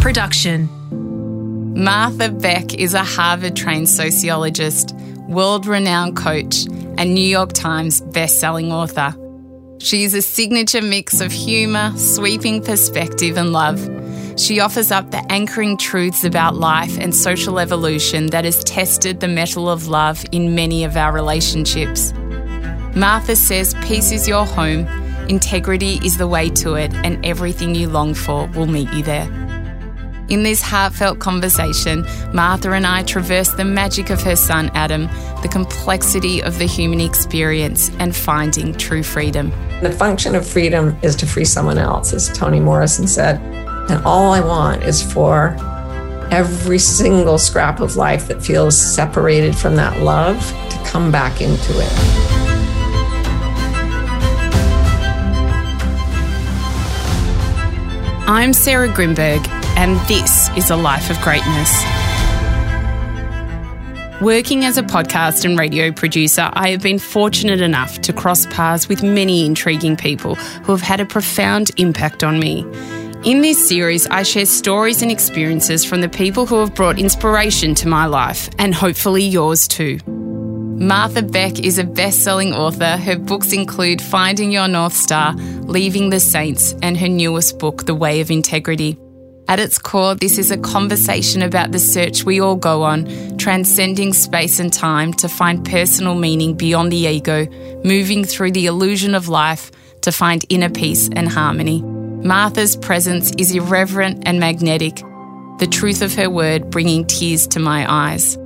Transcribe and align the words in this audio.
production. 0.00 0.66
Martha 1.84 2.30
Beck 2.30 2.72
is 2.74 2.94
a 2.94 3.04
Harvard 3.04 3.54
trained 3.54 3.88
sociologist, 3.88 4.94
world 5.28 5.66
renowned 5.66 6.16
coach, 6.16 6.64
and 6.96 7.14
New 7.14 7.24
York 7.24 7.52
Times 7.52 8.00
best-selling 8.00 8.72
author. 8.72 9.14
She 9.78 10.04
is 10.04 10.14
a 10.14 10.22
signature 10.22 10.80
mix 10.80 11.20
of 11.20 11.30
humour, 11.30 11.92
sweeping 11.98 12.62
perspective, 12.62 13.36
and 13.36 13.52
love. 13.52 13.78
She 14.40 14.58
offers 14.58 14.90
up 14.90 15.10
the 15.10 15.22
anchoring 15.30 15.76
truths 15.76 16.24
about 16.24 16.56
life 16.56 16.98
and 16.98 17.14
social 17.14 17.58
evolution 17.58 18.28
that 18.28 18.46
has 18.46 18.64
tested 18.64 19.20
the 19.20 19.28
mettle 19.28 19.68
of 19.68 19.88
love 19.88 20.24
in 20.32 20.54
many 20.54 20.82
of 20.82 20.96
our 20.96 21.12
relationships. 21.12 22.14
Martha 22.96 23.36
says 23.36 23.74
peace 23.82 24.12
is 24.12 24.26
your 24.26 24.46
home, 24.46 24.86
integrity 25.28 26.00
is 26.02 26.16
the 26.16 26.26
way 26.26 26.48
to 26.48 26.74
it, 26.74 26.92
and 26.94 27.24
everything 27.24 27.74
you 27.74 27.88
long 27.88 28.14
for 28.14 28.46
will 28.54 28.66
meet 28.66 28.90
you 28.94 29.02
there. 29.02 29.49
In 30.30 30.44
this 30.44 30.62
heartfelt 30.62 31.18
conversation, 31.18 32.06
Martha 32.32 32.70
and 32.70 32.86
I 32.86 33.02
traverse 33.02 33.48
the 33.48 33.64
magic 33.64 34.10
of 34.10 34.22
her 34.22 34.36
son 34.36 34.70
Adam, 34.74 35.08
the 35.42 35.48
complexity 35.50 36.40
of 36.40 36.56
the 36.60 36.66
human 36.66 37.00
experience, 37.00 37.90
and 37.98 38.14
finding 38.14 38.72
true 38.74 39.02
freedom. 39.02 39.50
The 39.82 39.90
function 39.90 40.36
of 40.36 40.46
freedom 40.46 40.96
is 41.02 41.16
to 41.16 41.26
free 41.26 41.44
someone 41.44 41.78
else, 41.78 42.12
as 42.12 42.28
Toni 42.32 42.60
Morrison 42.60 43.08
said. 43.08 43.40
And 43.90 44.04
all 44.04 44.32
I 44.32 44.38
want 44.38 44.84
is 44.84 45.02
for 45.02 45.56
every 46.30 46.78
single 46.78 47.36
scrap 47.36 47.80
of 47.80 47.96
life 47.96 48.28
that 48.28 48.40
feels 48.40 48.80
separated 48.80 49.56
from 49.56 49.74
that 49.76 50.00
love 50.00 50.38
to 50.70 50.76
come 50.84 51.10
back 51.10 51.40
into 51.40 51.72
it. 51.76 51.92
I'm 58.28 58.52
Sarah 58.52 58.88
Grynberg, 58.88 59.59
and 59.80 59.98
this 60.08 60.50
is 60.58 60.68
A 60.68 60.76
Life 60.76 61.08
of 61.08 61.18
Greatness. 61.22 61.72
Working 64.20 64.66
as 64.66 64.76
a 64.76 64.82
podcast 64.82 65.46
and 65.46 65.58
radio 65.58 65.90
producer, 65.90 66.50
I 66.52 66.68
have 66.68 66.82
been 66.82 66.98
fortunate 66.98 67.62
enough 67.62 67.98
to 68.02 68.12
cross 68.12 68.44
paths 68.48 68.90
with 68.90 69.02
many 69.02 69.46
intriguing 69.46 69.96
people 69.96 70.34
who 70.34 70.72
have 70.72 70.82
had 70.82 71.00
a 71.00 71.06
profound 71.06 71.70
impact 71.78 72.22
on 72.22 72.38
me. 72.38 72.60
In 73.24 73.40
this 73.40 73.66
series, 73.66 74.06
I 74.08 74.22
share 74.22 74.44
stories 74.44 75.00
and 75.00 75.10
experiences 75.10 75.82
from 75.82 76.02
the 76.02 76.10
people 76.10 76.44
who 76.44 76.60
have 76.60 76.74
brought 76.74 76.98
inspiration 76.98 77.74
to 77.76 77.88
my 77.88 78.04
life, 78.04 78.50
and 78.58 78.74
hopefully 78.74 79.24
yours 79.24 79.66
too. 79.66 79.98
Martha 80.06 81.22
Beck 81.22 81.58
is 81.58 81.78
a 81.78 81.84
best 81.84 82.22
selling 82.22 82.52
author. 82.52 82.98
Her 82.98 83.18
books 83.18 83.54
include 83.54 84.02
Finding 84.02 84.52
Your 84.52 84.68
North 84.68 84.94
Star, 84.94 85.32
Leaving 85.62 86.10
the 86.10 86.20
Saints, 86.20 86.74
and 86.82 86.98
her 86.98 87.08
newest 87.08 87.58
book, 87.58 87.86
The 87.86 87.94
Way 87.94 88.20
of 88.20 88.30
Integrity. 88.30 88.98
At 89.50 89.58
its 89.58 89.80
core, 89.80 90.14
this 90.14 90.38
is 90.38 90.52
a 90.52 90.56
conversation 90.56 91.42
about 91.42 91.72
the 91.72 91.80
search 91.80 92.22
we 92.22 92.40
all 92.40 92.54
go 92.54 92.84
on, 92.84 93.36
transcending 93.36 94.12
space 94.12 94.60
and 94.60 94.72
time 94.72 95.12
to 95.14 95.28
find 95.28 95.64
personal 95.64 96.14
meaning 96.14 96.54
beyond 96.54 96.92
the 96.92 97.08
ego, 97.08 97.48
moving 97.82 98.24
through 98.24 98.52
the 98.52 98.66
illusion 98.66 99.12
of 99.12 99.26
life 99.26 99.72
to 100.02 100.12
find 100.12 100.44
inner 100.50 100.70
peace 100.70 101.10
and 101.16 101.28
harmony. 101.28 101.82
Martha's 101.82 102.76
presence 102.76 103.32
is 103.38 103.52
irreverent 103.52 104.22
and 104.24 104.38
magnetic, 104.38 104.98
the 105.58 105.68
truth 105.68 106.00
of 106.00 106.14
her 106.14 106.30
word 106.30 106.70
bringing 106.70 107.04
tears 107.04 107.48
to 107.48 107.58
my 107.58 107.84
eyes. 107.92 108.38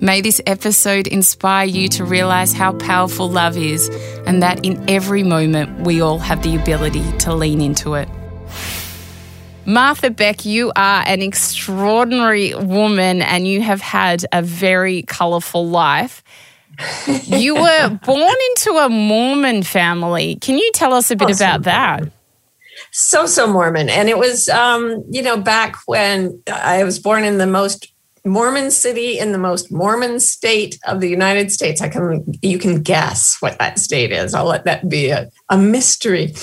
May 0.00 0.20
this 0.20 0.40
episode 0.48 1.06
inspire 1.06 1.66
you 1.66 1.86
to 1.90 2.04
realize 2.04 2.52
how 2.52 2.72
powerful 2.72 3.30
love 3.30 3.56
is 3.56 3.88
and 4.26 4.42
that 4.42 4.66
in 4.66 4.90
every 4.90 5.22
moment 5.22 5.86
we 5.86 6.00
all 6.00 6.18
have 6.18 6.42
the 6.42 6.56
ability 6.56 7.04
to 7.18 7.36
lean 7.36 7.60
into 7.60 7.94
it. 7.94 8.08
Martha 9.66 10.10
Beck, 10.10 10.44
you 10.44 10.72
are 10.74 11.02
an 11.06 11.22
extraordinary 11.22 12.54
woman 12.54 13.22
and 13.22 13.46
you 13.46 13.62
have 13.62 13.80
had 13.80 14.24
a 14.32 14.42
very 14.42 15.02
colourful 15.02 15.68
life. 15.68 16.22
you 17.24 17.54
were 17.54 18.00
born 18.04 18.36
into 18.50 18.72
a 18.72 18.88
Mormon 18.88 19.62
family. 19.62 20.36
Can 20.36 20.56
you 20.56 20.70
tell 20.74 20.94
us 20.94 21.10
a 21.10 21.16
bit 21.16 21.30
awesome. 21.30 21.46
about 21.46 21.62
that? 21.64 22.12
So, 22.90 23.26
so 23.26 23.46
Mormon. 23.46 23.90
And 23.90 24.08
it 24.08 24.18
was, 24.18 24.48
um, 24.48 25.04
you 25.10 25.22
know, 25.22 25.36
back 25.36 25.76
when 25.86 26.42
I 26.50 26.84
was 26.84 26.98
born 26.98 27.24
in 27.24 27.38
the 27.38 27.46
most 27.46 27.92
Mormon 28.24 28.70
city 28.70 29.18
in 29.18 29.32
the 29.32 29.38
most 29.38 29.72
Mormon 29.72 30.20
state 30.20 30.78
of 30.86 31.00
the 31.00 31.08
United 31.08 31.50
States. 31.50 31.80
I 31.80 31.88
can 31.88 32.24
you 32.42 32.58
can 32.58 32.82
guess 32.82 33.36
what 33.40 33.58
that 33.58 33.78
state 33.78 34.12
is. 34.12 34.34
I'll 34.34 34.44
let 34.44 34.64
that 34.64 34.88
be 34.88 35.08
a, 35.08 35.30
a 35.48 35.56
mystery. 35.56 36.34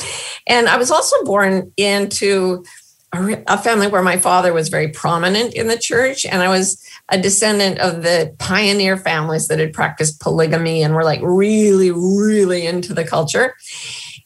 And 0.48 0.68
I 0.68 0.78
was 0.78 0.90
also 0.90 1.16
born 1.24 1.72
into 1.78 2.64
a, 3.14 3.58
family 3.58 3.88
where 3.88 4.02
my 4.02 4.18
father 4.18 4.54
was 4.54 4.70
very 4.70 4.90
prominent 4.90 5.54
in 5.54 5.68
the 5.68 5.78
church, 5.78 6.26
and 6.26 6.42
I 6.42 6.50
was 6.50 6.84
a 7.10 7.20
descendant 7.20 7.80
of 7.80 8.04
the 8.04 8.36
pioneer 8.38 8.98
families 8.98 9.48
that 9.48 9.60
had 9.60 9.74
practiced 9.74 10.20
polygamy 10.20 10.84
and 10.84 10.94
were 10.94 11.04
like 11.04 11.22
really, 11.22 11.92
really 11.92 12.66
into 12.66 12.94
the 12.94 13.06
culture. 13.06 13.56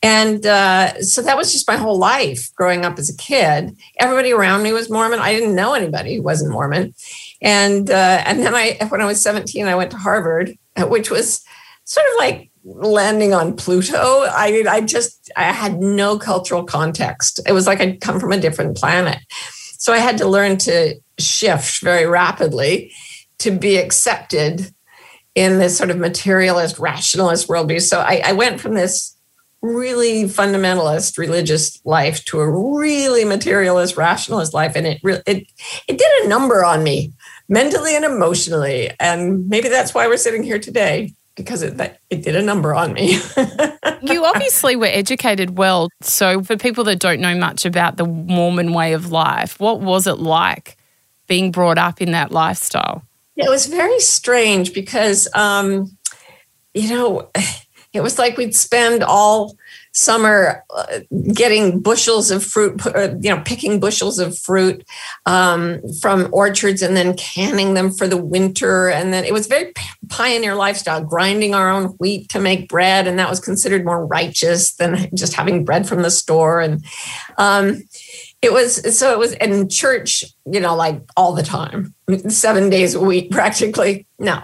And 0.03 0.45
uh, 0.47 0.99
so 1.01 1.21
that 1.21 1.37
was 1.37 1.51
just 1.51 1.67
my 1.67 1.77
whole 1.77 1.99
life 1.99 2.51
growing 2.55 2.85
up 2.85 2.97
as 2.97 3.09
a 3.09 3.17
kid. 3.17 3.77
Everybody 3.99 4.31
around 4.31 4.63
me 4.63 4.73
was 4.73 4.89
Mormon. 4.89 5.19
I 5.19 5.31
didn't 5.33 5.55
know 5.55 5.73
anybody 5.73 6.15
who 6.15 6.23
wasn't 6.23 6.51
Mormon. 6.51 6.95
And 7.41 7.89
uh, 7.89 8.23
and 8.25 8.39
then 8.39 8.55
I, 8.55 8.77
when 8.89 9.01
I 9.01 9.05
was 9.05 9.21
17, 9.21 9.67
I 9.67 9.75
went 9.75 9.91
to 9.91 9.97
Harvard, 9.97 10.57
which 10.79 11.11
was 11.11 11.43
sort 11.83 12.05
of 12.07 12.13
like 12.17 12.50
landing 12.63 13.33
on 13.33 13.55
Pluto. 13.55 13.97
I 13.97 14.63
I 14.69 14.81
just 14.81 15.31
I 15.35 15.43
had 15.51 15.79
no 15.79 16.17
cultural 16.17 16.63
context. 16.63 17.39
It 17.47 17.53
was 17.53 17.67
like 17.67 17.81
I'd 17.81 18.01
come 18.01 18.19
from 18.19 18.31
a 18.31 18.39
different 18.39 18.77
planet. 18.77 19.19
So 19.77 19.93
I 19.93 19.97
had 19.97 20.17
to 20.19 20.27
learn 20.27 20.57
to 20.59 20.95
shift 21.17 21.81
very 21.81 22.05
rapidly 22.05 22.93
to 23.39 23.51
be 23.51 23.77
accepted 23.77 24.71
in 25.33 25.57
this 25.57 25.77
sort 25.77 25.89
of 25.89 25.97
materialist, 25.97 26.77
rationalist 26.77 27.47
worldview. 27.47 27.81
So 27.81 27.99
I, 27.99 28.21
I 28.25 28.33
went 28.33 28.59
from 28.59 28.75
this 28.75 29.17
really 29.61 30.23
fundamentalist 30.25 31.17
religious 31.17 31.79
life 31.85 32.23
to 32.25 32.39
a 32.39 32.49
really 32.49 33.23
materialist 33.23 33.95
rationalist 33.95 34.55
life 34.55 34.75
and 34.75 34.87
it 34.87 34.99
really 35.03 35.21
it 35.27 35.45
it 35.87 35.99
did 35.99 36.23
a 36.23 36.27
number 36.27 36.65
on 36.65 36.83
me 36.83 37.13
mentally 37.47 37.95
and 37.95 38.05
emotionally. 38.05 38.91
And 38.99 39.47
maybe 39.49 39.69
that's 39.69 39.93
why 39.93 40.07
we're 40.07 40.17
sitting 40.17 40.43
here 40.43 40.59
today 40.59 41.13
because 41.35 41.61
it 41.61 41.99
it 42.09 42.23
did 42.23 42.35
a 42.35 42.41
number 42.41 42.73
on 42.73 42.93
me. 42.93 43.13
you 44.01 44.25
obviously 44.25 44.75
were 44.75 44.87
educated 44.87 45.57
well. 45.57 45.89
So 46.01 46.43
for 46.43 46.57
people 46.57 46.83
that 46.85 46.99
don't 46.99 47.19
know 47.19 47.35
much 47.35 47.65
about 47.65 47.97
the 47.97 48.05
Mormon 48.05 48.73
way 48.73 48.93
of 48.93 49.11
life, 49.11 49.59
what 49.59 49.81
was 49.81 50.07
it 50.07 50.19
like 50.19 50.77
being 51.27 51.51
brought 51.51 51.77
up 51.77 52.01
in 52.01 52.11
that 52.11 52.31
lifestyle? 52.31 53.03
It 53.37 53.49
was 53.49 53.67
very 53.67 53.99
strange 53.99 54.73
because 54.73 55.27
um, 55.33 55.97
you 56.73 56.89
know, 56.89 57.29
it 57.93 58.01
was 58.01 58.17
like 58.19 58.37
we'd 58.37 58.55
spend 58.55 59.03
all 59.03 59.55
summer 59.93 60.63
uh, 60.75 60.99
getting 61.33 61.79
bushels 61.79 62.31
of 62.31 62.43
fruit, 62.43 62.85
uh, 62.87 63.15
you 63.19 63.29
know, 63.29 63.41
picking 63.45 63.79
bushels 63.79 64.19
of 64.19 64.37
fruit 64.37 64.85
um, 65.25 65.81
from 65.99 66.29
orchards 66.31 66.81
and 66.81 66.95
then 66.95 67.15
canning 67.15 67.73
them 67.73 67.91
for 67.91 68.07
the 68.07 68.17
winter. 68.17 68.89
And 68.89 69.13
then 69.13 69.25
it 69.25 69.33
was 69.33 69.47
very 69.47 69.73
pioneer 70.09 70.55
lifestyle, 70.55 71.03
grinding 71.03 71.53
our 71.53 71.69
own 71.69 71.87
wheat 71.99 72.29
to 72.29 72.39
make 72.39 72.69
bread. 72.69 73.07
And 73.07 73.19
that 73.19 73.29
was 73.29 73.39
considered 73.39 73.85
more 73.85 74.05
righteous 74.05 74.73
than 74.75 75.09
just 75.15 75.33
having 75.33 75.65
bread 75.65 75.87
from 75.87 76.01
the 76.01 76.11
store. 76.11 76.61
And 76.61 76.85
um, 77.37 77.83
it 78.41 78.51
was 78.51 78.97
so 78.97 79.11
it 79.11 79.19
was 79.19 79.33
in 79.33 79.69
church, 79.69 80.23
you 80.45 80.59
know, 80.59 80.75
like 80.75 81.01
all 81.15 81.33
the 81.33 81.43
time, 81.43 81.93
seven 82.29 82.69
days 82.69 82.95
a 82.95 83.01
week 83.01 83.29
practically. 83.31 84.07
No, 84.17 84.41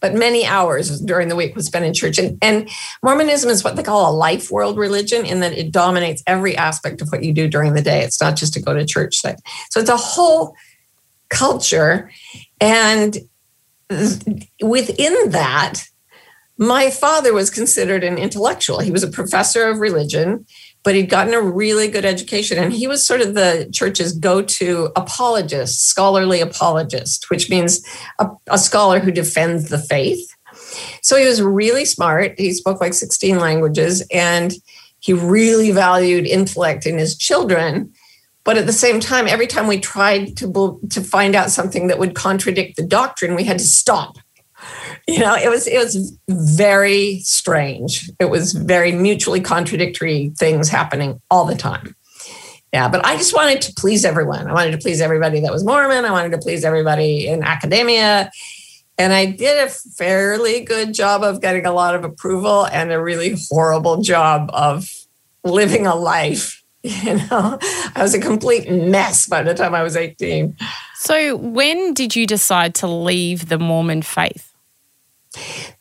but 0.00 0.14
many 0.14 0.44
hours 0.46 1.00
during 1.00 1.28
the 1.28 1.36
week 1.36 1.54
was 1.56 1.66
spent 1.66 1.84
in 1.84 1.94
church. 1.94 2.18
And, 2.18 2.38
and 2.42 2.68
Mormonism 3.02 3.50
is 3.50 3.64
what 3.64 3.76
they 3.76 3.82
call 3.82 4.10
a 4.10 4.14
life 4.14 4.50
world 4.50 4.76
religion 4.76 5.24
in 5.24 5.40
that 5.40 5.52
it 5.52 5.72
dominates 5.72 6.22
every 6.26 6.56
aspect 6.56 7.00
of 7.00 7.08
what 7.08 7.22
you 7.22 7.32
do 7.32 7.48
during 7.48 7.74
the 7.74 7.82
day. 7.82 8.02
It's 8.02 8.20
not 8.20 8.36
just 8.36 8.54
to 8.54 8.62
go 8.62 8.74
to 8.74 8.84
church. 8.84 9.20
thing. 9.22 9.36
So 9.70 9.80
it's 9.80 9.90
a 9.90 9.96
whole 9.96 10.54
culture. 11.28 12.10
And 12.60 13.16
within 14.60 15.30
that, 15.30 15.82
my 16.58 16.90
father 16.90 17.32
was 17.32 17.48
considered 17.48 18.04
an 18.04 18.18
intellectual. 18.18 18.80
He 18.80 18.90
was 18.90 19.02
a 19.02 19.08
professor 19.08 19.66
of 19.68 19.78
religion 19.78 20.44
but 20.82 20.94
he'd 20.94 21.10
gotten 21.10 21.34
a 21.34 21.40
really 21.40 21.88
good 21.88 22.04
education. 22.04 22.58
And 22.58 22.72
he 22.72 22.86
was 22.86 23.04
sort 23.04 23.20
of 23.20 23.34
the 23.34 23.68
church's 23.72 24.12
go 24.12 24.42
to 24.42 24.90
apologist, 24.96 25.86
scholarly 25.86 26.40
apologist, 26.40 27.28
which 27.30 27.50
means 27.50 27.84
a, 28.18 28.28
a, 28.46 28.58
scholar 28.58 28.98
who 28.98 29.10
defends 29.10 29.68
the 29.68 29.78
faith. 29.78 30.34
So 31.02 31.16
he 31.16 31.26
was 31.26 31.42
really 31.42 31.84
smart. 31.84 32.38
He 32.38 32.52
spoke 32.52 32.80
like 32.80 32.94
16 32.94 33.38
languages 33.38 34.06
and 34.12 34.54
he 35.00 35.12
really 35.12 35.70
valued 35.70 36.26
intellect 36.26 36.86
in 36.86 36.98
his 36.98 37.16
children. 37.16 37.92
But 38.44 38.56
at 38.56 38.66
the 38.66 38.72
same 38.72 39.00
time, 39.00 39.28
every 39.28 39.46
time 39.46 39.66
we 39.66 39.78
tried 39.78 40.36
to, 40.38 40.80
to 40.90 41.00
find 41.02 41.34
out 41.34 41.50
something 41.50 41.88
that 41.88 41.98
would 41.98 42.14
contradict 42.14 42.76
the 42.76 42.86
doctrine, 42.86 43.34
we 43.34 43.44
had 43.44 43.58
to 43.58 43.64
stop 43.64 44.16
you 45.06 45.18
know 45.18 45.34
it 45.34 45.48
was 45.48 45.66
it 45.66 45.78
was 45.78 46.18
very 46.28 47.20
strange 47.20 48.10
it 48.18 48.26
was 48.26 48.52
very 48.52 48.92
mutually 48.92 49.40
contradictory 49.40 50.32
things 50.38 50.68
happening 50.68 51.20
all 51.30 51.44
the 51.44 51.54
time 51.54 51.94
Yeah, 52.72 52.88
but 52.88 53.04
I 53.04 53.16
just 53.16 53.34
wanted 53.34 53.62
to 53.62 53.72
please 53.74 54.04
everyone. 54.04 54.46
I 54.46 54.52
wanted 54.52 54.70
to 54.72 54.78
please 54.78 55.00
everybody 55.00 55.40
that 55.40 55.50
was 55.50 55.64
Mormon. 55.64 56.04
I 56.04 56.12
wanted 56.12 56.30
to 56.30 56.38
please 56.38 56.64
everybody 56.64 57.26
in 57.26 57.42
academia. 57.42 58.30
And 58.96 59.12
I 59.12 59.26
did 59.26 59.66
a 59.66 59.70
fairly 59.70 60.60
good 60.60 60.94
job 60.94 61.22
of 61.22 61.40
getting 61.40 61.66
a 61.66 61.72
lot 61.72 61.94
of 61.94 62.04
approval 62.04 62.66
and 62.66 62.92
a 62.92 63.02
really 63.02 63.34
horrible 63.48 64.02
job 64.02 64.50
of 64.52 64.88
living 65.42 65.86
a 65.86 65.94
life. 65.94 66.58
You 66.82 67.16
know, 67.16 67.58
I 67.94 68.00
was 68.00 68.14
a 68.14 68.18
complete 68.18 68.70
mess 68.70 69.26
by 69.26 69.42
the 69.42 69.52
time 69.52 69.74
I 69.74 69.82
was 69.82 69.96
18. 69.96 70.56
So, 70.94 71.36
when 71.36 71.92
did 71.92 72.16
you 72.16 72.26
decide 72.26 72.74
to 72.76 72.86
leave 72.86 73.50
the 73.50 73.58
Mormon 73.58 74.00
faith? 74.00 74.49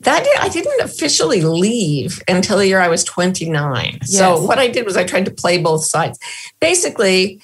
That 0.01 0.23
did, 0.23 0.37
I 0.39 0.49
didn't 0.49 0.81
officially 0.81 1.41
leave 1.41 2.21
until 2.27 2.57
the 2.57 2.67
year 2.67 2.79
I 2.79 2.87
was 2.87 3.03
29. 3.03 3.99
Yes. 4.01 4.17
So, 4.17 4.41
what 4.41 4.59
I 4.59 4.67
did 4.67 4.85
was 4.85 4.95
I 4.95 5.03
tried 5.03 5.25
to 5.25 5.31
play 5.31 5.57
both 5.57 5.85
sides. 5.85 6.19
Basically, 6.59 7.41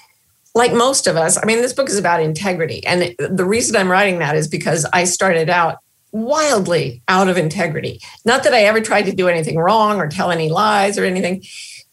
like 0.54 0.74
most 0.74 1.07
of 1.07 1.18
us, 1.18 1.38
I 1.38 1.46
mean, 1.46 1.62
this 1.62 1.74
book 1.74 1.90
is 1.90 1.98
about 1.98 2.22
integrity. 2.22 2.86
And 2.86 3.16
the 3.18 3.46
reason 3.46 3.75
I'm 3.75 3.92
writing 3.92 4.19
that 4.19 4.36
is 4.36 4.48
because 4.48 4.86
I 4.94 5.04
started 5.04 5.50
out 5.50 5.80
wildly 6.12 7.02
out 7.10 7.28
of 7.28 7.38
integrity. 7.38 8.00
Not 8.24 8.44
that 8.44 8.54
I 8.54 8.62
ever 8.62 8.80
tried 8.80 9.04
to 9.04 9.12
do 9.12 9.28
anything 9.28 9.58
wrong 9.58 9.98
or 9.98 10.08
tell 10.08 10.31
any 10.31 10.50
lies 10.50 10.98
or 10.98 11.04
anything, 11.04 11.44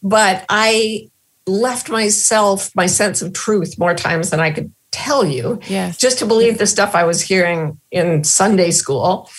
but 0.01 0.45
I 0.47 1.09
left 1.45 1.89
myself 1.89 2.73
my 2.73 2.85
sense 2.85 3.21
of 3.21 3.33
truth 3.33 3.77
more 3.77 3.93
times 3.93 4.29
than 4.29 4.39
I 4.39 4.51
could 4.51 4.71
tell 4.91 5.25
you 5.25 5.59
yes. 5.67 5.97
just 5.97 6.19
to 6.19 6.25
believe 6.25 6.57
the 6.57 6.67
stuff 6.67 6.95
I 6.95 7.03
was 7.03 7.21
hearing 7.21 7.79
in 7.91 8.23
Sunday 8.23 8.71
school. 8.71 9.29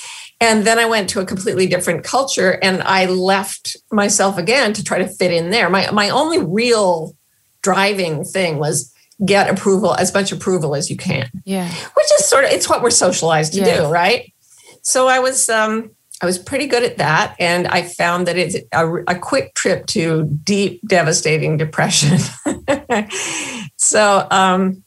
And 0.44 0.66
then 0.66 0.78
I 0.78 0.84
went 0.84 1.08
to 1.10 1.20
a 1.20 1.24
completely 1.24 1.66
different 1.66 2.04
culture 2.04 2.58
and 2.62 2.82
I 2.82 3.06
left 3.06 3.78
myself 3.90 4.36
again 4.36 4.74
to 4.74 4.84
try 4.84 4.98
to 4.98 5.08
fit 5.08 5.32
in 5.32 5.48
there. 5.48 5.70
My 5.70 5.90
my 5.90 6.10
only 6.10 6.38
real 6.38 7.16
driving 7.62 8.24
thing 8.24 8.58
was 8.58 8.92
get 9.24 9.48
approval, 9.48 9.94
as 9.94 10.12
much 10.12 10.32
approval 10.32 10.74
as 10.74 10.90
you 10.90 10.98
can. 10.98 11.30
Yeah. 11.46 11.66
Which 11.66 12.06
is 12.18 12.28
sort 12.28 12.44
of 12.44 12.50
it's 12.50 12.68
what 12.68 12.82
we're 12.82 12.90
socialized 12.90 13.54
to 13.54 13.64
do, 13.64 13.86
right? 13.86 14.34
So 14.82 15.08
I 15.08 15.18
was 15.20 15.48
um 15.48 15.92
I 16.20 16.26
was 16.26 16.38
pretty 16.38 16.66
good 16.66 16.82
at 16.82 16.98
that, 16.98 17.36
and 17.40 17.66
I 17.66 17.82
found 17.82 18.26
that 18.26 18.36
it's 18.36 18.56
a, 18.72 18.94
a 19.08 19.18
quick 19.18 19.54
trip 19.54 19.86
to 19.88 20.24
deep, 20.24 20.80
devastating 20.86 21.56
depression. 21.56 22.18
so, 23.76 24.26
um, 24.30 24.84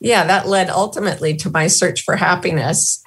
yeah, 0.00 0.24
that 0.24 0.48
led 0.48 0.70
ultimately 0.70 1.36
to 1.38 1.50
my 1.50 1.66
search 1.66 2.02
for 2.02 2.16
happiness, 2.16 3.02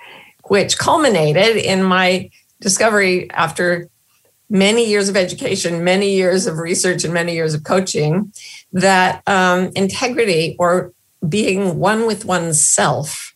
which 0.47 0.77
culminated 0.77 1.57
in 1.57 1.83
my 1.83 2.29
discovery 2.61 3.29
after 3.31 3.89
many 4.49 4.87
years 4.87 5.09
of 5.09 5.17
education, 5.17 5.83
many 5.83 6.15
years 6.15 6.45
of 6.45 6.57
research, 6.57 7.03
and 7.03 7.13
many 7.13 7.33
years 7.33 7.53
of 7.53 7.63
coaching 7.63 8.31
that 8.73 9.23
um, 9.27 9.71
integrity 9.75 10.55
or 10.59 10.91
being 11.27 11.79
one 11.79 12.05
with 12.05 12.25
oneself, 12.25 13.33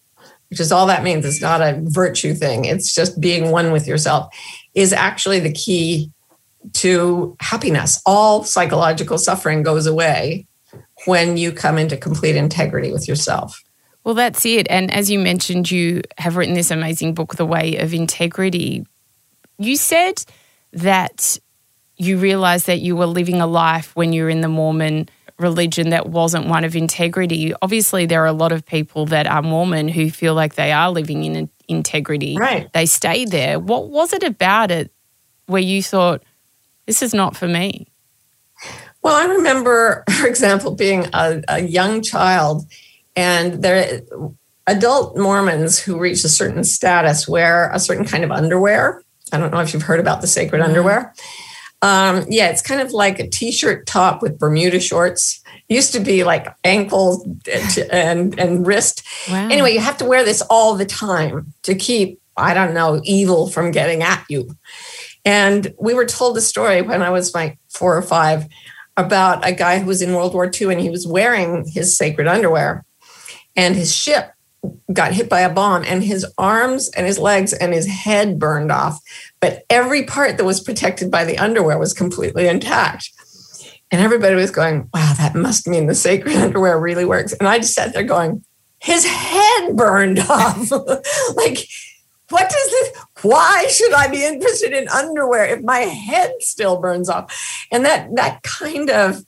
which 0.49 0.59
is 0.59 0.71
all 0.71 0.85
that 0.87 1.03
means, 1.03 1.25
it's 1.25 1.41
not 1.41 1.61
a 1.61 1.79
virtue 1.83 2.33
thing, 2.33 2.65
it's 2.65 2.93
just 2.93 3.19
being 3.19 3.51
one 3.51 3.71
with 3.71 3.87
yourself, 3.87 4.33
is 4.75 4.93
actually 4.93 5.39
the 5.39 5.51
key 5.51 6.11
to 6.73 7.35
happiness. 7.39 8.01
All 8.05 8.43
psychological 8.43 9.17
suffering 9.17 9.63
goes 9.63 9.87
away 9.87 10.45
when 11.05 11.37
you 11.37 11.51
come 11.51 11.77
into 11.77 11.97
complete 11.97 12.35
integrity 12.35 12.91
with 12.91 13.07
yourself. 13.07 13.59
Well, 14.03 14.15
that's 14.15 14.45
it. 14.45 14.67
And 14.69 14.91
as 14.91 15.11
you 15.11 15.19
mentioned, 15.19 15.69
you 15.69 16.01
have 16.17 16.37
written 16.37 16.55
this 16.55 16.71
amazing 16.71 17.13
book, 17.13 17.35
The 17.35 17.45
Way 17.45 17.77
of 17.77 17.93
Integrity. 17.93 18.85
You 19.57 19.75
said 19.75 20.23
that 20.73 21.37
you 21.97 22.17
realized 22.17 22.67
that 22.67 22.79
you 22.79 22.95
were 22.95 23.05
living 23.05 23.41
a 23.41 23.47
life 23.47 23.95
when 23.95 24.13
you 24.13 24.23
were 24.23 24.29
in 24.29 24.41
the 24.41 24.47
Mormon 24.47 25.09
religion 25.37 25.89
that 25.89 26.07
wasn't 26.07 26.47
one 26.47 26.63
of 26.63 26.75
integrity. 26.75 27.53
Obviously, 27.61 28.05
there 28.05 28.23
are 28.23 28.27
a 28.27 28.33
lot 28.33 28.51
of 28.51 28.65
people 28.65 29.05
that 29.07 29.27
are 29.27 29.41
Mormon 29.41 29.87
who 29.87 30.09
feel 30.09 30.33
like 30.33 30.55
they 30.55 30.71
are 30.71 30.91
living 30.91 31.23
in 31.23 31.49
integrity. 31.67 32.37
Right. 32.37 32.71
They 32.73 32.85
stay 32.85 33.25
there. 33.25 33.59
What 33.59 33.89
was 33.89 34.13
it 34.13 34.23
about 34.23 34.71
it 34.71 34.91
where 35.45 35.61
you 35.61 35.81
thought, 35.81 36.23
this 36.85 37.01
is 37.01 37.13
not 37.13 37.35
for 37.35 37.47
me? 37.47 37.87
Well, 39.01 39.15
I 39.15 39.33
remember, 39.33 40.03
for 40.19 40.27
example, 40.27 40.75
being 40.75 41.07
a, 41.13 41.41
a 41.47 41.61
young 41.61 42.01
child, 42.01 42.65
and 43.19 43.61
there 43.61 44.01
adult 44.65 45.17
Mormons 45.17 45.77
who 45.77 45.99
reach 45.99 46.23
a 46.23 46.29
certain 46.29 46.63
status 46.63 47.27
wear 47.27 47.69
a 47.73 47.79
certain 47.79 48.05
kind 48.05 48.23
of 48.23 48.31
underwear. 48.31 49.03
I 49.33 49.37
don't 49.37 49.51
know 49.51 49.59
if 49.59 49.73
you've 49.73 49.83
heard 49.83 49.99
about 49.99 50.21
the 50.21 50.27
sacred 50.27 50.59
mm-hmm. 50.59 50.69
underwear. 50.69 51.13
Um, 51.81 52.25
yeah, 52.29 52.47
it's 52.47 52.61
kind 52.61 52.79
of 52.79 52.93
like 52.93 53.19
a 53.19 53.27
t-shirt 53.27 53.85
top 53.85 54.21
with 54.21 54.39
Bermuda 54.39 54.79
shorts. 54.79 55.43
Used 55.67 55.91
to 55.93 55.99
be 55.99 56.23
like 56.23 56.47
ankle 56.63 57.37
and 57.91 58.39
and 58.39 58.65
wrist. 58.65 59.05
Wow. 59.29 59.49
Anyway, 59.49 59.73
you 59.73 59.81
have 59.81 59.97
to 59.97 60.05
wear 60.05 60.23
this 60.23 60.41
all 60.49 60.75
the 60.75 60.85
time 60.85 61.53
to 61.63 61.75
keep 61.75 62.21
I 62.37 62.53
don't 62.53 62.73
know 62.73 63.01
evil 63.03 63.49
from 63.49 63.71
getting 63.71 64.01
at 64.01 64.23
you. 64.29 64.49
And 65.25 65.73
we 65.77 65.93
were 65.93 66.05
told 66.05 66.37
the 66.37 66.41
story 66.41 66.81
when 66.81 67.01
I 67.01 67.09
was 67.09 67.35
like 67.35 67.59
four 67.69 67.97
or 67.97 68.01
five 68.01 68.47
about 68.95 69.45
a 69.45 69.51
guy 69.51 69.79
who 69.79 69.87
was 69.87 70.01
in 70.01 70.13
World 70.13 70.33
War 70.33 70.49
II 70.49 70.71
and 70.71 70.81
he 70.81 70.89
was 70.89 71.05
wearing 71.05 71.65
his 71.67 71.97
sacred 71.97 72.27
underwear, 72.27 72.85
and 73.55 73.75
his 73.75 73.95
ship 73.95 74.33
got 74.91 75.13
hit 75.13 75.29
by 75.29 75.39
a 75.39 75.53
bomb 75.53 75.83
and 75.87 76.03
his 76.03 76.25
arms 76.37 76.89
and 76.89 77.05
his 77.05 77.17
legs 77.17 77.53
and 77.53 77.73
his 77.73 77.87
head 77.87 78.37
burned 78.37 78.71
off 78.71 78.99
but 79.39 79.63
every 79.69 80.03
part 80.03 80.37
that 80.37 80.45
was 80.45 80.59
protected 80.59 81.09
by 81.09 81.23
the 81.23 81.37
underwear 81.37 81.77
was 81.77 81.93
completely 81.93 82.47
intact. 82.47 83.11
And 83.91 84.01
everybody 84.01 84.35
was 84.35 84.51
going, 84.51 84.89
wow, 84.93 85.13
that 85.17 85.35
must 85.35 85.67
mean 85.67 85.87
the 85.87 85.95
sacred 85.95 86.35
underwear 86.37 86.79
really 86.79 87.05
works. 87.05 87.33
And 87.33 87.47
I 87.47 87.59
just 87.59 87.73
sat 87.73 87.93
there 87.93 88.03
going, 88.03 88.43
his 88.79 89.05
head 89.05 89.75
burned 89.75 90.19
off. 90.29 90.71
like, 91.35 91.57
what 92.29 92.47
does 92.49 92.71
this? 92.71 92.97
Why 93.23 93.65
should 93.67 93.93
I 93.93 94.07
be 94.07 94.23
interested 94.23 94.71
in 94.71 94.87
underwear 94.89 95.45
if 95.45 95.63
my 95.63 95.79
head 95.79 96.33
still 96.39 96.79
burns 96.79 97.09
off? 97.09 97.65
And 97.71 97.83
that 97.85 98.15
that 98.15 98.43
kind 98.43 98.91
of 98.91 99.25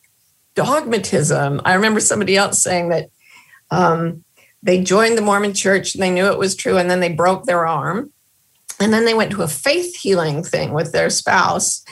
dogmatism. 0.53 1.61
I 1.65 1.73
remember 1.73 1.99
somebody 1.99 2.37
else 2.37 2.61
saying 2.61 2.89
that 2.89 3.09
um, 3.71 4.23
they 4.61 4.83
joined 4.83 5.17
the 5.17 5.23
Mormon 5.23 5.53
church 5.53 5.95
and 5.95 6.03
they 6.03 6.11
knew 6.11 6.27
it 6.27 6.37
was 6.37 6.55
true, 6.55 6.77
and 6.77 6.89
then 6.89 6.99
they 6.99 7.11
broke 7.11 7.45
their 7.45 7.65
arm, 7.65 8.11
and 8.79 8.93
then 8.93 9.05
they 9.05 9.13
went 9.13 9.31
to 9.31 9.41
a 9.41 9.47
faith 9.47 9.95
healing 9.95 10.43
thing 10.43 10.73
with 10.73 10.91
their 10.91 11.09
spouse. 11.09 11.83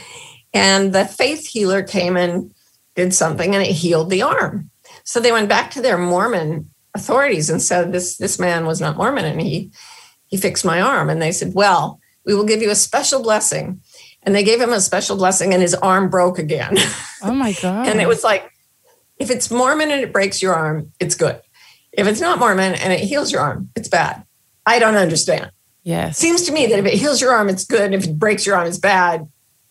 And 0.54 0.94
the 0.94 1.06
faith 1.06 1.48
healer 1.48 1.84
came 1.84 2.18
and 2.18 2.54
did 2.96 3.14
something 3.14 3.54
and 3.54 3.64
it 3.64 3.72
healed 3.72 4.10
the 4.10 4.24
arm. 4.24 4.70
So 5.04 5.20
they 5.20 5.32
went 5.32 5.50
back 5.50 5.72
to 5.72 5.82
their 5.82 5.98
Mormon 5.98 6.70
authorities 6.94 7.50
and 7.50 7.62
said, 7.62 7.92
This 7.92 8.18
this 8.18 8.40
man 8.40 8.66
was 8.66 8.82
not 8.82 8.98
Mormon 8.98 9.26
and 9.26 9.42
he 9.42 9.72
he 10.28 10.38
fixed 10.38 10.66
my 10.66 10.82
arm. 10.82 11.10
And 11.10 11.22
they 11.22 11.32
said, 11.32 11.54
Well, 11.54 12.00
we 12.26 12.34
will 12.36 12.46
give 12.46 12.62
you 12.62 12.72
a 12.72 12.76
special 12.76 13.22
blessing. 13.22 13.82
And 14.24 14.36
they 14.36 14.44
gave 14.44 14.60
him 14.60 14.74
a 14.74 14.82
special 14.82 15.16
blessing 15.16 15.54
and 15.54 15.62
his 15.62 15.76
arm 15.76 16.10
broke 16.10 16.40
again. 16.40 16.76
Oh 17.24 17.34
my 17.34 17.54
God. 17.54 17.88
and 17.90 18.02
it 18.02 18.08
was 18.08 18.24
like, 18.24 18.52
if 19.18 19.30
it's 19.30 19.50
Mormon 19.50 19.92
and 19.92 20.02
it 20.02 20.14
breaks 20.14 20.42
your 20.42 20.54
arm, 20.54 20.92
it's 21.00 21.16
good. 21.16 21.42
If 21.92 22.08
it's 22.08 22.22
not 22.22 22.40
Mormon 22.40 22.74
and 22.76 22.94
it 22.94 23.00
heals 23.00 23.32
your 23.32 23.42
arm, 23.42 23.70
it's 23.76 23.88
bad. 23.88 24.24
I 24.66 24.80
don't 24.80 24.96
understand. 24.96 25.52
Yes. 25.84 26.18
Seems 26.18 26.44
to 26.44 26.52
me 26.52 26.68
that 26.68 26.80
if 26.80 26.86
it 26.86 26.94
heals 26.94 27.22
your 27.22 27.32
arm, 27.32 27.50
it's 27.50 27.66
good. 27.66 27.94
If 27.94 28.06
it 28.06 28.20
breaks 28.20 28.46
your 28.46 28.56
arm, 28.56 28.68
it's 28.68 28.78
bad. 28.78 29.28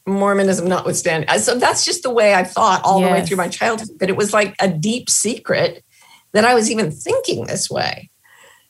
Mormonism 0.07 0.67
notwithstanding. 0.67 1.29
So 1.39 1.59
that's 1.59 1.85
just 1.85 2.03
the 2.03 2.11
way 2.11 2.35
I 2.35 2.43
thought 2.43 2.83
all 2.83 3.01
yes. 3.01 3.09
the 3.09 3.15
way 3.15 3.27
through 3.27 3.37
my 3.37 3.49
childhood. 3.49 3.91
But 3.99 4.09
it 4.09 4.17
was 4.17 4.33
like 4.33 4.55
a 4.59 4.69
deep 4.69 5.11
secret 5.11 5.85
that 6.33 6.45
I 6.45 6.55
was 6.55 6.71
even 6.71 6.91
thinking 6.91 7.47
this 7.47 7.71
way. 7.71 8.11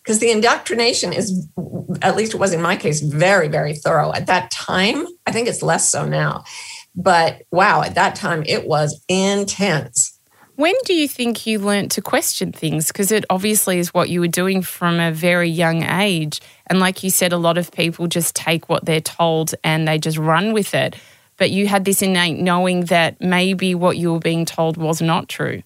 Because 0.03 0.19
the 0.19 0.31
indoctrination 0.31 1.13
is, 1.13 1.47
at 2.03 2.17
least 2.17 2.35
it 2.35 2.39
was 2.39 2.53
in 2.53 2.63
my 2.63 2.77
case, 2.77 3.01
very, 3.01 3.49
very 3.49 3.75
thorough. 3.75 4.13
At 4.13 4.27
that 4.27 4.51
time, 4.51 5.07
I 5.27 5.33
think 5.33 5.49
it's 5.49 5.63
less 5.63 5.91
so 5.91 6.07
now. 6.07 6.45
But 6.95 7.43
wow, 7.53 7.83
at 7.83 7.95
that 7.95 8.15
time, 8.15 8.43
it 8.47 8.67
was 8.67 9.03
intense. 9.09 10.18
When 10.59 10.75
do 10.87 10.93
you 10.93 11.07
think 11.07 11.47
you 11.47 11.61
learnt 11.61 11.93
to 11.93 12.03
question 12.03 12.51
things? 12.51 12.89
Because 12.89 13.13
it 13.13 13.25
obviously 13.31 13.79
is 13.79 13.95
what 13.95 14.09
you 14.09 14.19
were 14.19 14.27
doing 14.27 14.61
from 14.61 14.99
a 14.99 15.13
very 15.13 15.49
young 15.49 15.85
age. 15.85 16.41
And 16.67 16.81
like 16.81 17.05
you 17.05 17.11
said, 17.11 17.33
a 17.33 17.37
lot 17.37 17.59
of 17.59 17.71
people 17.71 18.09
just 18.09 18.35
take 18.35 18.69
what 18.69 18.85
they're 18.85 19.01
told 19.01 19.55
and 19.63 19.87
they 19.87 20.01
just 20.01 20.19
run 20.19 20.53
with 20.53 20.75
it. 20.75 20.97
But 21.37 21.53
you 21.53 21.69
had 21.69 21.85
this 21.85 22.03
innate 22.03 22.39
knowing 22.39 22.87
that 22.87 23.21
maybe 23.21 23.77
what 23.77 23.99
you 23.99 24.13
were 24.13 24.19
being 24.19 24.45
told 24.45 24.77
was 24.77 25.01
not 25.01 25.29
true. 25.29 25.63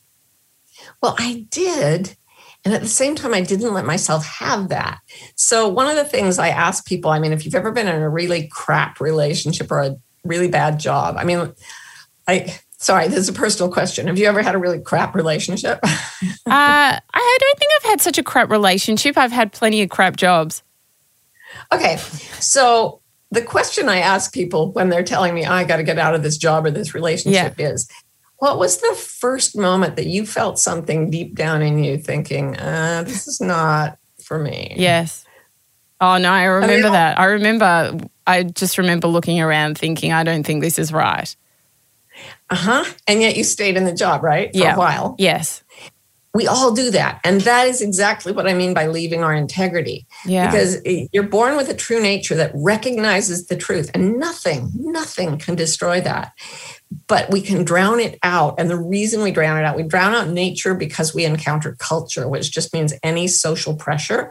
Well, 1.01 1.17
I 1.19 1.47
did. 1.49 2.15
And 2.63 2.75
at 2.75 2.83
the 2.83 2.87
same 2.87 3.15
time, 3.15 3.33
I 3.33 3.41
didn't 3.41 3.73
let 3.73 3.87
myself 3.87 4.27
have 4.27 4.69
that. 4.69 4.99
So, 5.37 5.71
one 5.71 5.89
of 5.89 5.97
the 5.97 6.05
things 6.05 6.39
I 6.39 6.49
ask 6.49 6.85
people 6.85 7.11
I 7.11 7.19
mean, 7.19 7.33
if 7.33 7.47
you've 7.47 7.55
ever 7.55 7.73
been 7.73 7.89
in 7.89 8.03
a 8.03 8.11
really 8.11 8.47
crap 8.49 9.01
relationship 9.01 9.73
or 9.73 9.81
a 9.81 9.97
really 10.23 10.49
bad 10.49 10.79
job, 10.79 11.17
I 11.17 11.25
mean, 11.25 11.55
I 12.29 12.59
Sorry, 12.83 13.07
this 13.07 13.19
is 13.19 13.29
a 13.29 13.33
personal 13.33 13.71
question. 13.71 14.09
Have 14.09 14.19
you 14.19 14.27
ever 14.27 14.43
had 14.43 14.57
a 14.57 14.59
really 14.59 14.81
crap 14.81 15.15
relationship? 15.15 15.79
uh, 15.85 15.89
I 16.47 17.39
don't 17.41 17.59
think 17.59 17.71
I've 17.77 17.91
had 17.91 18.01
such 18.01 18.19
a 18.19 18.25
crap 18.25 18.51
relationship. 18.51 19.17
I've 19.17 19.31
had 19.31 19.53
plenty 19.53 19.83
of 19.83 19.89
crap 19.89 20.17
jobs. 20.17 20.65
Okay. 21.73 21.99
So 22.41 23.01
the 23.31 23.41
question 23.41 23.89
I 23.89 23.99
ask 23.99 24.35
people 24.35 24.73
when 24.73 24.89
they're 24.89 25.05
telling 25.05 25.33
me, 25.33 25.45
I 25.45 25.63
got 25.63 25.77
to 25.77 25.85
get 25.85 25.97
out 25.97 26.17
of 26.17 26.25
this 26.25 26.37
job 26.37 26.67
or 26.67 26.73
this 26.73 26.93
relationship 26.93 27.55
yeah. 27.57 27.69
is, 27.69 27.89
what 28.39 28.59
was 28.59 28.79
the 28.79 28.97
first 28.97 29.57
moment 29.57 29.95
that 29.95 30.07
you 30.07 30.27
felt 30.27 30.59
something 30.59 31.09
deep 31.09 31.37
down 31.37 31.63
in 31.63 31.85
you 31.85 31.97
thinking, 31.99 32.57
uh, 32.57 33.05
this 33.07 33.29
is 33.29 33.41
not 33.41 33.97
for 34.25 34.41
me? 34.41 34.75
Yes. 34.77 35.25
Oh, 36.01 36.19
no, 36.19 36.33
I 36.33 36.47
remember 36.47 36.73
I 36.73 36.77
mean, 36.83 36.93
that. 36.95 37.21
I 37.21 37.25
remember, 37.27 37.99
I 38.27 38.43
just 38.43 38.77
remember 38.77 39.07
looking 39.07 39.41
around 39.41 39.79
thinking, 39.79 40.13
I 40.13 40.25
don't 40.25 40.43
think 40.43 40.63
this 40.63 40.81
is 40.81 40.93
right. 40.93 41.37
Uh 42.53 42.55
huh. 42.55 42.85
And 43.09 43.23
yet 43.23 43.35
you 43.35 43.45
stayed 43.45 43.79
in 43.79 43.87
the 43.87 43.95
job, 43.95 44.23
right? 44.23 44.53
For 44.53 44.59
yeah. 44.59 44.75
a 44.75 44.79
while. 44.79 45.17
Yes. 45.19 45.65
We 46.35 46.47
all 46.47 46.75
do 46.75 46.91
that. 46.91 47.19
And 47.25 47.41
that 47.43 47.67
is 47.67 47.81
exactly 47.81 48.31
what 48.31 48.47
I 48.47 48.53
mean 48.53 48.75
by 48.75 48.89
leaving 48.89 49.25
our 49.25 49.33
integrity. 49.33 50.07
Yeah. 50.27 50.51
Because 50.51 50.83
you're 50.85 51.23
born 51.23 51.57
with 51.57 51.71
a 51.71 51.75
true 51.75 52.01
nature 52.01 52.35
that 52.35 52.53
recognizes 52.55 53.47
the 53.47 53.57
truth, 53.57 53.91
and 53.95 54.19
nothing, 54.19 54.71
nothing 54.75 55.39
can 55.39 55.55
destroy 55.55 56.03
that. 56.03 56.33
But 57.07 57.31
we 57.31 57.41
can 57.41 57.65
drown 57.65 58.01
it 58.01 58.19
out. 58.23 58.57
And 58.59 58.69
the 58.69 58.79
reason 58.79 59.23
we 59.23 59.31
drown 59.31 59.59
it 59.59 59.65
out, 59.65 59.77
we 59.77 59.83
drown 59.83 60.15
out 60.15 60.29
nature 60.29 60.75
because 60.75 61.15
we 61.15 61.25
encounter 61.25 61.75
culture, 61.79 62.29
which 62.29 62.51
just 62.51 62.75
means 62.75 62.93
any 63.03 63.29
social 63.29 63.75
pressure. 63.75 64.31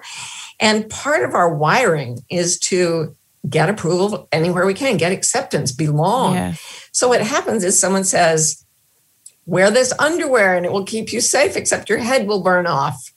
And 0.60 0.88
part 0.92 1.24
of 1.24 1.34
our 1.34 1.52
wiring 1.52 2.20
is 2.30 2.60
to 2.60 3.16
get 3.50 3.70
approval 3.70 4.28
anywhere 4.32 4.66
we 4.66 4.74
can, 4.74 4.98
get 4.98 5.12
acceptance, 5.12 5.72
belong. 5.72 6.36
Yeah. 6.36 6.56
So 6.92 7.08
what 7.08 7.22
happens 7.22 7.64
is 7.64 7.80
someone 7.80 8.04
says, 8.04 8.66
wear 9.46 9.72
this 9.72 9.94
underwear 10.00 10.56
and 10.56 10.66
it 10.66 10.72
will 10.72 10.86
keep 10.86 11.12
you 11.12 11.22
safe, 11.22 11.56
except 11.56 11.90
your 11.90 12.00
head 12.00 12.28
will 12.28 12.44
burn 12.44 12.68
off. 12.68 13.12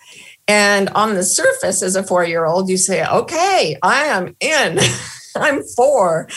And 0.47 0.89
on 0.91 1.15
the 1.15 1.23
surface, 1.23 1.83
as 1.83 1.97
a 1.97 2.03
four 2.03 2.25
year 2.25 2.45
old, 2.45 2.69
you 2.69 2.77
say, 2.77 3.07
okay, 3.07 3.77
I 3.83 4.05
am 4.05 4.37
in, 4.41 4.79
I'm 5.37 5.63
four. 5.63 6.29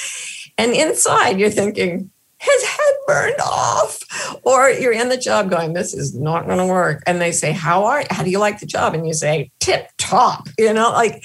And 0.57 0.71
inside, 0.71 1.39
you're 1.39 1.49
thinking, 1.49 2.09
his 2.39 2.63
head 2.63 2.93
burned 3.05 3.39
off. 3.41 3.99
Or 4.43 4.69
you're 4.69 4.93
in 4.93 5.09
the 5.09 5.17
job 5.17 5.49
going, 5.49 5.73
this 5.73 5.93
is 5.93 6.15
not 6.15 6.45
going 6.45 6.59
to 6.59 6.65
work. 6.65 7.03
And 7.05 7.19
they 7.19 7.31
say, 7.31 7.51
how 7.51 7.85
are 7.85 8.01
you? 8.01 8.07
How 8.11 8.23
do 8.23 8.29
you 8.29 8.39
like 8.39 8.59
the 8.59 8.65
job? 8.65 8.93
And 8.93 9.07
you 9.07 9.13
say, 9.13 9.51
tip 9.59 9.89
top, 9.97 10.47
you 10.57 10.73
know, 10.73 10.91
like 10.91 11.23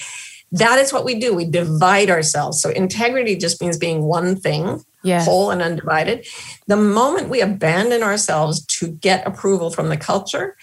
that 0.52 0.78
is 0.78 0.92
what 0.92 1.04
we 1.04 1.18
do. 1.18 1.34
We 1.34 1.46
divide 1.46 2.10
ourselves. 2.10 2.60
So 2.60 2.70
integrity 2.70 3.36
just 3.36 3.60
means 3.60 3.78
being 3.78 4.02
one 4.02 4.36
thing, 4.36 4.84
yes. 5.02 5.24
whole 5.24 5.50
and 5.50 5.62
undivided. 5.62 6.26
The 6.66 6.76
moment 6.76 7.30
we 7.30 7.40
abandon 7.40 8.02
ourselves 8.02 8.64
to 8.66 8.88
get 8.88 9.26
approval 9.26 9.70
from 9.70 9.88
the 9.88 9.96
culture, 9.96 10.56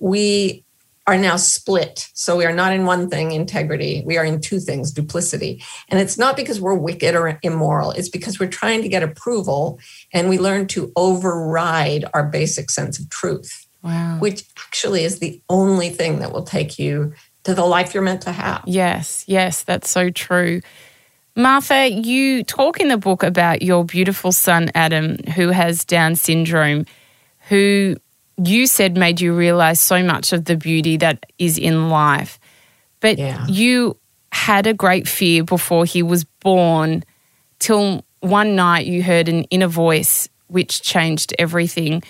we 0.00 0.64
are 1.06 1.16
now 1.16 1.36
split. 1.36 2.08
So 2.12 2.36
we 2.36 2.44
are 2.44 2.52
not 2.52 2.74
in 2.74 2.84
one 2.84 3.08
thing, 3.08 3.32
integrity. 3.32 4.02
We 4.04 4.18
are 4.18 4.24
in 4.24 4.42
two 4.42 4.60
things, 4.60 4.92
duplicity. 4.92 5.62
And 5.88 5.98
it's 5.98 6.18
not 6.18 6.36
because 6.36 6.60
we're 6.60 6.74
wicked 6.74 7.14
or 7.14 7.38
immoral, 7.42 7.92
it's 7.92 8.10
because 8.10 8.38
we're 8.38 8.50
trying 8.50 8.82
to 8.82 8.88
get 8.88 9.02
approval 9.02 9.78
and 10.12 10.28
we 10.28 10.38
learn 10.38 10.66
to 10.68 10.92
override 10.96 12.04
our 12.12 12.24
basic 12.24 12.70
sense 12.70 12.98
of 12.98 13.08
truth, 13.08 13.66
wow. 13.82 14.18
which 14.18 14.44
actually 14.58 15.04
is 15.04 15.18
the 15.18 15.40
only 15.48 15.88
thing 15.88 16.18
that 16.18 16.32
will 16.32 16.42
take 16.42 16.78
you 16.78 17.14
to 17.44 17.54
the 17.54 17.64
life 17.64 17.94
you're 17.94 18.02
meant 18.02 18.22
to 18.22 18.32
have. 18.32 18.62
Yes, 18.66 19.24
yes, 19.26 19.62
that's 19.64 19.90
so 19.90 20.10
true. 20.10 20.60
Martha, 21.36 21.88
you 21.88 22.42
talk 22.42 22.80
in 22.80 22.88
the 22.88 22.96
book 22.96 23.22
about 23.22 23.62
your 23.62 23.84
beautiful 23.84 24.32
son, 24.32 24.70
Adam, 24.74 25.18
who 25.36 25.48
has 25.50 25.84
Down 25.84 26.16
syndrome, 26.16 26.84
who 27.48 27.96
you 28.44 28.66
said 28.66 28.96
made 28.96 29.20
you 29.20 29.34
realize 29.34 29.80
so 29.80 30.02
much 30.02 30.32
of 30.32 30.46
the 30.46 30.56
beauty 30.56 30.96
that 30.96 31.26
is 31.38 31.56
in 31.56 31.90
life. 31.90 32.40
But 33.00 33.18
yeah. 33.18 33.46
you 33.46 33.96
had 34.32 34.66
a 34.66 34.74
great 34.74 35.06
fear 35.08 35.44
before 35.44 35.84
he 35.84 36.02
was 36.02 36.24
born 36.24 37.04
till 37.58 38.04
one 38.20 38.56
night 38.56 38.86
you 38.86 39.02
heard 39.02 39.28
an 39.28 39.44
inner 39.44 39.68
voice 39.68 40.28
which 40.48 40.82
changed 40.82 41.34
everything. 41.38 42.02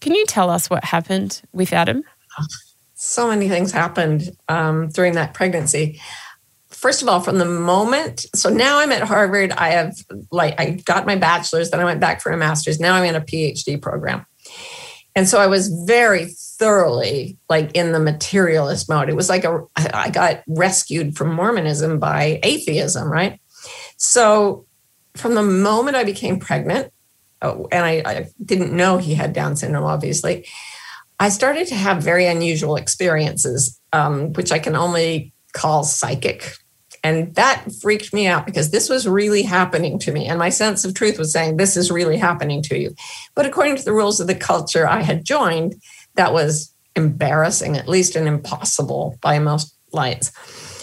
Can 0.00 0.14
you 0.14 0.24
tell 0.26 0.48
us 0.50 0.70
what 0.70 0.84
happened 0.84 1.42
with 1.52 1.72
Adam? 1.72 2.02
So 3.06 3.28
many 3.28 3.50
things 3.50 3.70
happened 3.70 4.34
um, 4.48 4.88
during 4.88 5.12
that 5.12 5.34
pregnancy. 5.34 6.00
First 6.70 7.02
of 7.02 7.08
all, 7.08 7.20
from 7.20 7.36
the 7.36 7.44
moment, 7.44 8.24
so 8.34 8.48
now 8.48 8.78
I'm 8.78 8.92
at 8.92 9.02
Harvard. 9.02 9.52
I 9.52 9.68
have 9.70 9.94
like 10.32 10.58
I 10.58 10.80
got 10.86 11.04
my 11.04 11.14
bachelor's, 11.14 11.70
then 11.70 11.80
I 11.80 11.84
went 11.84 12.00
back 12.00 12.22
for 12.22 12.32
a 12.32 12.36
master's. 12.38 12.80
Now 12.80 12.94
I'm 12.94 13.04
in 13.04 13.14
a 13.14 13.20
PhD 13.20 13.80
program. 13.80 14.24
And 15.14 15.28
so 15.28 15.38
I 15.38 15.48
was 15.48 15.68
very 15.86 16.26
thoroughly 16.58 17.36
like 17.50 17.72
in 17.74 17.92
the 17.92 18.00
materialist 18.00 18.88
mode. 18.88 19.10
It 19.10 19.16
was 19.16 19.28
like 19.28 19.44
a 19.44 19.64
I 19.76 20.08
got 20.08 20.42
rescued 20.48 21.14
from 21.14 21.34
Mormonism 21.34 21.98
by 21.98 22.40
atheism, 22.42 23.12
right? 23.12 23.38
So 23.98 24.64
from 25.14 25.34
the 25.34 25.42
moment 25.42 25.96
I 25.96 26.04
became 26.04 26.40
pregnant, 26.40 26.90
oh, 27.42 27.68
and 27.70 27.84
I, 27.84 28.02
I 28.06 28.26
didn't 28.42 28.72
know 28.72 28.96
he 28.96 29.14
had 29.14 29.34
Down 29.34 29.56
syndrome, 29.56 29.84
obviously, 29.84 30.46
I 31.20 31.28
started 31.28 31.68
to 31.68 31.74
have 31.74 32.02
very 32.02 32.26
unusual 32.26 32.76
experiences, 32.76 33.80
um, 33.92 34.32
which 34.32 34.52
I 34.52 34.58
can 34.58 34.76
only 34.76 35.32
call 35.52 35.84
psychic 35.84 36.56
and 37.04 37.34
that 37.34 37.66
freaked 37.82 38.14
me 38.14 38.26
out 38.26 38.46
because 38.46 38.70
this 38.70 38.88
was 38.88 39.06
really 39.06 39.42
happening 39.42 39.98
to 40.00 40.10
me. 40.10 40.26
And 40.26 40.38
my 40.38 40.48
sense 40.48 40.86
of 40.86 40.94
truth 40.94 41.18
was 41.18 41.30
saying, 41.30 41.58
this 41.58 41.76
is 41.76 41.90
really 41.90 42.16
happening 42.16 42.62
to 42.62 42.78
you. 42.78 42.94
But 43.34 43.44
according 43.44 43.76
to 43.76 43.84
the 43.84 43.92
rules 43.92 44.20
of 44.20 44.26
the 44.26 44.34
culture 44.34 44.88
I 44.88 45.02
had 45.02 45.22
joined, 45.22 45.74
that 46.14 46.32
was 46.32 46.74
embarrassing, 46.96 47.76
at 47.76 47.88
least 47.88 48.16
and 48.16 48.26
impossible 48.26 49.18
by 49.20 49.38
most 49.38 49.76
lights. 49.92 50.32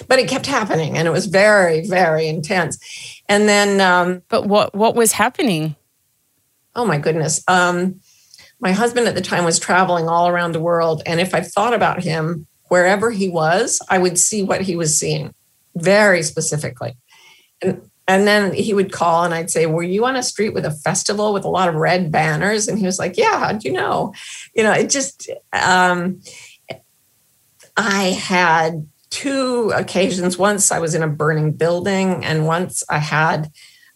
But 0.08 0.20
it 0.20 0.30
kept 0.30 0.46
happening 0.46 0.96
and 0.96 1.08
it 1.08 1.12
was 1.12 1.26
very, 1.26 1.88
very 1.88 2.28
intense. 2.28 2.78
And 3.28 3.50
then. 3.50 3.82
Um, 3.82 4.22
but 4.30 4.46
what, 4.46 4.76
what 4.76 4.96
was 4.96 5.14
happening? 5.14 5.76
Oh 6.76 6.86
my 6.86 7.00
goodness. 7.00 7.44
Um, 7.48 8.00
my 8.62 8.72
husband 8.72 9.08
at 9.08 9.16
the 9.16 9.22
time 9.22 9.44
was 9.44 9.60
traveling 9.60 10.08
all 10.08 10.28
around 10.28 10.54
the 10.54 10.60
world. 10.60 11.02
And 11.06 11.20
if 11.20 11.34
I 11.34 11.42
thought 11.42 11.74
about 11.74 12.04
him, 12.04 12.46
wherever 12.70 13.12
he 13.12 13.28
was, 13.28 13.82
I 13.90 13.98
would 13.98 14.18
see 14.18 14.44
what 14.44 14.62
he 14.62 14.76
was 14.76 14.98
seeing 14.98 15.34
very 15.76 16.24
specifically. 16.24 16.96
And, 17.62 17.90
and 18.08 18.28
then 18.28 18.54
he 18.54 18.74
would 18.74 18.92
call 18.92 19.24
and 19.24 19.34
I'd 19.34 19.50
say, 19.50 19.66
Were 19.66 19.84
you 19.84 20.06
on 20.06 20.16
a 20.16 20.24
street 20.24 20.54
with 20.54 20.66
a 20.66 20.72
festival 20.72 21.34
with 21.34 21.44
a 21.44 21.50
lot 21.50 21.70
of 21.70 21.76
red 21.76 22.12
banners? 22.12 22.68
And 22.68 22.78
he 22.78 22.86
was 22.86 23.00
like, 23.00 23.18
Yeah, 23.18 23.40
how'd 23.40 23.64
you 23.64 23.72
know? 23.72 24.14
You 24.56 24.64
know, 24.64 24.74
it 24.74 24.90
just, 24.90 25.30
um, 25.54 26.22
I 27.76 28.04
had 28.10 28.88
two 29.10 29.72
occasions. 29.76 30.38
Once 30.38 30.72
I 30.72 30.80
was 30.80 30.94
in 30.94 31.04
a 31.04 31.08
burning 31.08 31.52
building, 31.52 32.24
and 32.24 32.46
once 32.46 32.84
I 32.90 33.00
had 33.00 33.52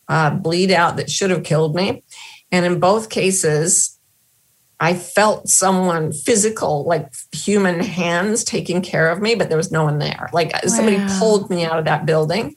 uh, 0.07 0.31
bleed 0.31 0.71
out 0.71 0.97
that 0.97 1.09
should 1.09 1.29
have 1.29 1.43
killed 1.43 1.75
me. 1.75 2.03
And 2.51 2.65
in 2.65 2.79
both 2.79 3.09
cases, 3.09 3.94
I 4.79 4.93
felt 4.93 5.47
someone 5.47 6.11
physical, 6.11 6.83
like 6.85 7.13
human 7.31 7.79
hands 7.79 8.43
taking 8.43 8.81
care 8.81 9.09
of 9.09 9.21
me, 9.21 9.35
but 9.35 9.49
there 9.49 9.57
was 9.57 9.71
no 9.71 9.83
one 9.83 9.99
there. 9.99 10.29
Like 10.33 10.51
wow. 10.53 10.59
somebody 10.65 10.99
pulled 11.17 11.49
me 11.49 11.65
out 11.65 11.79
of 11.79 11.85
that 11.85 12.05
building. 12.05 12.55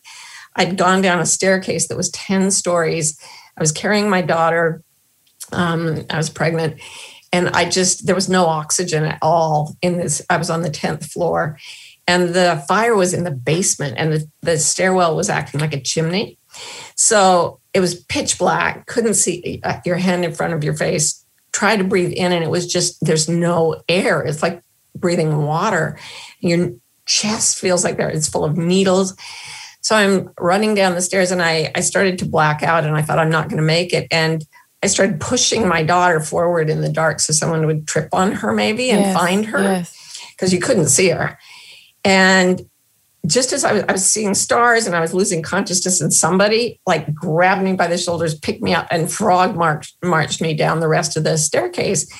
I'd 0.57 0.77
gone 0.77 1.01
down 1.01 1.21
a 1.21 1.27
staircase 1.27 1.89
that 1.89 1.97
was 1.97 2.11
10 2.11 2.51
stories. 2.51 3.21
I 3.57 3.61
was 3.61 3.73
carrying 3.73 4.11
my 4.11 4.23
daughter. 4.23 4.83
Um, 5.53 6.05
I 6.11 6.17
was 6.17 6.31
pregnant. 6.31 6.81
And 7.33 7.51
I 7.51 7.69
just, 7.69 8.07
there 8.07 8.15
was 8.15 8.29
no 8.29 8.47
oxygen 8.47 9.05
at 9.05 9.19
all 9.23 9.77
in 9.83 9.99
this. 9.99 10.21
I 10.29 10.39
was 10.39 10.51
on 10.51 10.63
the 10.63 10.71
10th 10.71 11.11
floor. 11.13 11.59
And 12.09 12.31
the 12.31 12.65
fire 12.67 12.97
was 12.97 13.13
in 13.13 13.25
the 13.25 13.31
basement, 13.31 13.97
and 13.99 14.15
the, 14.15 14.31
the 14.41 14.59
stairwell 14.59 15.15
was 15.15 15.29
acting 15.29 15.61
like 15.61 15.75
a 15.75 15.81
chimney. 15.81 16.39
So 16.97 17.61
it 17.75 17.81
was 17.81 18.03
pitch 18.05 18.39
black, 18.39 18.87
couldn't 18.87 19.13
see 19.13 19.61
uh, 19.63 19.81
your 19.85 19.97
hand 19.97 20.25
in 20.25 20.33
front 20.33 20.55
of 20.55 20.65
your 20.65 20.75
face 20.75 21.23
try 21.53 21.77
to 21.77 21.85
breathe 21.85 22.13
in 22.13 22.33
and 22.33 22.45
it 22.45 22.51
was 22.51 22.67
just 22.67 22.99
there's 23.01 23.29
no 23.29 23.81
air. 23.89 24.23
It's 24.23 24.43
like 24.43 24.63
breathing 24.95 25.45
water. 25.45 25.99
Your 26.41 26.73
chest 27.07 27.59
feels 27.59 27.85
like 27.85 27.97
there 27.97 28.09
it's 28.09 28.29
full 28.29 28.45
of 28.45 28.57
needles. 28.57 29.17
So 29.81 29.97
i'm 29.97 30.31
running 30.39 30.75
down 30.75 30.95
the 30.95 31.01
stairs 31.01 31.31
and 31.31 31.43
i 31.43 31.71
i 31.75 31.81
started 31.81 32.19
to 32.19 32.27
black 32.27 32.63
out 32.63 32.85
and 32.85 32.95
i 32.95 33.01
thought 33.01 33.19
i'm 33.19 33.31
not 33.31 33.49
going 33.49 33.59
to 33.59 33.63
make 33.63 33.93
it. 33.93 34.07
And 34.11 34.45
i 34.83 34.87
started 34.87 35.21
pushing 35.21 35.67
my 35.67 35.83
daughter 35.83 36.21
forward 36.21 36.69
in 36.71 36.83
the 36.83 36.93
dark 36.93 37.21
so 37.21 37.33
someone 37.33 37.67
would 37.67 37.87
trip 37.87 38.09
on 38.13 38.33
her 38.33 38.53
maybe 38.53 38.91
and 38.91 39.01
yes, 39.01 39.17
find 39.17 39.47
her 39.47 39.59
because 39.59 39.89
yes. 40.43 40.53
you 40.53 40.61
couldn't 40.61 40.89
see 40.89 41.09
her. 41.11 41.39
And 42.05 42.63
just 43.27 43.53
as 43.53 43.65
I 43.65 43.73
was, 43.73 43.85
I 43.89 43.93
was, 43.93 44.07
seeing 44.07 44.35
stars 44.35 44.87
and 44.87 44.95
I 44.95 45.01
was 45.01 45.13
losing 45.13 45.43
consciousness, 45.43 46.01
and 46.01 46.13
somebody 46.13 46.81
like 46.87 47.13
grabbed 47.15 47.63
me 47.63 47.75
by 47.75 47.87
the 47.87 47.99
shoulders, 47.99 48.39
picked 48.39 48.63
me 48.63 48.75
up, 48.75 48.87
and 48.91 49.11
frog 49.11 49.57
marched, 49.57 49.97
marched 50.03 50.41
me 50.41 50.55
down 50.55 50.81
the 50.81 50.89
rest 50.89 51.17
of 51.17 51.25
the 51.25 51.37
staircase 51.37 52.11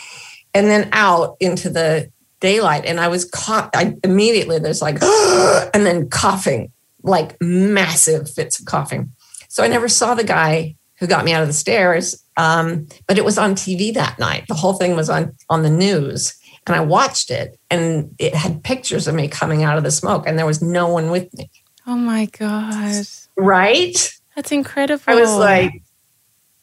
and 0.55 0.67
then 0.67 0.89
out 0.93 1.37
into 1.41 1.71
the 1.71 2.11
daylight. 2.41 2.85
And 2.85 3.01
I 3.01 3.09
was 3.09 3.25
caught, 3.25 3.71
I 3.75 3.95
immediately, 4.05 4.59
there's 4.59 4.83
like, 4.83 4.99
and 5.03 5.87
then 5.87 6.09
coughing, 6.09 6.73
like 7.03 7.37
massive 7.41 8.31
fits 8.31 8.59
of 8.59 8.67
coughing. 8.67 9.13
So 9.49 9.63
I 9.63 9.69
never 9.69 9.89
saw 9.89 10.15
the 10.15 10.25
guy 10.25 10.77
who 10.99 11.07
got 11.07 11.25
me 11.25 11.33
out 11.33 11.43
of 11.43 11.49
the 11.49 11.55
stairs, 11.55 12.23
um, 12.37 12.87
but 13.07 13.19
it 13.19 13.25
was 13.25 13.39
on 13.39 13.55
TV 13.55 13.95
that 13.95 14.19
night. 14.19 14.45
The 14.49 14.55
whole 14.55 14.75
thing 14.75 14.97
was 14.97 15.09
on, 15.09 15.33
on 15.49 15.63
the 15.63 15.71
news 15.71 16.38
and 16.69 16.77
I 16.77 16.81
watched 16.81 17.31
it 17.31 17.59
and 17.71 18.15
it 18.19 18.35
had 18.35 18.63
pictures 18.63 19.09
of 19.09 19.15
me 19.15 19.29
coming 19.29 19.65
out 19.65 19.79
of 19.79 19.85
the 19.85 19.91
smoke 19.91 20.25
and 20.27 20.39
there 20.39 20.47
was 20.47 20.63
no 20.63 20.89
one 20.89 21.11
with 21.11 21.33
me. 21.35 21.51
Oh 21.87 21.97
my 21.97 22.27
God. 22.27 23.07
Right? 23.37 24.13
That's 24.37 24.53
incredible. 24.53 25.03
I 25.07 25.15
was 25.15 25.35
like, 25.35 25.83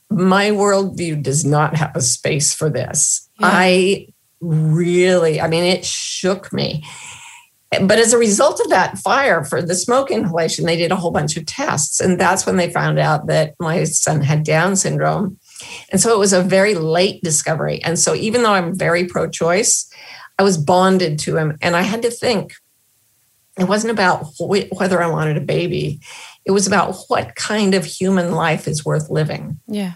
my 0.10 0.52
worldview 0.52 1.22
does 1.22 1.44
not 1.44 1.76
have 1.76 1.96
a 1.96 2.02
space 2.02 2.54
for 2.54 2.70
this. 2.70 3.30
Yeah. 3.40 3.50
I 3.52 4.08
really, 4.40 5.42
I 5.42 5.48
mean, 5.48 5.64
it 5.64 5.84
shook 5.84 6.54
me. 6.54 6.86
But 7.82 7.98
as 7.98 8.14
a 8.14 8.18
result 8.18 8.62
of 8.62 8.70
that 8.70 8.98
fire 9.00 9.44
for 9.44 9.62
the 9.62 9.76
smoke 9.76 10.12
inhalation, 10.12 10.66
they 10.66 10.78
did 10.78 10.92
a 10.92 10.96
whole 10.96 11.12
bunch 11.12 11.36
of 11.36 11.46
tests. 11.46 12.00
And 12.00 12.20
that's 12.20 12.46
when 12.46 12.58
they 12.58 12.72
found 12.72 13.00
out 13.00 13.28
that 13.28 13.56
my 13.60 13.84
son 13.84 14.22
had 14.22 14.44
Down 14.44 14.76
syndrome. 14.76 15.38
And 15.92 16.02
so 16.02 16.14
it 16.14 16.20
was 16.20 16.34
a 16.34 16.42
very 16.42 16.76
late 16.76 17.24
discovery. 17.24 17.82
And 17.84 17.98
so 17.98 18.14
even 18.14 18.44
though 18.44 18.54
I'm 18.54 18.78
very 18.78 19.06
pro 19.06 19.30
choice, 19.30 19.90
I 20.38 20.44
was 20.44 20.58
bonded 20.58 21.20
to 21.20 21.38
him. 21.38 21.58
And 21.62 21.76
I 21.76 21.82
had 21.82 22.02
to 22.02 22.12
think 22.12 22.54
it 23.58 23.68
wasn't 23.68 23.92
about 23.92 24.28
whether 24.40 25.02
I 25.02 25.08
wanted 25.08 25.38
a 25.38 25.42
baby, 25.42 26.02
it 26.44 26.52
was 26.52 26.68
about 26.68 26.96
what 27.08 27.36
kind 27.36 27.74
of 27.74 27.86
human 27.86 28.34
life 28.34 28.68
is 28.68 28.84
worth 28.84 29.10
living. 29.10 29.60
Yeah. 29.68 29.94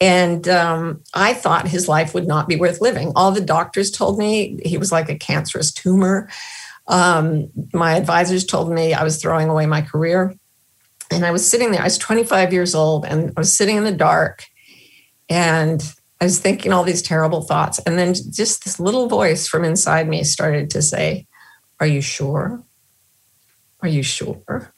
And 0.00 0.48
um, 0.48 1.02
I 1.12 1.34
thought 1.34 1.68
his 1.68 1.88
life 1.88 2.14
would 2.14 2.26
not 2.26 2.48
be 2.48 2.56
worth 2.56 2.80
living. 2.80 3.12
All 3.14 3.32
the 3.32 3.40
doctors 3.40 3.90
told 3.90 4.18
me 4.18 4.58
he 4.64 4.76
was 4.76 4.90
like 4.90 5.08
a 5.08 5.18
cancerous 5.18 5.72
tumor. 5.72 6.28
Um, 6.88 7.50
my 7.72 7.96
advisors 7.96 8.44
told 8.44 8.72
me 8.72 8.92
I 8.92 9.04
was 9.04 9.20
throwing 9.20 9.48
away 9.48 9.66
my 9.66 9.82
career. 9.82 10.34
And 11.10 11.24
I 11.24 11.30
was 11.30 11.48
sitting 11.48 11.70
there, 11.70 11.80
I 11.80 11.84
was 11.84 11.98
25 11.98 12.52
years 12.52 12.74
old, 12.74 13.04
and 13.04 13.30
I 13.36 13.40
was 13.40 13.54
sitting 13.56 13.76
in 13.76 13.84
the 13.84 13.92
dark 13.92 14.44
and 15.28 15.82
I 16.20 16.24
was 16.24 16.40
thinking 16.40 16.72
all 16.72 16.84
these 16.84 17.02
terrible 17.02 17.42
thoughts. 17.42 17.78
And 17.80 17.98
then 17.98 18.14
just 18.14 18.64
this 18.64 18.80
little 18.80 19.08
voice 19.08 19.46
from 19.46 19.64
inside 19.64 20.08
me 20.08 20.24
started 20.24 20.70
to 20.70 20.82
say, 20.82 21.26
Are 21.80 21.86
you 21.86 22.00
sure? 22.00 22.62
Are 23.80 23.88
you 23.88 24.02
sure? 24.02 24.72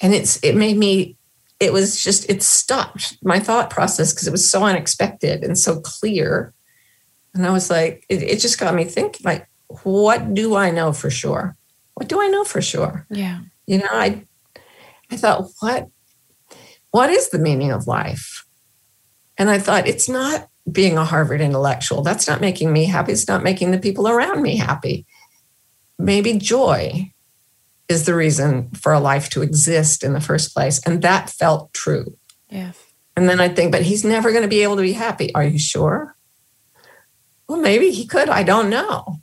And 0.00 0.14
it's 0.14 0.42
it 0.42 0.54
made 0.54 0.76
me, 0.76 1.16
it 1.58 1.72
was 1.72 2.02
just, 2.02 2.28
it 2.28 2.42
stopped 2.42 3.16
my 3.22 3.38
thought 3.38 3.70
process 3.70 4.12
because 4.12 4.26
it 4.26 4.32
was 4.32 4.48
so 4.48 4.64
unexpected 4.64 5.42
and 5.42 5.58
so 5.58 5.80
clear. 5.80 6.52
And 7.34 7.46
I 7.46 7.50
was 7.50 7.70
like, 7.70 8.04
it, 8.08 8.22
it 8.22 8.40
just 8.40 8.58
got 8.58 8.74
me 8.74 8.84
thinking, 8.84 9.24
like, 9.24 9.48
what 9.84 10.34
do 10.34 10.54
I 10.54 10.70
know 10.70 10.92
for 10.92 11.08
sure? 11.08 11.56
What 11.94 12.08
do 12.08 12.20
I 12.20 12.28
know 12.28 12.44
for 12.44 12.60
sure? 12.60 13.06
Yeah. 13.10 13.40
You 13.66 13.78
know, 13.78 13.88
I 13.90 14.26
I 15.10 15.16
thought, 15.16 15.46
what 15.60 15.88
what 16.90 17.10
is 17.10 17.30
the 17.30 17.38
meaning 17.38 17.70
of 17.70 17.86
life? 17.86 18.44
And 19.42 19.50
I 19.50 19.58
thought, 19.58 19.88
it's 19.88 20.08
not 20.08 20.48
being 20.70 20.96
a 20.96 21.04
Harvard 21.04 21.40
intellectual. 21.40 22.02
That's 22.02 22.28
not 22.28 22.40
making 22.40 22.72
me 22.72 22.84
happy. 22.84 23.10
It's 23.10 23.26
not 23.26 23.42
making 23.42 23.72
the 23.72 23.78
people 23.80 24.06
around 24.06 24.40
me 24.40 24.54
happy. 24.54 25.04
Maybe 25.98 26.38
joy 26.38 27.12
is 27.88 28.06
the 28.06 28.14
reason 28.14 28.70
for 28.70 28.92
a 28.92 29.00
life 29.00 29.30
to 29.30 29.42
exist 29.42 30.04
in 30.04 30.12
the 30.12 30.20
first 30.20 30.54
place. 30.54 30.80
And 30.86 31.02
that 31.02 31.28
felt 31.28 31.74
true. 31.74 32.16
Yeah. 32.50 32.70
And 33.16 33.28
then 33.28 33.40
I 33.40 33.48
think, 33.48 33.72
but 33.72 33.82
he's 33.82 34.04
never 34.04 34.30
going 34.30 34.42
to 34.44 34.48
be 34.48 34.62
able 34.62 34.76
to 34.76 34.82
be 34.82 34.92
happy. 34.92 35.34
Are 35.34 35.42
you 35.42 35.58
sure? 35.58 36.14
Well, 37.48 37.58
maybe 37.58 37.90
he 37.90 38.06
could. 38.06 38.28
I 38.28 38.44
don't 38.44 38.70
know 38.70 39.20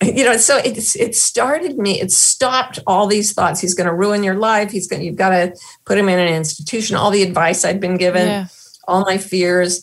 you 0.04 0.24
know 0.24 0.36
so 0.36 0.58
it's 0.58 0.94
it 0.94 1.16
started 1.16 1.76
me 1.78 2.00
it 2.00 2.12
stopped 2.12 2.78
all 2.86 3.08
these 3.08 3.32
thoughts 3.32 3.60
he's 3.60 3.74
going 3.74 3.88
to 3.88 3.92
ruin 3.92 4.22
your 4.22 4.36
life 4.36 4.70
he's 4.70 4.86
going 4.86 5.02
you've 5.02 5.16
got 5.16 5.30
to 5.30 5.52
put 5.86 5.98
him 5.98 6.08
in 6.08 6.20
an 6.20 6.32
institution 6.32 6.94
all 6.94 7.10
the 7.10 7.24
advice 7.24 7.64
i'd 7.64 7.80
been 7.80 7.96
given 7.96 8.28
yeah. 8.28 8.46
All 8.88 9.02
my 9.02 9.18
fears. 9.18 9.82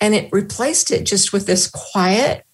And 0.00 0.14
it 0.14 0.28
replaced 0.30 0.90
it 0.90 1.04
just 1.04 1.32
with 1.32 1.46
this 1.46 1.68
quiet 1.68 2.44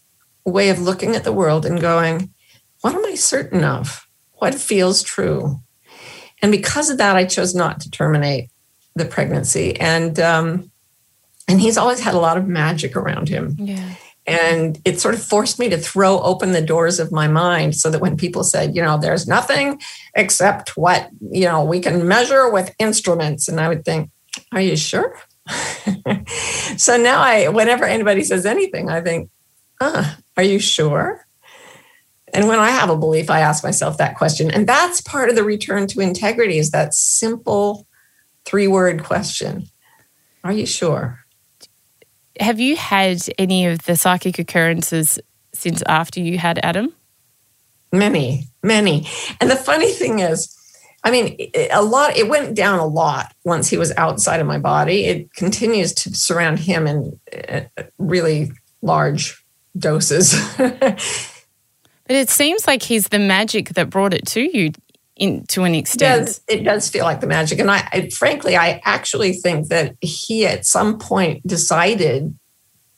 way 0.44 0.70
of 0.70 0.80
looking 0.80 1.14
at 1.14 1.24
the 1.24 1.32
world 1.32 1.66
and 1.66 1.80
going 1.80 2.32
what 2.80 2.94
am 2.96 3.04
i 3.06 3.14
certain 3.14 3.62
of? 3.62 4.08
What 4.32 4.56
feels 4.56 5.02
true? 5.02 5.60
And 6.40 6.50
because 6.50 6.90
of 6.90 6.98
that 6.98 7.16
i 7.16 7.24
chose 7.24 7.54
not 7.54 7.80
to 7.80 7.90
terminate 7.90 8.50
the 8.94 9.04
pregnancy. 9.04 9.78
And 9.78 10.18
um 10.18 10.70
and 11.48 11.60
he's 11.60 11.76
always 11.76 12.00
had 12.00 12.14
a 12.14 12.18
lot 12.18 12.38
of 12.38 12.46
magic 12.46 12.96
around 12.96 13.28
him. 13.28 13.56
Yeah. 13.58 13.94
And 14.26 14.80
it 14.84 15.00
sort 15.00 15.14
of 15.14 15.22
forced 15.22 15.58
me 15.58 15.68
to 15.70 15.76
throw 15.76 16.20
open 16.20 16.52
the 16.52 16.62
doors 16.62 17.00
of 17.00 17.10
my 17.10 17.26
mind 17.26 17.74
so 17.74 17.90
that 17.90 18.00
when 18.00 18.16
people 18.16 18.44
said, 18.44 18.76
you 18.76 18.82
know, 18.82 18.96
there's 18.96 19.26
nothing 19.26 19.80
except 20.14 20.76
what, 20.76 21.08
you 21.32 21.44
know, 21.44 21.64
we 21.64 21.80
can 21.80 22.06
measure 22.06 22.48
with 22.48 22.74
instruments. 22.78 23.48
And 23.48 23.60
I 23.60 23.68
would 23.68 23.84
think, 23.84 24.10
are 24.52 24.60
you 24.60 24.76
sure? 24.76 25.18
so 26.76 26.96
now 26.96 27.20
I, 27.20 27.48
whenever 27.48 27.84
anybody 27.84 28.24
says 28.24 28.46
anything, 28.46 28.88
I 28.88 29.00
think, 29.00 29.30
uh, 29.80 30.14
are 30.36 30.42
you 30.42 30.58
sure? 30.58 31.26
And 32.34 32.48
when 32.48 32.58
I 32.58 32.70
have 32.70 32.88
a 32.88 32.96
belief, 32.96 33.28
I 33.28 33.40
ask 33.40 33.62
myself 33.62 33.98
that 33.98 34.16
question. 34.16 34.50
And 34.50 34.66
that's 34.66 35.00
part 35.00 35.28
of 35.28 35.36
the 35.36 35.44
return 35.44 35.86
to 35.88 36.00
integrity 36.00 36.58
is 36.58 36.70
that 36.70 36.94
simple 36.94 37.86
three 38.44 38.68
word 38.68 39.04
question. 39.04 39.66
Are 40.44 40.52
you 40.52 40.66
sure? 40.66 41.22
have 42.40 42.60
you 42.60 42.76
had 42.76 43.18
any 43.38 43.66
of 43.66 43.84
the 43.84 43.96
psychic 43.96 44.38
occurrences 44.38 45.18
since 45.52 45.82
after 45.86 46.20
you 46.20 46.38
had 46.38 46.58
Adam? 46.62 46.92
Many, 47.92 48.48
many. 48.62 49.06
And 49.40 49.50
the 49.50 49.56
funny 49.56 49.90
thing 49.92 50.20
is, 50.20 50.56
I 51.04 51.10
mean, 51.10 51.50
a 51.72 51.82
lot, 51.82 52.16
it 52.16 52.28
went 52.28 52.54
down 52.54 52.78
a 52.78 52.86
lot 52.86 53.34
once 53.44 53.68
he 53.68 53.76
was 53.76 53.92
outside 53.96 54.40
of 54.40 54.46
my 54.46 54.58
body. 54.58 55.04
It 55.06 55.34
continues 55.34 55.92
to 55.94 56.14
surround 56.14 56.60
him 56.60 56.86
in 56.86 57.18
uh, 57.48 57.62
really 57.98 58.52
large 58.82 59.44
doses. 59.76 60.34
but 60.58 61.00
it 62.08 62.30
seems 62.30 62.66
like 62.66 62.82
he's 62.82 63.08
the 63.08 63.18
magic 63.18 63.70
that 63.70 63.90
brought 63.90 64.14
it 64.14 64.26
to 64.28 64.40
you 64.42 64.70
in, 65.16 65.44
to 65.46 65.64
an 65.64 65.74
extent. 65.74 66.20
It 66.20 66.24
does, 66.24 66.40
it 66.48 66.64
does 66.64 66.88
feel 66.88 67.04
like 67.04 67.20
the 67.20 67.26
magic. 67.26 67.58
And 67.58 67.70
I, 67.70 67.88
I, 67.92 68.08
frankly, 68.10 68.56
I 68.56 68.80
actually 68.84 69.32
think 69.32 69.68
that 69.68 69.96
he 70.00 70.46
at 70.46 70.66
some 70.66 70.98
point 70.98 71.44
decided 71.46 72.36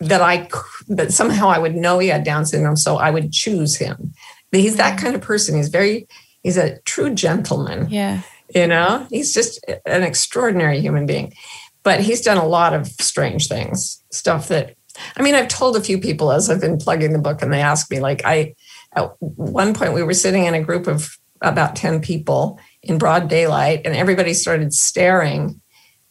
that 0.00 0.20
I 0.20 0.48
that 0.88 1.12
somehow 1.12 1.48
I 1.48 1.58
would 1.58 1.74
know 1.74 1.98
he 1.98 2.08
had 2.08 2.24
Down 2.24 2.44
syndrome, 2.44 2.76
so 2.76 2.96
I 2.96 3.10
would 3.10 3.32
choose 3.32 3.76
him. 3.76 4.12
He's 4.52 4.76
that 4.76 4.98
kind 4.98 5.14
of 5.14 5.20
person. 5.20 5.56
He's 5.56 5.68
very 5.68 6.06
he's 6.44 6.56
a 6.56 6.78
true 6.82 7.12
gentleman. 7.12 7.88
Yeah. 7.90 8.20
You 8.54 8.68
know, 8.68 9.08
he's 9.10 9.34
just 9.34 9.58
an 9.86 10.04
extraordinary 10.04 10.80
human 10.80 11.06
being. 11.06 11.34
But 11.82 12.00
he's 12.00 12.20
done 12.20 12.36
a 12.36 12.46
lot 12.46 12.72
of 12.72 12.86
strange 12.86 13.48
things, 13.48 14.02
stuff 14.10 14.48
that 14.48 14.76
I 15.16 15.22
mean, 15.22 15.34
I've 15.34 15.48
told 15.48 15.76
a 15.76 15.80
few 15.80 15.98
people 15.98 16.30
as 16.30 16.48
I've 16.48 16.60
been 16.60 16.78
plugging 16.78 17.12
the 17.12 17.18
book 17.18 17.42
and 17.42 17.52
they 17.52 17.60
ask 17.60 17.90
me 17.90 17.98
like 17.98 18.22
I 18.24 18.54
at 18.94 19.10
one 19.18 19.74
point 19.74 19.92
we 19.92 20.04
were 20.04 20.14
sitting 20.14 20.44
in 20.44 20.54
a 20.54 20.62
group 20.62 20.86
of 20.86 21.18
about 21.42 21.74
10 21.74 22.00
people 22.00 22.60
in 22.82 22.96
broad 22.96 23.28
daylight 23.28 23.82
and 23.84 23.96
everybody 23.96 24.34
started 24.34 24.72
staring. 24.72 25.60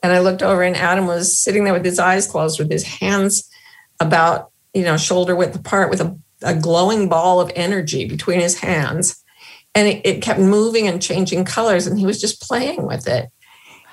And 0.02 0.12
I 0.12 0.20
looked 0.20 0.44
over 0.44 0.64
and 0.64 0.76
Adam 0.76 1.08
was 1.08 1.40
sitting 1.40 1.64
there 1.64 1.74
with 1.74 1.86
his 1.86 1.98
eyes 1.98 2.28
closed 2.28 2.60
with 2.60 2.70
his 2.70 2.84
hands 2.84 3.50
about, 4.02 4.52
you 4.74 4.84
know, 4.84 4.98
shoulder 4.98 5.36
width 5.36 5.56
apart 5.56 5.90
with 5.90 6.02
a, 6.02 6.20
a 6.42 6.54
glowing 6.54 7.08
ball 7.08 7.40
of 7.40 7.52
energy 7.56 8.06
between 8.06 8.42
his 8.42 8.60
hands. 8.60 9.23
And 9.76 9.88
it, 9.88 10.06
it, 10.06 10.22
kept 10.22 10.40
moving 10.40 10.88
and 10.88 11.02
changing 11.02 11.46
colors 11.46 11.88
and 11.88 11.98
he 11.98 12.06
was 12.06 12.22
just 12.22 12.42
playing 12.42 12.86
with 12.86 13.08
it. 13.08 13.30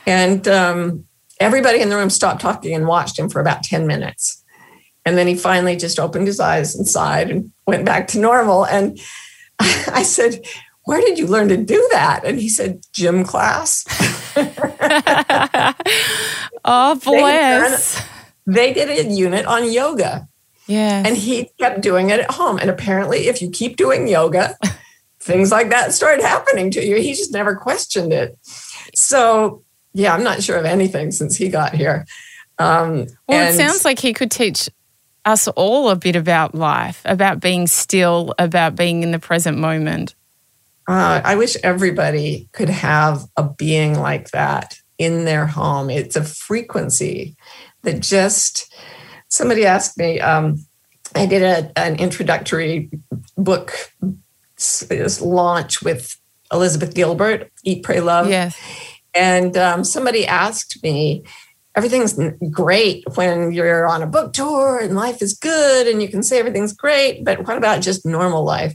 And 0.07 0.47
um, 0.47 1.07
everybody 1.39 1.81
in 1.81 1.89
the 1.89 1.97
room 1.97 2.11
stopped 2.11 2.43
talking 2.43 2.75
and 2.75 2.87
watched 2.87 3.19
him 3.19 3.31
for 3.31 3.41
about 3.41 3.63
10 3.63 3.87
minutes. 3.87 4.45
And 5.07 5.17
then 5.17 5.27
he 5.27 5.35
finally 5.35 5.77
just 5.77 5.99
opened 5.99 6.27
his 6.27 6.39
eyes 6.39 6.75
and 6.75 6.87
sighed 6.87 7.31
and 7.31 7.51
went 7.67 7.87
back 7.87 8.09
to 8.09 8.21
normal. 8.21 8.67
And 8.67 9.01
I 9.59 10.03
said, 10.03 10.45
where 10.85 11.01
did 11.01 11.19
you 11.19 11.27
learn 11.27 11.49
to 11.49 11.57
do 11.57 11.89
that? 11.93 12.23
And 12.25 12.39
he 12.39 12.49
said, 12.49 12.85
gym 12.93 13.25
class. 13.25 13.85
oh, 16.65 17.01
bless. 17.03 18.07
They, 18.47 18.73
did 18.73 18.91
a 18.91 19.11
unit 19.11 19.47
on 19.47 19.71
yoga. 19.71 20.29
Yeah. 20.67 21.03
And 21.05 21.17
he 21.17 21.51
kept 21.59 21.81
doing 21.81 22.11
it 22.11 22.21
at 22.21 22.31
home. 22.31 22.59
And 22.59 22.71
apparently, 22.71 23.29
if 23.29 23.41
you 23.43 23.51
keep 23.51 23.77
doing 23.77 24.09
yoga, 24.09 24.57
things 25.21 25.51
like 25.51 25.71
that 25.71 25.93
started 25.93 26.23
happening 26.23 26.71
to 26.73 26.85
you. 26.85 26.97
He 26.97 27.13
just 27.13 27.33
never 27.33 27.55
questioned 27.55 28.13
it. 28.13 28.39
So, 28.95 29.63
yeah, 29.93 30.15
I'm 30.15 30.25
not 30.25 30.43
sure 30.43 30.57
of 30.57 30.65
anything 30.65 31.11
since 31.11 31.37
he 31.37 31.49
got 31.49 31.75
here. 31.75 32.07
Um, 32.59 33.07
well, 33.29 33.51
it 33.51 33.57
sounds 33.57 33.85
like 33.85 33.99
he 33.99 34.13
could 34.13 34.31
teach 34.31 34.69
us 35.25 35.49
all 35.49 35.91
a 35.91 35.97
bit 35.97 36.17
about 36.17 36.55
life, 36.55 37.03
about 37.05 37.41
being 37.41 37.67
still, 37.67 38.35
about 38.39 38.77
being 38.77 39.03
in 39.03 39.13
the 39.13 39.19
present 39.19 39.59
moment. 39.59 40.15
Uh, 40.89 41.21
I 41.23 41.37
wish 41.37 41.57
everybody 41.63 42.49
could 42.53 42.71
have 42.71 43.25
a 43.37 43.45
being 43.45 43.99
like 43.99 44.31
that 44.31 44.77
in 44.99 45.25
their 45.25 45.47
home. 45.47 45.91
It's 45.91 46.17
a 46.17 46.25
frequency 46.25 47.37
that 47.83 48.01
just, 48.01 48.75
somebody 49.29 49.65
asked 49.67 49.97
me, 49.99 50.21
um, 50.21 50.65
I 51.15 51.27
did 51.27 51.43
a, 51.43 51.79
an 51.79 51.97
introductory 51.97 52.91
book 53.37 53.73
launch 55.21 55.83
with 55.83 56.17
Elizabeth 56.53 56.95
Gilbert, 56.95 57.51
Eat, 57.65 57.83
Pray, 57.83 58.01
Love. 58.01 58.29
Yes. 58.29 58.59
And 59.15 59.57
um, 59.57 59.85
somebody 59.85 60.27
asked 60.27 60.83
me, 60.83 61.25
everything's 61.75 62.19
great 62.51 63.05
when 63.15 63.53
you're 63.53 63.87
on 63.87 64.03
a 64.03 64.07
book 64.07 64.33
tour 64.33 64.79
and 64.79 64.97
life 64.97 65.23
is 65.23 65.35
good 65.35 65.87
and 65.87 66.03
you 66.03 66.09
can 66.09 66.23
say 66.23 66.39
everything's 66.39 66.73
great, 66.73 67.25
but 67.25 67.47
what 67.47 67.57
about 67.57 67.83
just 67.83 68.05
normal 68.05 68.45
life? 68.45 68.75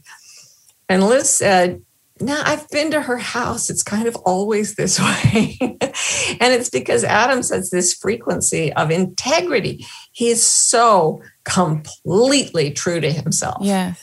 And 0.88 1.04
Liz 1.04 1.30
said, 1.30 1.82
now 2.22 2.42
I've 2.46 2.70
been 2.70 2.92
to 2.92 3.02
her 3.02 3.18
house. 3.18 3.70
It's 3.70 3.84
kind 3.84 4.08
of 4.08 4.16
always 4.18 4.76
this 4.76 5.00
way. 5.02 5.58
and 5.60 6.54
it's 6.54 6.70
because 6.70 7.04
Adam 7.04 7.44
sets 7.44 7.70
this 7.70 7.94
frequency 7.94 8.72
of 8.74 8.92
integrity. 8.92 9.86
He 10.14 10.30
is 10.30 10.46
so 10.46 11.22
completely 11.44 12.72
true 12.72 13.02
to 13.02 13.12
himself. 13.12 13.58
Yes. 13.62 14.02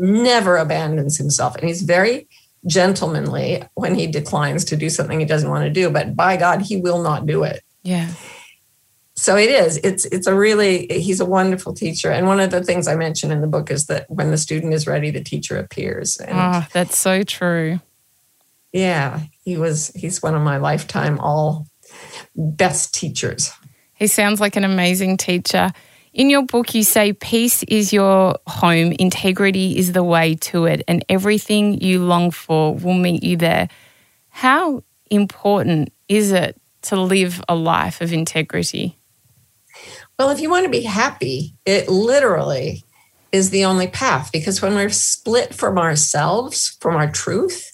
Never 0.00 0.56
abandons 0.56 1.18
himself. 1.18 1.56
And 1.56 1.68
he's 1.68 1.82
very 1.82 2.28
gentlemanly 2.66 3.62
when 3.74 3.94
he 3.94 4.06
declines 4.06 4.64
to 4.66 4.76
do 4.76 4.90
something 4.90 5.18
he 5.18 5.26
doesn't 5.26 5.50
want 5.50 5.64
to 5.64 5.70
do. 5.70 5.90
But 5.90 6.16
by 6.16 6.36
God, 6.36 6.62
he 6.62 6.76
will 6.76 7.02
not 7.02 7.26
do 7.26 7.44
it. 7.44 7.62
Yeah 7.82 8.10
so 9.20 9.36
it 9.36 9.50
is 9.50 9.76
it's 9.78 10.06
it's 10.06 10.26
a 10.26 10.34
really 10.34 10.86
he's 10.86 11.20
a 11.20 11.26
wonderful 11.26 11.74
teacher 11.74 12.10
and 12.10 12.26
one 12.26 12.40
of 12.40 12.50
the 12.50 12.64
things 12.64 12.88
i 12.88 12.94
mention 12.94 13.30
in 13.30 13.42
the 13.42 13.46
book 13.46 13.70
is 13.70 13.86
that 13.86 14.08
when 14.08 14.30
the 14.30 14.38
student 14.38 14.72
is 14.72 14.86
ready 14.86 15.10
the 15.10 15.22
teacher 15.22 15.58
appears 15.58 16.16
and 16.16 16.38
oh 16.38 16.66
that's 16.72 16.96
so 16.96 17.22
true 17.22 17.78
yeah 18.72 19.20
he 19.44 19.58
was 19.58 19.88
he's 19.94 20.22
one 20.22 20.34
of 20.34 20.40
my 20.40 20.56
lifetime 20.56 21.18
all 21.20 21.66
best 22.34 22.94
teachers 22.94 23.52
he 23.94 24.06
sounds 24.06 24.40
like 24.40 24.56
an 24.56 24.64
amazing 24.64 25.18
teacher 25.18 25.70
in 26.12 26.30
your 26.30 26.42
book 26.42 26.74
you 26.74 26.82
say 26.82 27.12
peace 27.12 27.62
is 27.64 27.92
your 27.92 28.36
home 28.46 28.92
integrity 28.98 29.78
is 29.78 29.92
the 29.92 30.02
way 30.02 30.34
to 30.34 30.66
it 30.66 30.82
and 30.88 31.04
everything 31.08 31.80
you 31.80 32.04
long 32.04 32.30
for 32.30 32.74
will 32.74 32.94
meet 32.94 33.22
you 33.22 33.36
there. 33.36 33.68
How 34.28 34.82
important 35.10 35.92
is 36.08 36.32
it 36.32 36.60
to 36.82 37.00
live 37.00 37.42
a 37.48 37.54
life 37.54 38.00
of 38.00 38.12
integrity? 38.12 38.96
Well, 40.18 40.30
if 40.30 40.40
you 40.40 40.50
want 40.50 40.64
to 40.64 40.70
be 40.70 40.82
happy, 40.82 41.54
it 41.64 41.88
literally 41.88 42.84
is 43.32 43.50
the 43.50 43.64
only 43.64 43.86
path 43.86 44.30
because 44.32 44.60
when 44.60 44.74
we're 44.74 44.90
split 44.90 45.54
from 45.54 45.78
ourselves, 45.78 46.76
from 46.80 46.96
our 46.96 47.10
truth, 47.10 47.69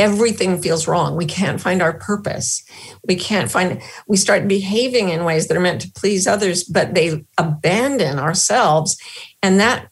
everything 0.00 0.62
feels 0.62 0.88
wrong. 0.88 1.14
We 1.14 1.26
can't 1.26 1.60
find 1.60 1.82
our 1.82 1.92
purpose. 1.92 2.64
We 3.06 3.16
can't 3.16 3.50
find, 3.50 3.82
we 4.08 4.16
start 4.16 4.48
behaving 4.48 5.10
in 5.10 5.24
ways 5.24 5.46
that 5.46 5.56
are 5.58 5.60
meant 5.60 5.82
to 5.82 5.92
please 5.92 6.26
others, 6.26 6.64
but 6.64 6.94
they 6.94 7.22
abandon 7.36 8.18
ourselves. 8.18 8.98
And 9.42 9.60
that 9.60 9.88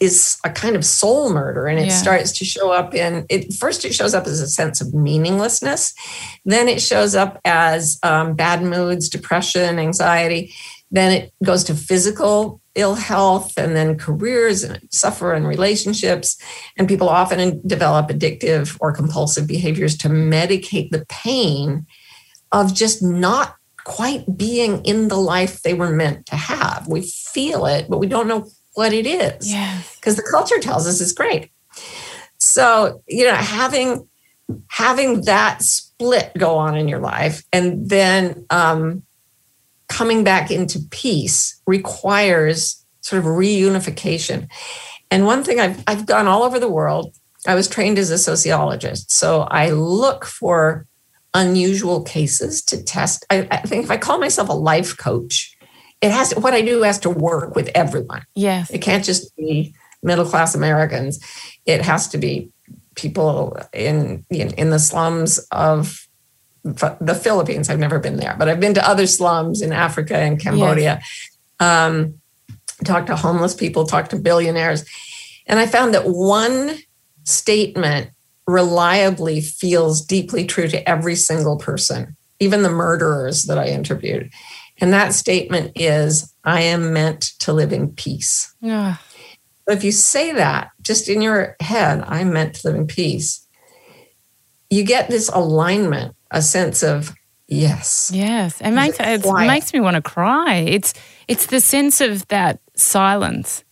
is 0.00 0.38
a 0.44 0.50
kind 0.50 0.76
of 0.76 0.84
soul 0.84 1.30
murder 1.30 1.66
and 1.66 1.78
it 1.78 1.88
yeah. 1.88 1.94
starts 1.94 2.32
to 2.38 2.44
show 2.44 2.70
up 2.70 2.94
in 2.94 3.26
it 3.28 3.52
first 3.52 3.84
it 3.84 3.92
shows 3.92 4.14
up 4.14 4.26
as 4.26 4.40
a 4.40 4.46
sense 4.46 4.80
of 4.80 4.94
meaninglessness 4.94 5.92
then 6.44 6.68
it 6.68 6.80
shows 6.80 7.14
up 7.14 7.38
as 7.44 7.98
um, 8.04 8.34
bad 8.34 8.62
moods 8.62 9.08
depression 9.08 9.78
anxiety 9.78 10.54
then 10.90 11.12
it 11.12 11.32
goes 11.44 11.64
to 11.64 11.74
physical 11.74 12.60
ill 12.74 12.94
health 12.94 13.52
and 13.56 13.74
then 13.74 13.98
careers 13.98 14.62
and 14.62 14.80
suffer 14.90 15.34
in 15.34 15.46
relationships. 15.46 16.36
And 16.76 16.88
people 16.88 17.08
often 17.08 17.60
develop 17.66 18.08
addictive 18.08 18.76
or 18.80 18.92
compulsive 18.92 19.46
behaviors 19.46 19.96
to 19.98 20.08
medicate 20.08 20.90
the 20.90 21.04
pain 21.08 21.86
of 22.52 22.74
just 22.74 23.02
not 23.02 23.54
quite 23.84 24.36
being 24.36 24.84
in 24.84 25.08
the 25.08 25.16
life 25.16 25.62
they 25.62 25.74
were 25.74 25.90
meant 25.90 26.26
to 26.26 26.36
have. 26.36 26.86
We 26.88 27.02
feel 27.02 27.66
it, 27.66 27.86
but 27.88 27.98
we 27.98 28.06
don't 28.06 28.28
know 28.28 28.48
what 28.74 28.92
it 28.92 29.06
is. 29.06 29.50
Because 29.96 30.16
the 30.16 30.26
culture 30.30 30.58
tells 30.58 30.86
us 30.86 31.00
it's 31.00 31.12
great. 31.12 31.50
So, 32.38 33.02
you 33.08 33.24
know, 33.24 33.34
having 33.34 34.08
having 34.68 35.22
that 35.22 35.62
split 35.62 36.32
go 36.36 36.56
on 36.56 36.76
in 36.76 36.88
your 36.88 36.98
life 36.98 37.44
and 37.52 37.88
then 37.88 38.46
um, 38.50 39.04
coming 39.90 40.24
back 40.24 40.50
into 40.50 40.78
peace 40.90 41.60
requires 41.66 42.82
sort 43.02 43.18
of 43.18 43.26
reunification. 43.26 44.48
And 45.10 45.26
one 45.26 45.42
thing 45.42 45.60
I've, 45.60 45.82
I've 45.86 46.06
gone 46.06 46.28
all 46.28 46.44
over 46.44 46.58
the 46.58 46.70
world, 46.70 47.14
I 47.46 47.54
was 47.54 47.68
trained 47.68 47.98
as 47.98 48.10
a 48.10 48.16
sociologist. 48.16 49.10
So 49.10 49.42
I 49.42 49.70
look 49.70 50.24
for 50.24 50.86
unusual 51.34 52.02
cases 52.02 52.62
to 52.62 52.82
test. 52.82 53.26
I, 53.30 53.48
I 53.50 53.58
think 53.58 53.84
if 53.84 53.90
I 53.90 53.96
call 53.96 54.18
myself 54.18 54.48
a 54.48 54.54
life 54.54 54.96
coach, 54.96 55.54
it 56.00 56.12
has 56.12 56.30
to, 56.30 56.40
what 56.40 56.54
I 56.54 56.62
do 56.62 56.82
has 56.82 56.98
to 57.00 57.10
work 57.10 57.56
with 57.56 57.70
everyone. 57.74 58.24
Yes. 58.34 58.70
It 58.70 58.78
can't 58.78 59.04
just 59.04 59.36
be 59.36 59.74
middle 60.02 60.24
class 60.24 60.54
Americans. 60.54 61.18
It 61.66 61.82
has 61.82 62.08
to 62.08 62.18
be 62.18 62.50
people 62.94 63.58
in, 63.72 64.24
in, 64.30 64.52
in 64.54 64.70
the 64.70 64.78
slums 64.78 65.38
of 65.50 66.08
the 66.62 67.18
Philippines. 67.20 67.68
I've 67.68 67.78
never 67.78 67.98
been 67.98 68.16
there, 68.16 68.36
but 68.38 68.48
I've 68.48 68.60
been 68.60 68.74
to 68.74 68.88
other 68.88 69.06
slums 69.06 69.62
in 69.62 69.72
Africa 69.72 70.16
and 70.16 70.38
Cambodia. 70.38 71.00
Yes. 71.00 71.38
Um, 71.58 72.14
talked 72.84 73.08
to 73.08 73.16
homeless 73.16 73.54
people, 73.54 73.86
talked 73.86 74.10
to 74.10 74.16
billionaires, 74.16 74.84
and 75.46 75.58
I 75.58 75.66
found 75.66 75.94
that 75.94 76.06
one 76.06 76.76
statement 77.24 78.10
reliably 78.46 79.40
feels 79.40 80.00
deeply 80.00 80.44
true 80.44 80.68
to 80.68 80.88
every 80.88 81.14
single 81.14 81.56
person, 81.56 82.16
even 82.40 82.62
the 82.62 82.70
murderers 82.70 83.44
that 83.44 83.58
I 83.58 83.66
interviewed. 83.66 84.30
And 84.80 84.92
that 84.92 85.12
statement 85.14 85.72
is, 85.76 86.32
"I 86.44 86.62
am 86.62 86.92
meant 86.92 87.32
to 87.40 87.52
live 87.52 87.72
in 87.72 87.88
peace." 87.90 88.54
Yeah. 88.60 88.96
if 89.68 89.84
you 89.84 89.92
say 89.92 90.32
that 90.32 90.70
just 90.82 91.08
in 91.08 91.22
your 91.22 91.54
head, 91.60 92.02
I'm 92.08 92.32
meant 92.32 92.54
to 92.54 92.66
live 92.66 92.76
in 92.76 92.88
peace, 92.88 93.46
you 94.68 94.82
get 94.82 95.08
this 95.08 95.28
alignment 95.28 96.16
a 96.30 96.42
sense 96.42 96.82
of 96.82 97.14
yes. 97.48 98.10
Yes, 98.12 98.60
it 98.60 98.70
makes 98.70 98.98
it, 99.00 99.24
it 99.24 99.46
makes 99.46 99.72
me 99.72 99.80
want 99.80 99.96
to 99.96 100.02
cry. 100.02 100.56
It's 100.56 100.94
it's 101.28 101.46
the 101.46 101.60
sense 101.60 102.00
of 102.00 102.26
that 102.28 102.60
silence, 102.74 103.64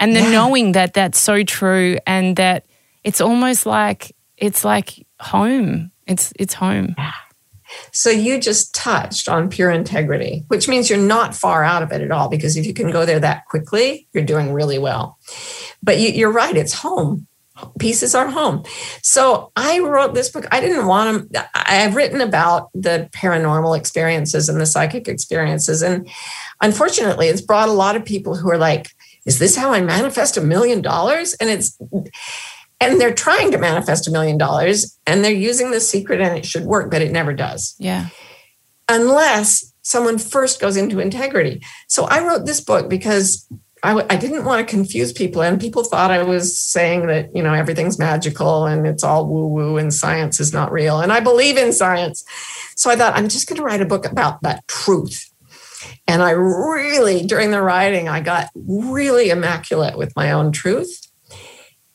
and 0.00 0.14
the 0.14 0.20
yeah. 0.20 0.30
knowing 0.30 0.72
that 0.72 0.94
that's 0.94 1.20
so 1.20 1.42
true, 1.42 1.98
and 2.06 2.36
that 2.36 2.66
it's 3.02 3.20
almost 3.20 3.66
like 3.66 4.14
it's 4.36 4.64
like 4.64 5.06
home. 5.20 5.90
It's 6.06 6.32
it's 6.38 6.54
home. 6.54 6.94
Yeah. 6.98 7.12
So 7.92 8.10
you 8.10 8.38
just 8.38 8.74
touched 8.74 9.28
on 9.28 9.48
pure 9.48 9.70
integrity, 9.70 10.44
which 10.48 10.68
means 10.68 10.88
you're 10.88 10.98
not 10.98 11.34
far 11.34 11.64
out 11.64 11.82
of 11.82 11.90
it 11.92 12.02
at 12.02 12.10
all. 12.12 12.28
Because 12.28 12.56
if 12.56 12.66
you 12.66 12.74
can 12.74 12.90
go 12.90 13.04
there 13.04 13.18
that 13.18 13.46
quickly, 13.46 14.06
you're 14.12 14.24
doing 14.24 14.52
really 14.52 14.78
well. 14.78 15.18
But 15.82 15.98
you're 15.98 16.32
right; 16.32 16.56
it's 16.56 16.74
home 16.74 17.26
pieces 17.78 18.14
are 18.14 18.30
home. 18.30 18.64
So 19.02 19.52
I 19.56 19.78
wrote 19.78 20.14
this 20.14 20.28
book. 20.28 20.46
I 20.50 20.60
didn't 20.60 20.86
want 20.86 21.32
to, 21.32 21.48
I've 21.54 21.94
written 21.94 22.20
about 22.20 22.70
the 22.74 23.08
paranormal 23.12 23.78
experiences 23.78 24.48
and 24.48 24.60
the 24.60 24.66
psychic 24.66 25.06
experiences. 25.06 25.82
And 25.82 26.08
unfortunately, 26.60 27.28
it's 27.28 27.40
brought 27.40 27.68
a 27.68 27.72
lot 27.72 27.96
of 27.96 28.04
people 28.04 28.36
who 28.36 28.50
are 28.50 28.58
like, 28.58 28.90
is 29.24 29.38
this 29.38 29.56
how 29.56 29.72
I 29.72 29.80
manifest 29.80 30.36
a 30.36 30.40
million 30.40 30.82
dollars? 30.82 31.34
And 31.34 31.48
it's, 31.48 31.78
and 32.80 33.00
they're 33.00 33.14
trying 33.14 33.52
to 33.52 33.58
manifest 33.58 34.08
a 34.08 34.10
million 34.10 34.36
dollars 34.36 34.98
and 35.06 35.24
they're 35.24 35.32
using 35.32 35.70
the 35.70 35.80
secret 35.80 36.20
and 36.20 36.36
it 36.36 36.44
should 36.44 36.64
work, 36.64 36.90
but 36.90 37.02
it 37.02 37.12
never 37.12 37.32
does. 37.32 37.76
Yeah. 37.78 38.08
Unless 38.88 39.72
someone 39.82 40.18
first 40.18 40.60
goes 40.60 40.76
into 40.76 40.98
integrity. 40.98 41.62
So 41.88 42.04
I 42.04 42.26
wrote 42.26 42.46
this 42.46 42.60
book 42.60 42.90
because 42.90 43.46
I 43.84 43.88
w- 43.88 44.06
I 44.08 44.16
didn't 44.16 44.46
want 44.46 44.66
to 44.66 44.70
confuse 44.70 45.12
people, 45.12 45.42
and 45.42 45.60
people 45.60 45.84
thought 45.84 46.10
I 46.10 46.22
was 46.22 46.58
saying 46.58 47.06
that 47.08 47.36
you 47.36 47.42
know 47.42 47.52
everything's 47.52 47.98
magical 47.98 48.64
and 48.64 48.86
it's 48.86 49.04
all 49.04 49.26
woo 49.26 49.46
woo 49.46 49.76
and 49.76 49.92
science 49.92 50.40
is 50.40 50.54
not 50.54 50.72
real. 50.72 51.00
And 51.00 51.12
I 51.12 51.20
believe 51.20 51.58
in 51.58 51.70
science, 51.70 52.24
so 52.76 52.90
I 52.90 52.96
thought 52.96 53.14
I'm 53.14 53.28
just 53.28 53.46
going 53.46 53.58
to 53.58 53.62
write 53.62 53.82
a 53.82 53.86
book 53.86 54.10
about 54.10 54.40
that 54.40 54.66
truth. 54.68 55.30
And 56.08 56.22
I 56.22 56.30
really, 56.30 57.26
during 57.26 57.50
the 57.50 57.60
writing, 57.60 58.08
I 58.08 58.20
got 58.20 58.48
really 58.54 59.28
immaculate 59.28 59.98
with 59.98 60.16
my 60.16 60.32
own 60.32 60.50
truth, 60.50 61.06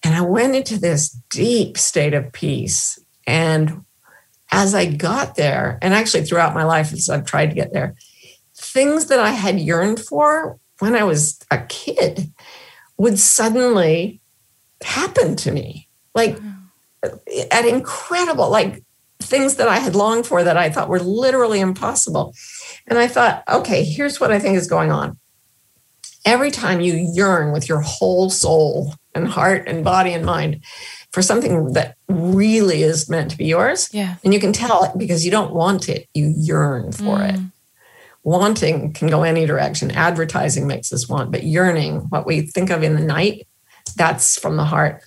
and 0.03 0.13
I 0.13 0.21
went 0.21 0.55
into 0.55 0.79
this 0.79 1.09
deep 1.31 1.75
state 1.75 2.13
of 2.13 2.31
peace. 2.31 2.99
And 3.25 3.83
as 4.51 4.75
I 4.75 4.85
got 4.85 5.37
there, 5.37 5.79
and 5.81 5.95
actually 5.95 6.25
throughout 6.25 6.53
my 6.53 6.65
life 6.65 6.93
as 6.93 7.09
I've 7.09 7.25
tried 7.25 7.47
to 7.47 7.55
get 7.55 7.73
there, 7.73 7.95
things 8.55 9.07
that 9.07 9.19
I 9.19 9.31
had 9.31 9.59
yearned 9.59 9.99
for 9.99 10.59
when 10.79 10.95
I 10.95 11.03
was 11.03 11.39
a 11.51 11.59
kid 11.59 12.31
would 12.97 13.19
suddenly 13.19 14.21
happen 14.83 15.35
to 15.37 15.51
me. 15.51 15.87
Like 16.15 16.37
at 17.51 17.65
incredible, 17.65 18.49
like 18.49 18.83
things 19.21 19.55
that 19.55 19.67
I 19.67 19.79
had 19.79 19.95
longed 19.95 20.25
for 20.25 20.43
that 20.43 20.57
I 20.57 20.69
thought 20.69 20.89
were 20.89 20.99
literally 20.99 21.59
impossible. 21.59 22.33
And 22.87 22.97
I 22.97 23.07
thought, 23.07 23.43
okay, 23.49 23.83
here's 23.83 24.19
what 24.19 24.31
I 24.31 24.39
think 24.39 24.57
is 24.57 24.67
going 24.67 24.91
on. 24.91 25.17
Every 26.25 26.51
time 26.51 26.81
you 26.81 26.93
yearn 27.13 27.53
with 27.53 27.69
your 27.69 27.79
whole 27.79 28.29
soul 28.29 28.93
and 29.15 29.27
heart 29.27 29.67
and 29.67 29.83
body 29.83 30.13
and 30.13 30.25
mind 30.25 30.63
for 31.11 31.21
something 31.21 31.73
that 31.73 31.95
really 32.07 32.83
is 32.83 33.09
meant 33.09 33.31
to 33.31 33.37
be 33.37 33.45
yours, 33.45 33.89
yeah. 33.93 34.15
and 34.23 34.33
you 34.33 34.39
can 34.39 34.51
tell 34.51 34.83
it 34.83 34.91
because 34.97 35.23
you 35.23 35.31
don't 35.31 35.53
want 35.53 35.87
it, 35.87 36.07
you 36.13 36.33
yearn 36.35 36.91
for 36.91 37.19
mm. 37.19 37.33
it 37.33 37.39
wanting 38.23 38.93
can 38.93 39.07
go 39.07 39.23
any 39.23 39.45
direction. 39.45 39.91
Advertising 39.91 40.67
makes 40.67 40.91
us 40.91 41.07
want, 41.07 41.31
but 41.31 41.43
yearning, 41.43 42.01
what 42.09 42.25
we 42.25 42.41
think 42.41 42.69
of 42.69 42.83
in 42.83 42.95
the 42.95 43.01
night, 43.01 43.47
that's 43.95 44.37
from 44.39 44.57
the 44.57 44.65
heart. 44.65 45.01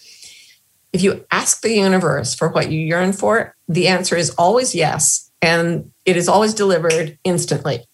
If 0.92 1.02
you 1.02 1.24
ask 1.30 1.62
the 1.62 1.74
universe 1.74 2.34
for 2.34 2.48
what 2.48 2.70
you 2.70 2.80
yearn 2.80 3.12
for, 3.12 3.54
the 3.68 3.88
answer 3.88 4.16
is 4.16 4.30
always 4.30 4.74
yes. 4.74 5.30
And 5.40 5.90
it 6.04 6.16
is 6.16 6.28
always 6.28 6.54
delivered 6.54 7.18
instantly. 7.24 7.84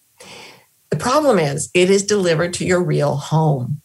The 0.89 0.97
problem 0.97 1.39
is, 1.39 1.69
it 1.73 1.89
is 1.89 2.03
delivered 2.03 2.53
to 2.55 2.65
your 2.65 2.83
real 2.83 3.15
home. 3.15 3.81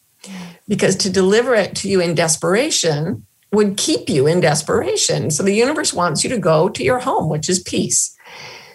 Because 0.66 0.96
to 0.96 1.10
deliver 1.10 1.54
it 1.54 1.76
to 1.76 1.88
you 1.88 2.00
in 2.00 2.14
desperation 2.14 3.26
would 3.52 3.76
keep 3.76 4.08
you 4.08 4.26
in 4.26 4.40
desperation. 4.40 5.30
So 5.30 5.42
the 5.42 5.54
universe 5.54 5.92
wants 5.92 6.24
you 6.24 6.30
to 6.30 6.38
go 6.38 6.68
to 6.68 6.82
your 6.82 6.98
home, 6.98 7.28
which 7.28 7.48
is 7.48 7.62
peace. 7.62 8.13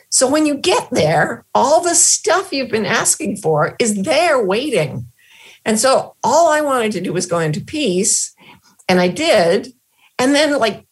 So 0.09 0.29
when 0.29 0.45
you 0.45 0.55
get 0.55 0.89
there, 0.89 1.45
all 1.53 1.81
the 1.81 1.95
stuff 1.95 2.51
you've 2.51 2.71
been 2.71 2.85
asking 2.85 3.37
for 3.37 3.75
is 3.79 4.03
there 4.03 4.43
waiting. 4.43 5.07
And 5.65 5.79
so 5.79 6.15
all 6.23 6.49
I 6.49 6.61
wanted 6.61 6.91
to 6.93 7.01
do 7.01 7.13
was 7.13 7.25
go 7.25 7.39
into 7.39 7.61
peace, 7.61 8.33
and 8.87 8.99
I 8.99 9.07
did. 9.07 9.73
And 10.17 10.33
then, 10.33 10.57
like, 10.57 10.85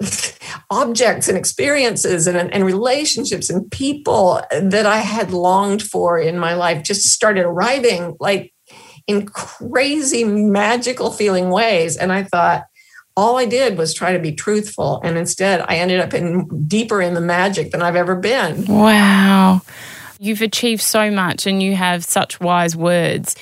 objects 0.70 1.28
and 1.28 1.36
experiences 1.36 2.26
and, 2.26 2.52
and 2.52 2.64
relationships 2.64 3.50
and 3.50 3.70
people 3.70 4.42
that 4.50 4.86
I 4.86 4.98
had 4.98 5.30
longed 5.30 5.82
for 5.82 6.18
in 6.18 6.38
my 6.38 6.54
life 6.54 6.82
just 6.82 7.08
started 7.08 7.44
arriving 7.44 8.16
like 8.18 8.52
in 9.06 9.26
crazy 9.26 10.24
magical 10.24 11.10
feeling 11.10 11.50
ways. 11.50 11.96
And 11.96 12.12
I 12.12 12.22
thought, 12.22 12.64
all 13.16 13.36
I 13.36 13.44
did 13.44 13.76
was 13.76 13.92
try 13.92 14.12
to 14.12 14.18
be 14.18 14.32
truthful. 14.32 15.00
And 15.02 15.18
instead, 15.18 15.60
I 15.68 15.76
ended 15.76 16.00
up 16.00 16.14
in 16.14 16.66
deeper 16.66 17.02
in 17.02 17.14
the 17.14 17.20
magic 17.20 17.70
than 17.70 17.82
I've 17.82 17.96
ever 17.96 18.14
been. 18.14 18.64
Wow. 18.66 19.62
You've 20.18 20.42
achieved 20.42 20.82
so 20.82 21.10
much 21.10 21.46
and 21.46 21.62
you 21.62 21.74
have 21.76 22.04
such 22.04 22.40
wise 22.40 22.76
words. 22.76 23.36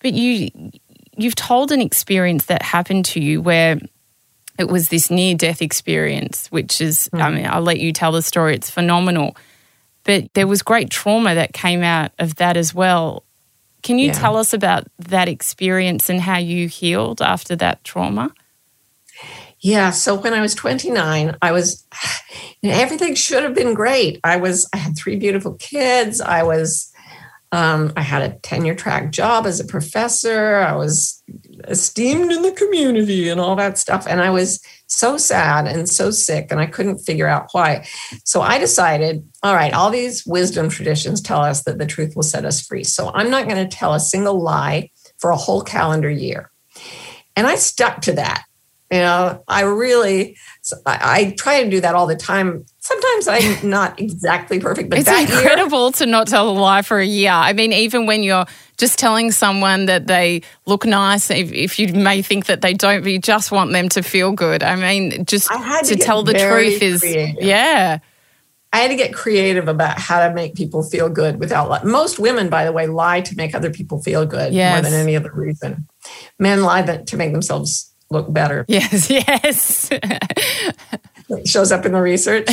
But 0.00 0.14
you 0.14 0.50
you've 1.16 1.34
told 1.34 1.70
an 1.70 1.80
experience 1.80 2.46
that 2.46 2.62
happened 2.62 3.04
to 3.06 3.20
you 3.20 3.40
where 3.40 3.78
it 4.58 4.68
was 4.68 4.88
this 4.88 5.10
near 5.10 5.34
death 5.34 5.62
experience, 5.62 6.48
which 6.48 6.80
is, 6.80 7.08
mm. 7.12 7.20
I 7.20 7.30
mean, 7.30 7.46
I'll 7.46 7.62
let 7.62 7.80
you 7.80 7.92
tell 7.92 8.12
the 8.12 8.22
story, 8.22 8.54
it's 8.54 8.70
phenomenal. 8.70 9.36
But 10.04 10.32
there 10.34 10.46
was 10.46 10.62
great 10.62 10.90
trauma 10.90 11.34
that 11.34 11.52
came 11.52 11.82
out 11.82 12.12
of 12.18 12.36
that 12.36 12.56
as 12.56 12.74
well. 12.74 13.24
Can 13.82 13.98
you 13.98 14.08
yeah. 14.08 14.12
tell 14.12 14.36
us 14.36 14.52
about 14.52 14.86
that 14.98 15.28
experience 15.28 16.08
and 16.08 16.20
how 16.20 16.38
you 16.38 16.68
healed 16.68 17.20
after 17.20 17.56
that 17.56 17.82
trauma? 17.84 18.32
Yeah. 19.64 19.92
So 19.92 20.14
when 20.14 20.34
I 20.34 20.42
was 20.42 20.54
29, 20.54 21.38
I 21.40 21.52
was, 21.52 21.86
you 22.60 22.68
know, 22.68 22.76
everything 22.76 23.14
should 23.14 23.42
have 23.44 23.54
been 23.54 23.72
great. 23.72 24.20
I 24.22 24.36
was, 24.36 24.68
I 24.74 24.76
had 24.76 24.94
three 24.94 25.16
beautiful 25.16 25.54
kids. 25.54 26.20
I 26.20 26.42
was, 26.42 26.92
um, 27.50 27.90
I 27.96 28.02
had 28.02 28.20
a 28.20 28.34
tenure 28.40 28.74
track 28.74 29.10
job 29.10 29.46
as 29.46 29.60
a 29.60 29.64
professor. 29.64 30.56
I 30.56 30.76
was 30.76 31.22
esteemed 31.66 32.30
in 32.30 32.42
the 32.42 32.52
community 32.52 33.30
and 33.30 33.40
all 33.40 33.56
that 33.56 33.78
stuff. 33.78 34.06
And 34.06 34.20
I 34.20 34.28
was 34.28 34.62
so 34.88 35.16
sad 35.16 35.66
and 35.66 35.88
so 35.88 36.10
sick, 36.10 36.48
and 36.50 36.60
I 36.60 36.66
couldn't 36.66 36.98
figure 36.98 37.26
out 37.26 37.48
why. 37.52 37.86
So 38.24 38.42
I 38.42 38.58
decided 38.58 39.26
all 39.42 39.54
right, 39.54 39.72
all 39.72 39.90
these 39.90 40.26
wisdom 40.26 40.68
traditions 40.68 41.22
tell 41.22 41.40
us 41.40 41.62
that 41.62 41.78
the 41.78 41.86
truth 41.86 42.14
will 42.14 42.22
set 42.22 42.44
us 42.44 42.60
free. 42.60 42.84
So 42.84 43.10
I'm 43.14 43.30
not 43.30 43.48
going 43.48 43.66
to 43.66 43.76
tell 43.76 43.94
a 43.94 44.00
single 44.00 44.42
lie 44.42 44.90
for 45.18 45.30
a 45.30 45.36
whole 45.36 45.62
calendar 45.62 46.10
year. 46.10 46.50
And 47.34 47.46
I 47.46 47.56
stuck 47.56 48.02
to 48.02 48.12
that. 48.12 48.44
You 48.94 49.00
know, 49.00 49.42
I 49.48 49.62
really, 49.62 50.36
I, 50.86 50.98
I 51.02 51.34
try 51.36 51.64
to 51.64 51.68
do 51.68 51.80
that 51.80 51.96
all 51.96 52.06
the 52.06 52.14
time. 52.14 52.64
Sometimes 52.78 53.26
I'm 53.26 53.68
not 53.68 53.98
exactly 53.98 54.60
perfect, 54.60 54.88
but 54.88 55.00
it's 55.00 55.08
incredible 55.08 55.86
year, 55.86 55.92
to 55.94 56.06
not 56.06 56.28
tell 56.28 56.48
a 56.48 56.52
lie 56.52 56.82
for 56.82 57.00
a 57.00 57.04
year. 57.04 57.32
I 57.32 57.54
mean, 57.54 57.72
even 57.72 58.06
when 58.06 58.22
you're 58.22 58.46
just 58.76 58.96
telling 58.96 59.32
someone 59.32 59.86
that 59.86 60.06
they 60.06 60.42
look 60.66 60.86
nice, 60.86 61.28
if, 61.28 61.52
if 61.52 61.80
you 61.80 61.92
may 61.92 62.22
think 62.22 62.46
that 62.46 62.60
they 62.60 62.72
don't, 62.72 63.02
but 63.02 63.10
you 63.10 63.18
just 63.18 63.50
want 63.50 63.72
them 63.72 63.88
to 63.88 64.00
feel 64.00 64.30
good. 64.30 64.62
I 64.62 64.76
mean, 64.76 65.24
just 65.24 65.50
I 65.50 65.82
to, 65.82 65.96
to 65.96 65.96
tell 65.96 66.22
the 66.22 66.34
truth 66.34 66.80
is, 66.80 67.00
creative. 67.00 67.42
yeah. 67.42 67.98
I 68.72 68.76
had 68.76 68.92
to 68.92 68.96
get 68.96 69.12
creative 69.12 69.66
about 69.66 69.98
how 69.98 70.28
to 70.28 70.32
make 70.32 70.54
people 70.54 70.84
feel 70.84 71.08
good 71.08 71.40
without 71.40 71.84
Most 71.84 72.20
women, 72.20 72.48
by 72.48 72.64
the 72.64 72.70
way, 72.70 72.86
lie 72.86 73.22
to 73.22 73.34
make 73.34 73.56
other 73.56 73.72
people 73.72 74.00
feel 74.00 74.24
good 74.24 74.54
yes. 74.54 74.72
more 74.72 74.88
than 74.88 75.00
any 75.00 75.16
other 75.16 75.32
reason. 75.32 75.88
Men 76.38 76.62
lie 76.62 76.82
to 76.82 77.16
make 77.16 77.32
themselves 77.32 77.90
look 78.10 78.32
better. 78.32 78.64
Yes, 78.68 79.10
yes. 79.28 79.88
it 79.90 81.48
shows 81.48 81.72
up 81.72 81.84
in 81.84 81.92
the 81.92 82.00
research. 82.00 82.48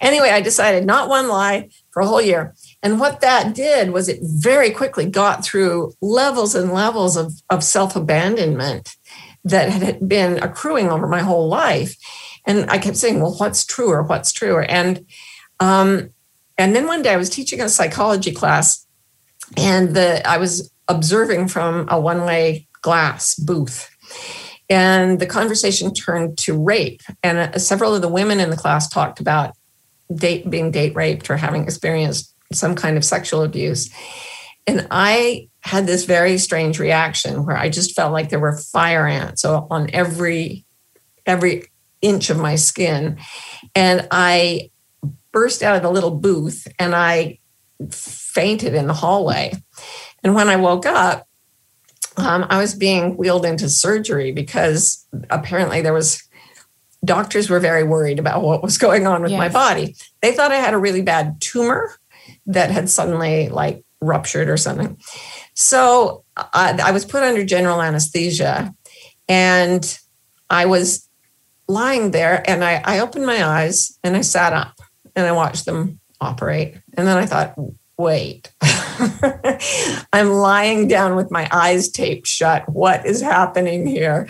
Anyway, 0.00 0.30
I 0.30 0.40
decided 0.40 0.84
not 0.84 1.08
one 1.08 1.28
lie 1.28 1.68
for 1.90 2.02
a 2.02 2.06
whole 2.06 2.20
year. 2.20 2.54
And 2.82 3.00
what 3.00 3.20
that 3.20 3.54
did 3.54 3.90
was 3.90 4.08
it 4.08 4.18
very 4.22 4.70
quickly 4.70 5.06
got 5.08 5.44
through 5.44 5.92
levels 6.00 6.54
and 6.54 6.72
levels 6.72 7.16
of, 7.16 7.32
of 7.50 7.62
self 7.62 7.96
abandonment 7.96 8.96
that 9.44 9.70
had 9.70 10.08
been 10.08 10.42
accruing 10.42 10.90
over 10.90 11.06
my 11.06 11.20
whole 11.20 11.48
life. 11.48 11.96
And 12.46 12.70
I 12.70 12.78
kept 12.78 12.96
saying, 12.96 13.20
well, 13.20 13.34
what's 13.36 13.64
truer? 13.64 14.02
What's 14.02 14.32
truer? 14.32 14.62
And 14.62 15.06
um, 15.60 16.10
and 16.58 16.74
then 16.74 16.86
one 16.86 17.02
day 17.02 17.12
I 17.12 17.16
was 17.16 17.30
teaching 17.30 17.60
a 17.60 17.68
psychology 17.68 18.32
class, 18.32 18.86
and 19.56 19.94
the 19.94 20.26
I 20.28 20.36
was 20.36 20.72
observing 20.88 21.48
from 21.48 21.86
a 21.88 21.98
one-way 21.98 22.68
glass 22.82 23.34
booth 23.34 23.90
and 24.68 25.20
the 25.20 25.26
conversation 25.26 25.92
turned 25.92 26.38
to 26.38 26.58
rape. 26.58 27.02
And 27.22 27.38
uh, 27.38 27.58
several 27.58 27.94
of 27.94 28.02
the 28.02 28.08
women 28.08 28.40
in 28.40 28.50
the 28.50 28.56
class 28.56 28.88
talked 28.88 29.20
about 29.20 29.54
date 30.14 30.48
being 30.48 30.70
date 30.70 30.94
raped 30.94 31.28
or 31.30 31.36
having 31.36 31.64
experienced 31.64 32.34
some 32.52 32.74
kind 32.74 32.96
of 32.96 33.04
sexual 33.04 33.42
abuse. 33.42 33.90
And 34.66 34.86
I 34.90 35.48
had 35.60 35.86
this 35.86 36.04
very 36.04 36.38
strange 36.38 36.78
reaction 36.78 37.44
where 37.44 37.56
I 37.56 37.68
just 37.68 37.94
felt 37.94 38.12
like 38.12 38.30
there 38.30 38.40
were 38.40 38.56
fire 38.56 39.06
ants 39.06 39.44
on 39.44 39.90
every 39.92 40.64
every 41.26 41.64
inch 42.02 42.30
of 42.30 42.38
my 42.38 42.54
skin. 42.54 43.18
And 43.74 44.06
I 44.10 44.70
burst 45.32 45.62
out 45.62 45.76
of 45.76 45.82
the 45.82 45.90
little 45.90 46.10
booth 46.10 46.66
and 46.78 46.94
I 46.94 47.38
fainted 47.90 48.74
in 48.74 48.86
the 48.86 48.94
hallway. 48.94 49.54
And 50.22 50.34
when 50.34 50.48
I 50.48 50.56
woke 50.56 50.86
up, 50.86 51.26
um, 52.16 52.46
I 52.48 52.58
was 52.58 52.74
being 52.74 53.16
wheeled 53.16 53.44
into 53.44 53.68
surgery 53.68 54.32
because 54.32 55.06
apparently 55.30 55.80
there 55.80 55.92
was 55.92 56.22
doctors 57.04 57.50
were 57.50 57.60
very 57.60 57.84
worried 57.84 58.18
about 58.18 58.42
what 58.42 58.62
was 58.62 58.78
going 58.78 59.06
on 59.06 59.22
with 59.22 59.32
yes. 59.32 59.38
my 59.38 59.48
body. 59.48 59.94
They 60.22 60.32
thought 60.32 60.52
I 60.52 60.56
had 60.56 60.74
a 60.74 60.78
really 60.78 61.02
bad 61.02 61.40
tumor 61.40 61.94
that 62.46 62.70
had 62.70 62.88
suddenly 62.88 63.48
like 63.48 63.84
ruptured 64.00 64.48
or 64.48 64.56
something. 64.56 64.98
So 65.54 66.24
I, 66.36 66.78
I 66.82 66.90
was 66.92 67.04
put 67.04 67.22
under 67.22 67.44
general 67.44 67.80
anesthesia 67.80 68.74
and 69.28 69.98
I 70.50 70.66
was 70.66 71.08
lying 71.68 72.10
there 72.10 72.42
and 72.48 72.64
I, 72.64 72.82
I 72.84 72.98
opened 73.00 73.26
my 73.26 73.44
eyes 73.44 73.98
and 74.02 74.16
I 74.16 74.20
sat 74.20 74.52
up 74.52 74.74
and 75.16 75.26
I 75.26 75.32
watched 75.32 75.64
them 75.64 76.00
operate. 76.20 76.76
And 76.96 77.06
then 77.06 77.16
I 77.16 77.26
thought, 77.26 77.54
wait, 77.96 78.52
I'm 80.12 80.30
lying 80.30 80.88
down 80.88 81.16
with 81.16 81.30
my 81.30 81.48
eyes 81.52 81.88
taped 81.88 82.26
shut. 82.26 82.68
What 82.68 83.06
is 83.06 83.20
happening 83.20 83.86
here? 83.86 84.28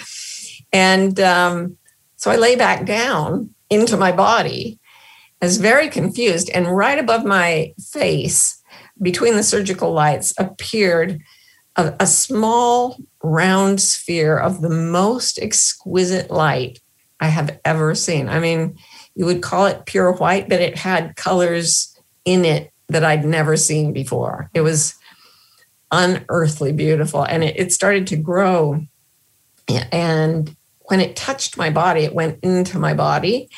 And 0.73 1.19
um, 1.21 1.77
so 2.17 2.31
I 2.31 2.37
lay 2.37 2.57
back 2.57 2.85
down 2.85 3.55
into 3.71 3.97
my 3.97 4.13
body. 4.13 4.79
I 5.41 5.47
was 5.47 5.59
very 5.59 5.89
confused. 5.89 6.51
And 6.51 6.75
right 6.75 6.99
above 6.99 7.25
my 7.25 7.75
face, 7.93 8.61
between 9.01 9.35
the 9.35 9.43
surgical 9.43 9.93
lights, 9.93 10.35
appeared 10.39 11.21
a, 11.77 11.95
a 12.01 12.07
small 12.07 12.99
round 13.23 13.81
sphere 13.81 14.39
of 14.39 14.61
the 14.61 14.71
most 14.71 15.39
exquisite 15.39 16.31
light 16.31 16.81
I 17.21 17.29
have 17.29 17.59
ever 17.65 17.95
seen. 17.95 18.29
I 18.29 18.39
mean, 18.39 18.77
you 19.15 19.27
would 19.27 19.43
call 19.43 19.67
it 19.67 19.87
pure 19.87 20.13
white, 20.13 20.49
but 20.49 20.61
it 20.61 20.77
had 20.77 21.17
colors 21.17 21.97
in 22.25 22.45
it 22.45 22.73
that 22.89 23.05
I'd 23.05 23.25
never 23.25 23.57
seen 23.57 23.93
before. 23.93 24.51
It 24.55 24.61
was 24.61 24.95
unearthly 25.91 26.73
beautiful 26.73 27.23
and 27.23 27.45
it, 27.45 27.59
it 27.59 27.73
started 27.73 28.07
to 28.09 28.17
grow. 28.17 28.81
And 29.69 30.55
when 30.83 31.01
it 31.01 31.17
touched 31.17 31.57
my 31.57 31.71
body, 31.71 32.03
it 32.03 32.15
went 32.15 32.41
into 32.43 32.79
my 32.79 32.95
body. 32.95 33.49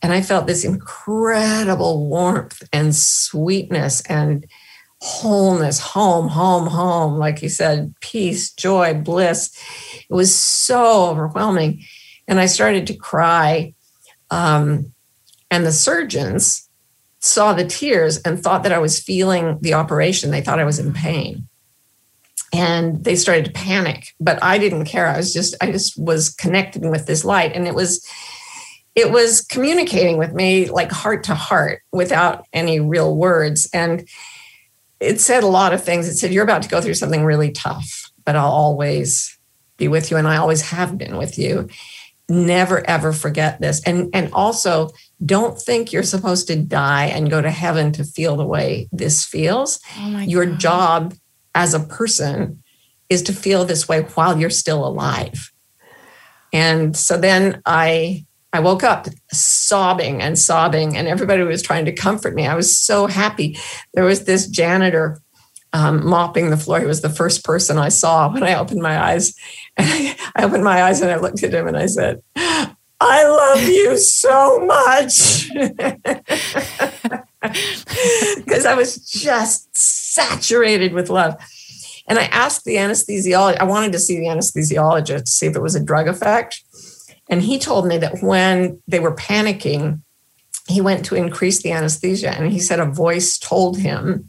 And 0.00 0.12
I 0.12 0.22
felt 0.22 0.46
this 0.46 0.64
incredible 0.64 2.08
warmth 2.08 2.62
and 2.72 2.94
sweetness 2.94 4.00
and 4.02 4.46
wholeness, 5.00 5.80
home, 5.80 6.28
home, 6.28 6.66
home. 6.66 7.18
Like 7.18 7.42
you 7.42 7.48
said, 7.48 7.94
peace, 8.00 8.52
joy, 8.52 8.94
bliss. 8.94 9.56
It 10.08 10.14
was 10.14 10.34
so 10.34 11.10
overwhelming. 11.10 11.84
And 12.26 12.40
I 12.40 12.46
started 12.46 12.86
to 12.86 12.94
cry. 12.94 13.74
Um, 14.30 14.92
and 15.50 15.66
the 15.66 15.72
surgeons 15.72 16.68
saw 17.22 17.52
the 17.52 17.64
tears 17.64 18.18
and 18.18 18.42
thought 18.42 18.64
that 18.64 18.72
I 18.72 18.78
was 18.78 18.98
feeling 18.98 19.58
the 19.60 19.74
operation. 19.74 20.30
They 20.30 20.42
thought 20.42 20.58
I 20.58 20.64
was 20.64 20.80
in 20.80 20.92
pain. 20.92 21.48
And 22.52 23.02
they 23.02 23.16
started 23.16 23.46
to 23.46 23.52
panic, 23.52 24.08
but 24.20 24.42
I 24.42 24.58
didn't 24.58 24.84
care. 24.84 25.06
I 25.06 25.16
was 25.16 25.32
just, 25.32 25.54
I 25.62 25.70
just 25.70 25.98
was 25.98 26.28
connecting 26.28 26.90
with 26.90 27.06
this 27.06 27.24
light. 27.24 27.52
And 27.54 27.66
it 27.66 27.74
was, 27.74 28.06
it 28.94 29.10
was 29.10 29.40
communicating 29.40 30.18
with 30.18 30.34
me 30.34 30.68
like 30.68 30.92
heart 30.92 31.24
to 31.24 31.34
heart 31.34 31.82
without 31.92 32.44
any 32.52 32.78
real 32.78 33.16
words. 33.16 33.70
And 33.72 34.06
it 35.00 35.18
said 35.20 35.44
a 35.44 35.48
lot 35.48 35.72
of 35.72 35.82
things. 35.82 36.08
It 36.08 36.16
said, 36.16 36.32
You're 36.32 36.44
about 36.44 36.62
to 36.62 36.68
go 36.68 36.80
through 36.82 36.94
something 36.94 37.24
really 37.24 37.52
tough, 37.52 38.10
but 38.26 38.36
I'll 38.36 38.50
always 38.50 39.38
be 39.78 39.88
with 39.88 40.10
you. 40.10 40.18
And 40.18 40.28
I 40.28 40.36
always 40.36 40.60
have 40.60 40.98
been 40.98 41.16
with 41.16 41.38
you. 41.38 41.68
Never, 42.28 42.88
ever 42.88 43.12
forget 43.12 43.60
this. 43.60 43.82
And, 43.84 44.08
and 44.14 44.32
also, 44.32 44.90
don't 45.24 45.60
think 45.60 45.92
you're 45.92 46.02
supposed 46.02 46.46
to 46.48 46.56
die 46.56 47.06
and 47.06 47.30
go 47.30 47.40
to 47.42 47.50
heaven 47.50 47.92
to 47.92 48.04
feel 48.04 48.36
the 48.36 48.46
way 48.46 48.88
this 48.92 49.24
feels. 49.24 49.80
Oh 49.98 50.18
your 50.18 50.46
God. 50.46 50.60
job 50.60 51.14
as 51.54 51.74
a 51.74 51.80
person 51.80 52.62
is 53.08 53.22
to 53.22 53.32
feel 53.32 53.64
this 53.64 53.88
way 53.88 54.02
while 54.14 54.38
you're 54.38 54.50
still 54.50 54.86
alive. 54.86 55.52
And 56.52 56.96
so 56.96 57.16
then 57.16 57.62
I 57.66 58.26
I 58.54 58.60
woke 58.60 58.84
up 58.84 59.06
sobbing 59.32 60.20
and 60.20 60.38
sobbing, 60.38 60.94
and 60.94 61.08
everybody 61.08 61.42
was 61.42 61.62
trying 61.62 61.86
to 61.86 61.92
comfort 61.92 62.34
me. 62.34 62.46
I 62.46 62.54
was 62.54 62.78
so 62.78 63.06
happy. 63.06 63.56
There 63.94 64.04
was 64.04 64.24
this 64.24 64.46
janitor 64.46 65.21
um, 65.72 66.06
mopping 66.06 66.50
the 66.50 66.56
floor. 66.56 66.80
He 66.80 66.86
was 66.86 67.00
the 67.00 67.08
first 67.08 67.44
person 67.44 67.78
I 67.78 67.88
saw 67.88 68.32
when 68.32 68.42
I 68.42 68.58
opened 68.58 68.82
my 68.82 69.02
eyes. 69.02 69.34
And 69.78 69.88
I, 69.88 70.16
I 70.36 70.44
opened 70.44 70.64
my 70.64 70.82
eyes 70.82 71.00
and 71.00 71.10
I 71.10 71.16
looked 71.16 71.42
at 71.42 71.54
him 71.54 71.66
and 71.66 71.78
I 71.78 71.86
said, 71.86 72.22
I 72.36 73.24
love 73.26 73.62
you 73.62 73.96
so 73.96 74.60
much. 74.66 75.48
Because 78.36 78.66
I 78.66 78.74
was 78.74 78.98
just 78.98 79.68
saturated 79.76 80.92
with 80.92 81.10
love. 81.10 81.34
And 82.06 82.18
I 82.18 82.24
asked 82.24 82.64
the 82.64 82.76
anesthesiologist, 82.76 83.58
I 83.58 83.64
wanted 83.64 83.92
to 83.92 83.98
see 83.98 84.18
the 84.18 84.26
anesthesiologist 84.26 85.24
to 85.24 85.30
see 85.30 85.46
if 85.46 85.56
it 85.56 85.62
was 85.62 85.74
a 85.74 85.82
drug 85.82 86.06
effect. 86.06 86.62
And 87.28 87.42
he 87.42 87.58
told 87.58 87.86
me 87.86 87.98
that 87.98 88.22
when 88.22 88.80
they 88.86 89.00
were 89.00 89.16
panicking, 89.16 90.02
he 90.68 90.80
went 90.80 91.04
to 91.06 91.14
increase 91.14 91.62
the 91.62 91.72
anesthesia 91.72 92.30
and 92.30 92.52
he 92.52 92.60
said 92.60 92.78
a 92.78 92.86
voice 92.86 93.38
told 93.38 93.78
him, 93.78 94.28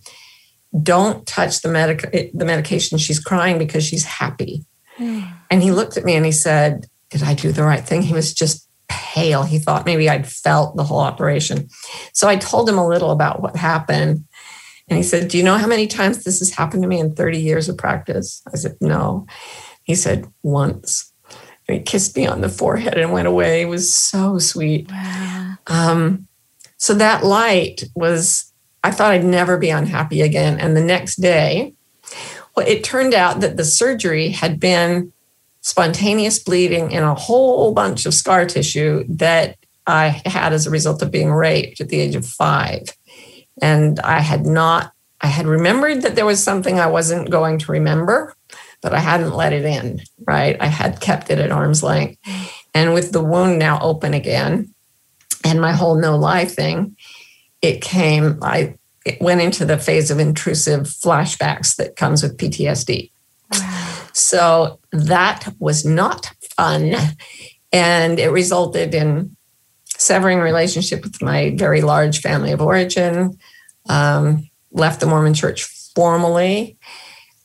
Don't 0.82 1.26
touch 1.28 1.62
the, 1.62 1.70
medic- 1.70 2.32
the 2.34 2.46
medication. 2.46 2.98
She's 2.98 3.20
crying 3.20 3.58
because 3.58 3.84
she's 3.84 4.06
happy. 4.06 4.66
and 4.98 5.64
he 5.64 5.72
looked 5.72 5.98
at 5.98 6.06
me 6.06 6.16
and 6.16 6.26
he 6.26 6.32
said, 6.32 6.88
Did 7.10 7.24
I 7.24 7.34
do 7.34 7.52
the 7.52 7.64
right 7.64 7.84
thing? 7.84 8.02
He 8.02 8.14
was 8.14 8.34
just 8.34 8.68
pale. 8.90 9.44
He 9.44 9.60
thought 9.60 9.86
maybe 9.86 10.10
I'd 10.10 10.28
felt 10.28 10.76
the 10.76 10.84
whole 10.84 11.00
operation. 11.00 11.70
So 12.14 12.28
I 12.28 12.36
told 12.36 12.68
him 12.68 12.78
a 12.78 12.88
little 12.88 13.12
about 13.12 13.42
what 13.42 13.56
happened. 13.56 14.26
And 14.90 14.98
he 14.98 15.04
said, 15.04 15.30
Do 15.30 15.38
you 15.38 15.44
know 15.44 15.58
how 15.58 15.68
many 15.68 15.88
times 15.88 16.24
this 16.24 16.40
has 16.40 16.52
happened 16.52 16.84
to 16.84 16.90
me 16.90 17.00
in 17.00 17.16
30 17.16 17.40
years 17.40 17.70
of 17.70 17.78
practice? 17.78 18.42
I 18.54 18.58
said, 18.58 18.76
No. 18.82 19.26
He 19.84 19.96
said, 19.96 20.28
Once. 20.44 21.12
And 21.68 21.78
he 21.78 21.84
kissed 21.84 22.16
me 22.18 22.28
on 22.28 22.42
the 22.42 22.50
forehead 22.50 22.98
and 22.98 23.14
went 23.14 23.28
away. 23.28 23.62
It 23.62 23.70
was 23.70 23.94
so 23.94 24.38
sweet. 24.38 24.92
Wow. 24.92 25.56
Um, 25.68 26.28
so 26.78 26.94
that 26.96 27.24
light 27.24 27.86
was, 27.96 28.53
I 28.84 28.92
thought 28.92 29.12
I'd 29.12 29.24
never 29.24 29.58
be 29.58 29.70
unhappy 29.70 30.22
again. 30.22 30.60
And 30.60 30.76
the 30.76 30.84
next 30.84 31.18
day, 31.18 31.74
well, 32.56 32.68
it 32.68 32.84
turned 32.84 33.14
out 33.14 33.40
that 33.40 33.58
the 33.58 33.66
surgery 33.66 34.30
had 34.30 34.60
been 34.60 35.14
spontaneous 35.62 36.40
bleeding 36.40 36.92
in 36.92 37.04
a 37.04 37.16
whole 37.16 37.74
bunch 37.74 38.06
of 38.06 38.14
scar 38.14 38.46
tissue 38.46 39.06
that 39.08 39.58
I 39.88 40.22
had 40.26 40.54
as 40.54 40.68
a 40.68 40.72
result 40.72 41.02
of 41.02 41.12
being 41.12 41.32
raped 41.32 41.82
at 41.82 41.90
the 41.90 42.00
age 42.00 42.16
of 42.16 42.26
five. 42.26 42.84
And 43.62 44.00
I 44.02 44.20
had 44.20 44.46
not, 44.46 44.92
I 45.22 45.28
had 45.28 45.46
remembered 45.46 46.02
that 46.02 46.16
there 46.16 46.26
was 46.26 46.44
something 46.44 46.80
I 46.80 46.88
wasn't 46.88 47.30
going 47.30 47.60
to 47.60 47.72
remember, 47.72 48.36
but 48.82 48.94
I 48.94 49.00
hadn't 49.00 49.34
let 49.34 49.54
it 49.54 49.64
in, 49.64 50.02
right? 50.26 50.58
I 50.60 50.68
had 50.68 51.00
kept 51.00 51.30
it 51.30 51.40
at 51.40 51.52
arm's 51.52 51.82
length. 51.82 52.20
And 52.74 52.94
with 52.94 53.12
the 53.12 53.24
wound 53.24 53.58
now 53.58 53.80
open 53.82 54.14
again 54.14 54.74
and 55.46 55.62
my 55.62 55.72
whole 55.72 55.96
no 55.96 56.18
lie 56.18 56.46
thing, 56.46 56.98
it 57.64 57.82
came, 57.82 58.38
I 58.44 58.76
it 59.06 59.20
went 59.20 59.42
into 59.42 59.66
the 59.66 59.78
phase 59.78 60.12
of 60.12 60.20
intrusive 60.20 60.82
flashbacks 60.82 61.76
that 61.78 61.96
comes 61.96 62.24
with 62.24 62.38
PTSD. 62.38 63.12
So 64.14 64.80
that 64.92 65.52
was 65.60 65.84
not 65.86 66.32
fun. 66.56 66.96
And 67.72 68.20
it 68.20 68.30
resulted 68.30 68.94
in 68.94 69.36
severing 69.98 70.40
relationship 70.40 71.04
with 71.04 71.22
my 71.22 71.56
very 71.58 71.82
large 71.82 72.22
family 72.22 72.52
of 72.52 72.62
origin, 72.62 73.38
um, 73.90 74.50
left 74.72 75.00
the 75.00 75.06
Mormon 75.06 75.34
church 75.34 75.64
formally. 75.96 76.78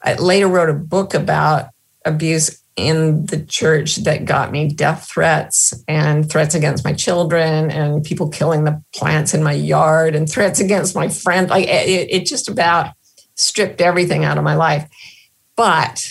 I 0.03 0.15
later 0.15 0.49
wrote 0.49 0.69
a 0.69 0.75
book 0.75 1.15
about 1.15 1.71
abuse 2.05 2.63
in 2.79 3.27
the 3.27 3.45
church 3.45 3.97
that 3.97 4.25
got 4.25 4.53
me 4.53 4.69
death 4.69 5.09
threats 5.13 5.75
and 5.89 6.31
threats 6.31 6.55
against 6.55 6.85
my 6.85 6.93
children 6.93 7.71
and 7.71 8.05
people 8.05 8.29
killing 8.29 8.65
the 8.65 8.81
plants 8.95 9.35
in 9.35 9.43
my 9.43 9.53
yard 9.53 10.15
and 10.15 10.31
threats 10.31 10.61
against 10.61 10.95
my 10.95 11.09
friend. 11.09 11.51
Like 11.51 11.67
it, 11.67 12.09
it 12.11 12.27
just 12.27 12.49
about 12.49 12.93
stripped 13.35 13.81
everything 13.81 14.25
out 14.25 14.39
of 14.39 14.45
my 14.45 14.55
life. 14.55 14.89
But 15.57 16.09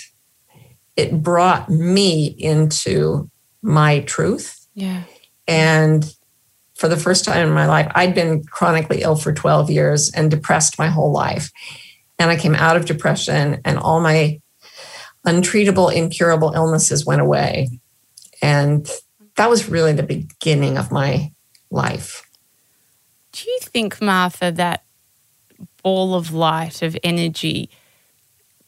it 0.98 1.24
brought 1.24 1.70
me 1.70 2.26
into 2.26 3.32
my 3.62 4.02
truth. 4.02 4.68
Yeah. 4.74 5.04
And 5.48 6.14
for 6.76 6.90
the 6.90 6.98
first 6.98 7.24
time 7.24 7.48
in 7.48 7.54
my 7.54 7.66
life, 7.66 7.90
I'd 7.96 8.14
been 8.14 8.44
chronically 8.44 9.02
ill 9.02 9.16
for 9.16 9.32
12 9.32 9.72
years 9.72 10.12
and 10.14 10.30
depressed 10.30 10.78
my 10.78 10.88
whole 10.88 11.12
life. 11.12 11.50
And 12.20 12.30
I 12.30 12.36
came 12.36 12.56
out 12.56 12.76
of 12.76 12.86
depression, 12.86 13.62
and 13.64 13.78
all 13.78 14.00
my 14.00 14.42
untreatable, 15.28 15.94
incurable 15.94 16.54
illnesses 16.56 17.06
went 17.06 17.22
away. 17.22 17.70
And 18.42 18.90
that 19.36 19.50
was 19.50 19.70
really 19.70 19.94
the 19.94 20.04
beginning 20.04 20.78
of 20.78 20.92
my 20.92 21.32
life. 21.70 22.24
Do 23.34 23.50
you 23.50 23.60
think, 23.62 24.02
Martha, 24.02 24.52
that 24.54 24.84
ball 25.84 26.16
of 26.16 26.34
light, 26.34 26.82
of 26.82 26.98
energy, 27.04 27.70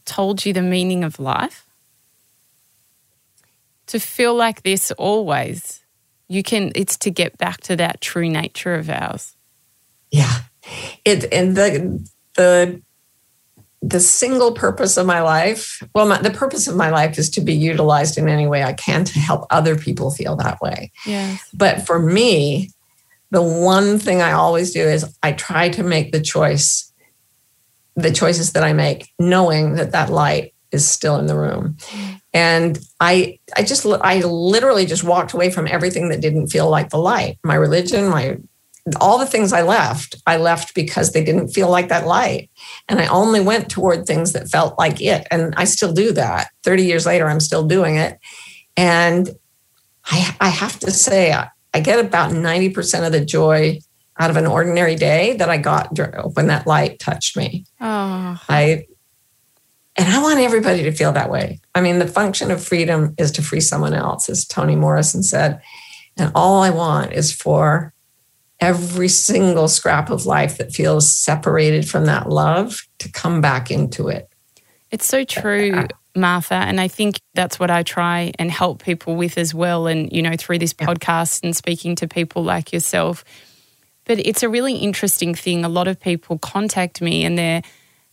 told 0.06 0.46
you 0.46 0.54
the 0.54 0.62
meaning 0.62 1.04
of 1.04 1.20
life? 1.20 1.66
to 3.90 4.00
feel 4.00 4.36
like 4.36 4.62
this 4.62 4.92
always. 4.92 5.84
You 6.28 6.44
can, 6.44 6.72
it's 6.76 6.96
to 6.98 7.10
get 7.10 7.38
back 7.40 7.62
to 7.62 7.76
that 7.78 8.02
true 8.02 8.30
nature 8.30 8.76
of 8.76 8.90
ours. 8.90 9.36
Yeah. 10.12 10.32
It, 11.04 11.26
and 11.34 11.58
the, 11.58 12.08
the, 12.36 12.82
the 13.82 14.00
single 14.00 14.52
purpose 14.52 14.98
of 14.98 15.06
my 15.06 15.22
life, 15.22 15.82
well, 15.96 16.08
my, 16.08 16.22
the 16.22 16.32
purpose 16.32 16.68
of 16.68 16.76
my 16.76 16.90
life 16.90 17.18
is 17.18 17.30
to 17.32 17.42
be 17.42 17.54
utilized 17.54 18.18
in 18.18 18.28
any 18.28 18.46
way 18.46 18.64
I 18.64 18.74
can 18.74 19.06
to 19.06 19.20
help 19.20 19.46
other 19.50 19.78
people 19.78 20.12
feel 20.12 20.36
that 20.38 20.60
way. 20.62 20.92
Yes. 21.06 21.42
But 21.54 21.86
for 21.86 22.00
me, 22.00 22.72
the 23.32 23.42
one 23.42 24.00
thing 24.00 24.22
I 24.22 24.34
always 24.34 24.74
do 24.74 24.82
is 24.82 25.16
I 25.24 25.32
try 25.32 25.70
to 25.70 25.84
make 25.84 26.12
the 26.12 26.20
choice, 26.20 26.92
the 27.96 28.12
choices 28.12 28.54
that 28.54 28.64
I 28.64 28.74
make, 28.74 29.14
knowing 29.18 29.76
that 29.76 29.92
that 29.92 30.10
light 30.10 30.54
is 30.72 30.88
still 30.88 31.18
in 31.18 31.28
the 31.28 31.38
room. 31.38 31.78
Mm. 31.80 32.22
And 32.34 32.80
I, 33.00 33.40
I 33.56 33.64
just, 33.64 33.86
I 33.86 34.20
literally 34.20 34.86
just 34.86 35.04
walked 35.04 35.34
away 35.34 35.50
from 35.50 35.68
everything 35.68 36.10
that 36.10 36.22
didn't 36.22 36.48
feel 36.48 36.70
like 36.70 36.90
the 36.90 36.98
light. 36.98 37.40
My 37.44 37.56
religion, 37.56 38.10
my, 38.10 38.38
all 38.98 39.18
the 39.18 39.26
things 39.26 39.54
I 39.54 39.62
left, 39.62 40.16
I 40.26 40.38
left 40.38 40.74
because 40.74 41.12
they 41.12 41.24
didn't 41.24 41.50
feel 41.50 41.70
like 41.70 41.90
that 41.90 42.08
light. 42.08 42.50
And 42.88 43.00
I 43.00 43.08
only 43.08 43.42
went 43.42 43.70
toward 43.70 44.06
things 44.06 44.34
that 44.34 44.50
felt 44.50 44.78
like 44.78 45.02
it. 45.02 45.28
And 45.32 45.54
I 45.58 45.66
still 45.66 45.94
do 45.94 46.12
that. 46.14 46.50
30 46.64 46.84
years 46.84 47.06
later, 47.06 47.28
I'm 47.28 47.40
still 47.40 47.66
doing 47.66 47.96
it. 47.96 48.20
And 48.78 49.30
I, 50.06 50.36
I 50.40 50.50
have 50.50 50.80
to 50.80 50.92
say, 50.92 51.34
I 51.74 51.80
get 51.80 52.04
about 52.04 52.32
90% 52.32 53.06
of 53.06 53.12
the 53.12 53.24
joy 53.24 53.80
out 54.18 54.30
of 54.30 54.38
an 54.38 54.48
ordinary 54.48 54.96
day 54.96 55.36
that 55.38 55.50
I 55.50 55.58
got 55.58 55.98
when 56.36 56.48
that 56.48 56.68
light 56.68 57.00
touched 57.00 57.38
me. 57.38 57.66
Oh. 57.80 58.42
I 58.50 58.86
and 59.96 60.08
I 60.08 60.22
want 60.22 60.40
everybody 60.40 60.84
to 60.84 60.94
feel 60.94 61.12
that 61.12 61.30
way. 61.30 61.60
I 61.76 61.82
mean, 61.82 62.00
the 62.00 62.08
function 62.08 62.52
of 62.52 62.64
freedom 62.64 63.16
is 63.18 63.32
to 63.32 63.42
free 63.42 63.60
someone 63.60 63.94
else, 63.94 64.30
as 64.30 64.48
Toni 64.48 64.78
Morrison 64.78 65.24
said. 65.24 65.62
And 66.16 66.32
all 66.36 66.64
I 66.64 66.70
want 66.70 67.12
is 67.12 67.34
for 67.34 67.94
every 68.60 69.08
single 69.08 69.68
scrap 69.68 70.10
of 70.10 70.26
life 70.26 70.58
that 70.58 70.72
feels 70.72 71.12
separated 71.12 71.88
from 71.88 72.06
that 72.06 72.30
love 72.30 72.88
to 73.00 73.12
come 73.12 73.42
back 73.42 73.72
into 73.72 74.10
it. 74.10 74.30
It's 74.92 75.06
so 75.06 75.24
true, 75.24 75.88
Martha. 76.16 76.56
And 76.56 76.82
I 76.82 76.88
think 76.88 77.22
that's 77.36 77.60
what 77.60 77.72
I 77.72 77.84
try 77.84 78.32
and 78.40 78.52
help 78.52 78.84
people 78.84 79.16
with 79.16 79.38
as 79.38 79.54
well. 79.54 79.88
And, 79.88 80.12
you 80.12 80.22
know, 80.22 80.36
through 80.38 80.60
this 80.60 80.74
podcast 80.74 81.44
and 81.44 81.56
speaking 81.56 81.96
to 81.98 82.08
people 82.08 82.44
like 82.44 82.74
yourself. 82.74 83.24
But 84.06 84.20
it's 84.26 84.44
a 84.44 84.50
really 84.50 84.76
interesting 84.76 85.36
thing. 85.36 85.64
A 85.64 85.70
lot 85.70 85.88
of 85.88 86.00
people 86.00 86.40
contact 86.40 87.02
me 87.02 87.24
and 87.24 87.38
they're, 87.38 87.62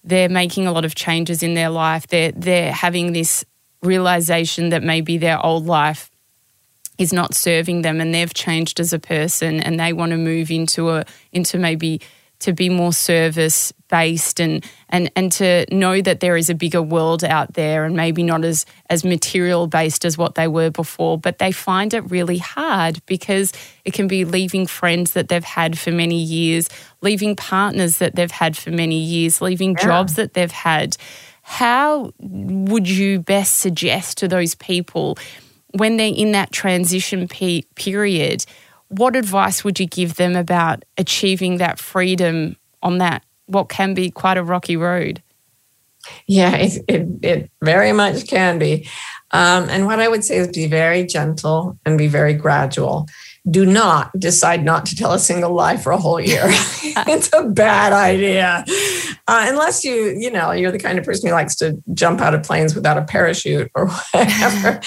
they're 0.05 0.29
making 0.29 0.67
a 0.67 0.73
lot 0.73 0.85
of 0.85 0.95
changes 0.95 1.43
in 1.43 1.55
their 1.55 1.71
life. 1.71 2.07
They're 2.07 2.33
they're 2.33 2.73
having 2.73 3.13
this 3.13 3.45
realization 3.83 4.69
that 4.69 4.83
maybe 4.83 5.19
their 5.19 5.45
old 5.45 5.67
life 5.67 6.11
is 6.99 7.13
not 7.13 7.35
serving 7.35 7.83
them 7.83 8.01
and 8.01 8.15
they've 8.15 8.35
changed 8.35 8.81
as 8.81 8.93
a 8.93 8.99
person 8.99 9.61
and 9.61 9.79
they 9.79 9.93
want 9.93 10.11
to 10.11 10.17
move 10.17 10.51
into 10.51 10.91
a 10.91 11.05
into 11.33 11.59
maybe 11.59 12.01
to 12.39 12.53
be 12.53 12.69
more 12.69 12.93
service 12.93 13.73
based 13.89 14.41
and 14.41 14.65
and 14.89 15.11
and 15.17 15.33
to 15.33 15.65
know 15.75 16.01
that 16.03 16.21
there 16.21 16.37
is 16.37 16.51
a 16.51 16.55
bigger 16.55 16.83
world 16.83 17.25
out 17.25 17.55
there 17.55 17.85
and 17.85 17.97
maybe 17.97 18.23
not 18.23 18.45
as 18.45 18.67
as 18.91 19.05
material 19.05 19.67
based 19.67 20.05
as 20.05 20.19
what 20.19 20.35
they 20.35 20.49
were 20.49 20.71
before 20.71 21.17
but 21.19 21.39
they 21.39 21.53
find 21.53 21.95
it 21.95 22.01
really 22.11 22.39
hard 22.39 23.01
because 23.07 23.53
it 23.85 23.93
can 23.93 24.09
be 24.09 24.25
leaving 24.25 24.67
friends 24.67 25.13
that 25.13 25.29
they've 25.29 25.45
had 25.45 25.79
for 25.79 25.93
many 25.93 26.21
years 26.21 26.69
leaving 27.01 27.37
partners 27.37 27.99
that 27.99 28.17
they've 28.17 28.31
had 28.31 28.57
for 28.57 28.71
many 28.71 28.99
years 28.99 29.41
leaving 29.41 29.71
yeah. 29.73 29.85
jobs 29.85 30.15
that 30.15 30.35
they've 30.35 30.53
had 30.53 30.97
how 31.43 32.11
would 32.19 32.89
you 32.89 33.21
best 33.21 33.55
suggest 33.55 34.19
to 34.19 34.27
those 34.27 34.57
people 34.57 35.17
when 35.73 35.97
they're 35.97 36.13
in 36.15 36.33
that 36.33 36.53
transition 36.53 37.29
pe- 37.29 37.63
period 37.75 38.45
what 38.89 39.17
advice 39.17 39.65
would 39.65 39.81
you 39.81 39.87
give 39.87 40.15
them 40.15 40.37
about 40.37 40.85
achieving 40.97 41.59
that 41.59 41.79
freedom 41.79 42.57
on 42.83 42.99
that 42.99 43.25
what 43.47 43.69
can 43.69 43.95
be 43.95 44.11
quite 44.11 44.37
a 44.37 44.43
rocky 44.43 44.77
road? 44.77 45.23
Yeah, 46.27 46.55
it, 46.55 46.85
it, 46.89 47.09
it 47.23 47.51
very 47.63 47.93
much 47.93 48.29
can 48.29 48.59
be. 48.59 48.89
Um, 49.33 49.69
and 49.69 49.87
what 49.87 49.99
I 49.99 50.09
would 50.09 50.25
say 50.25 50.37
is 50.37 50.49
be 50.49 50.67
very 50.67 51.05
gentle 51.05 51.79
and 51.85 51.99
be 51.99 52.07
very 52.07 52.35
gradual. 52.35 53.07
Do 53.49 53.65
not 53.65 54.11
decide 54.19 54.65
not 54.65 54.87
to 54.87 54.97
tell 54.97 55.13
a 55.13 55.19
single 55.19 55.53
lie 55.53 55.77
for 55.77 55.93
a 55.93 55.99
whole 55.99 56.21
year. 56.21 56.43
it's 56.49 57.31
a 57.33 57.45
bad 57.45 57.93
idea. 57.93 58.65
Uh, 59.29 59.47
unless 59.49 59.85
you, 59.85 60.17
you 60.19 60.31
know, 60.31 60.51
you're 60.53 60.73
the 60.73 60.79
kind 60.79 60.99
of 60.99 61.05
person 61.05 61.29
who 61.29 61.35
likes 61.35 61.55
to 61.57 61.81
jump 61.95 62.21
out 62.21 62.35
of 62.35 62.43
planes 62.43 62.75
without 62.75 62.99
a 62.99 63.03
parachute 63.03 63.71
or 63.75 63.89
whatever. 64.13 64.81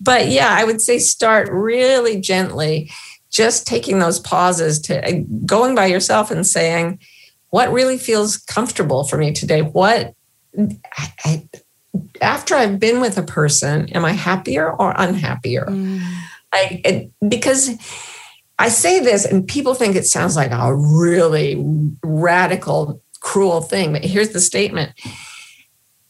but 0.00 0.28
yeah, 0.28 0.48
I 0.50 0.64
would 0.64 0.82
say 0.82 0.98
start 0.98 1.48
really 1.50 2.20
gently, 2.20 2.90
just 3.30 3.66
taking 3.66 3.98
those 3.98 4.18
pauses 4.18 4.78
to 4.80 5.02
uh, 5.06 5.20
going 5.46 5.74
by 5.74 5.86
yourself 5.86 6.30
and 6.30 6.46
saying, 6.46 6.98
what 7.50 7.72
really 7.72 7.96
feels 7.96 8.36
comfortable 8.36 9.04
for 9.04 9.16
me 9.16 9.32
today? 9.32 9.62
What 9.62 10.14
I, 11.24 11.48
after 12.20 12.54
I've 12.54 12.78
been 12.78 13.00
with 13.00 13.18
a 13.18 13.22
person, 13.22 13.88
am 13.90 14.04
I 14.04 14.12
happier 14.12 14.70
or 14.70 14.94
unhappier? 14.96 15.66
Mm. 15.66 16.00
I 16.56 16.80
it, 16.84 17.10
because 17.28 17.70
I 18.58 18.68
say 18.68 19.00
this 19.00 19.24
and 19.24 19.46
people 19.46 19.74
think 19.74 19.96
it 19.96 20.06
sounds 20.06 20.36
like 20.36 20.50
a 20.50 20.74
really 20.74 21.62
radical, 22.02 23.02
cruel 23.20 23.60
thing, 23.60 23.92
but 23.92 24.04
here's 24.04 24.30
the 24.30 24.40
statement. 24.40 24.92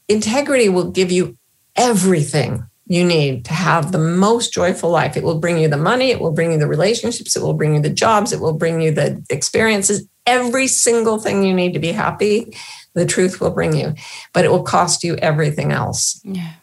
Integrity 0.07 0.69
will 0.69 0.91
give 0.91 1.11
you 1.11 1.37
everything 1.75 2.65
you 2.89 3.03
need 3.03 3.43
to 3.45 3.53
have 3.53 3.91
the 3.91 3.97
most 3.97 4.53
joyful 4.53 4.89
life. 4.89 5.17
It 5.17 5.23
will 5.23 5.39
bring 5.39 5.57
you 5.57 5.67
the 5.67 5.75
money, 5.75 6.11
it 6.11 6.21
will 6.21 6.31
bring 6.31 6.53
you 6.53 6.57
the 6.57 6.67
relationships, 6.67 7.35
it 7.35 7.41
will 7.41 7.53
bring 7.53 7.75
you 7.75 7.81
the 7.81 7.89
jobs, 7.89 8.31
it 8.31 8.39
will 8.39 8.53
bring 8.53 8.79
you 8.79 8.91
the 8.91 9.21
experiences, 9.29 10.07
every 10.25 10.67
single 10.67 11.19
thing 11.19 11.43
you 11.43 11.53
need 11.53 11.73
to 11.73 11.79
be 11.79 11.91
happy 11.91 12.53
the 12.97 13.05
truth 13.05 13.39
will 13.39 13.51
bring 13.51 13.75
you, 13.75 13.93
but 14.33 14.43
it 14.43 14.49
will 14.49 14.63
cost 14.63 15.03
you 15.03 15.15
everything 15.17 15.71
else. 15.71 16.19
Yeah. 16.23 16.53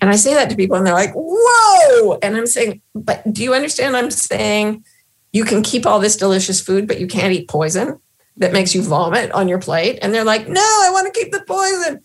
And 0.00 0.10
I 0.10 0.16
say 0.16 0.34
that 0.34 0.50
to 0.50 0.56
people 0.56 0.76
and 0.76 0.86
they're 0.86 0.94
like, 0.94 1.12
whoa. 1.14 2.18
And 2.22 2.36
I'm 2.36 2.46
saying, 2.46 2.82
but 2.94 3.22
do 3.32 3.42
you 3.42 3.54
understand? 3.54 3.96
I'm 3.96 4.10
saying 4.10 4.84
you 5.32 5.44
can 5.44 5.62
keep 5.62 5.86
all 5.86 6.00
this 6.00 6.16
delicious 6.16 6.60
food, 6.60 6.86
but 6.86 7.00
you 7.00 7.06
can't 7.06 7.32
eat 7.32 7.48
poison 7.48 7.98
that 8.36 8.52
makes 8.52 8.74
you 8.74 8.82
vomit 8.82 9.30
on 9.32 9.48
your 9.48 9.60
plate. 9.60 9.98
And 10.02 10.12
they're 10.12 10.24
like, 10.24 10.48
no, 10.48 10.60
I 10.60 10.90
want 10.92 11.12
to 11.12 11.20
keep 11.20 11.32
the 11.32 11.44
poison. 11.46 12.00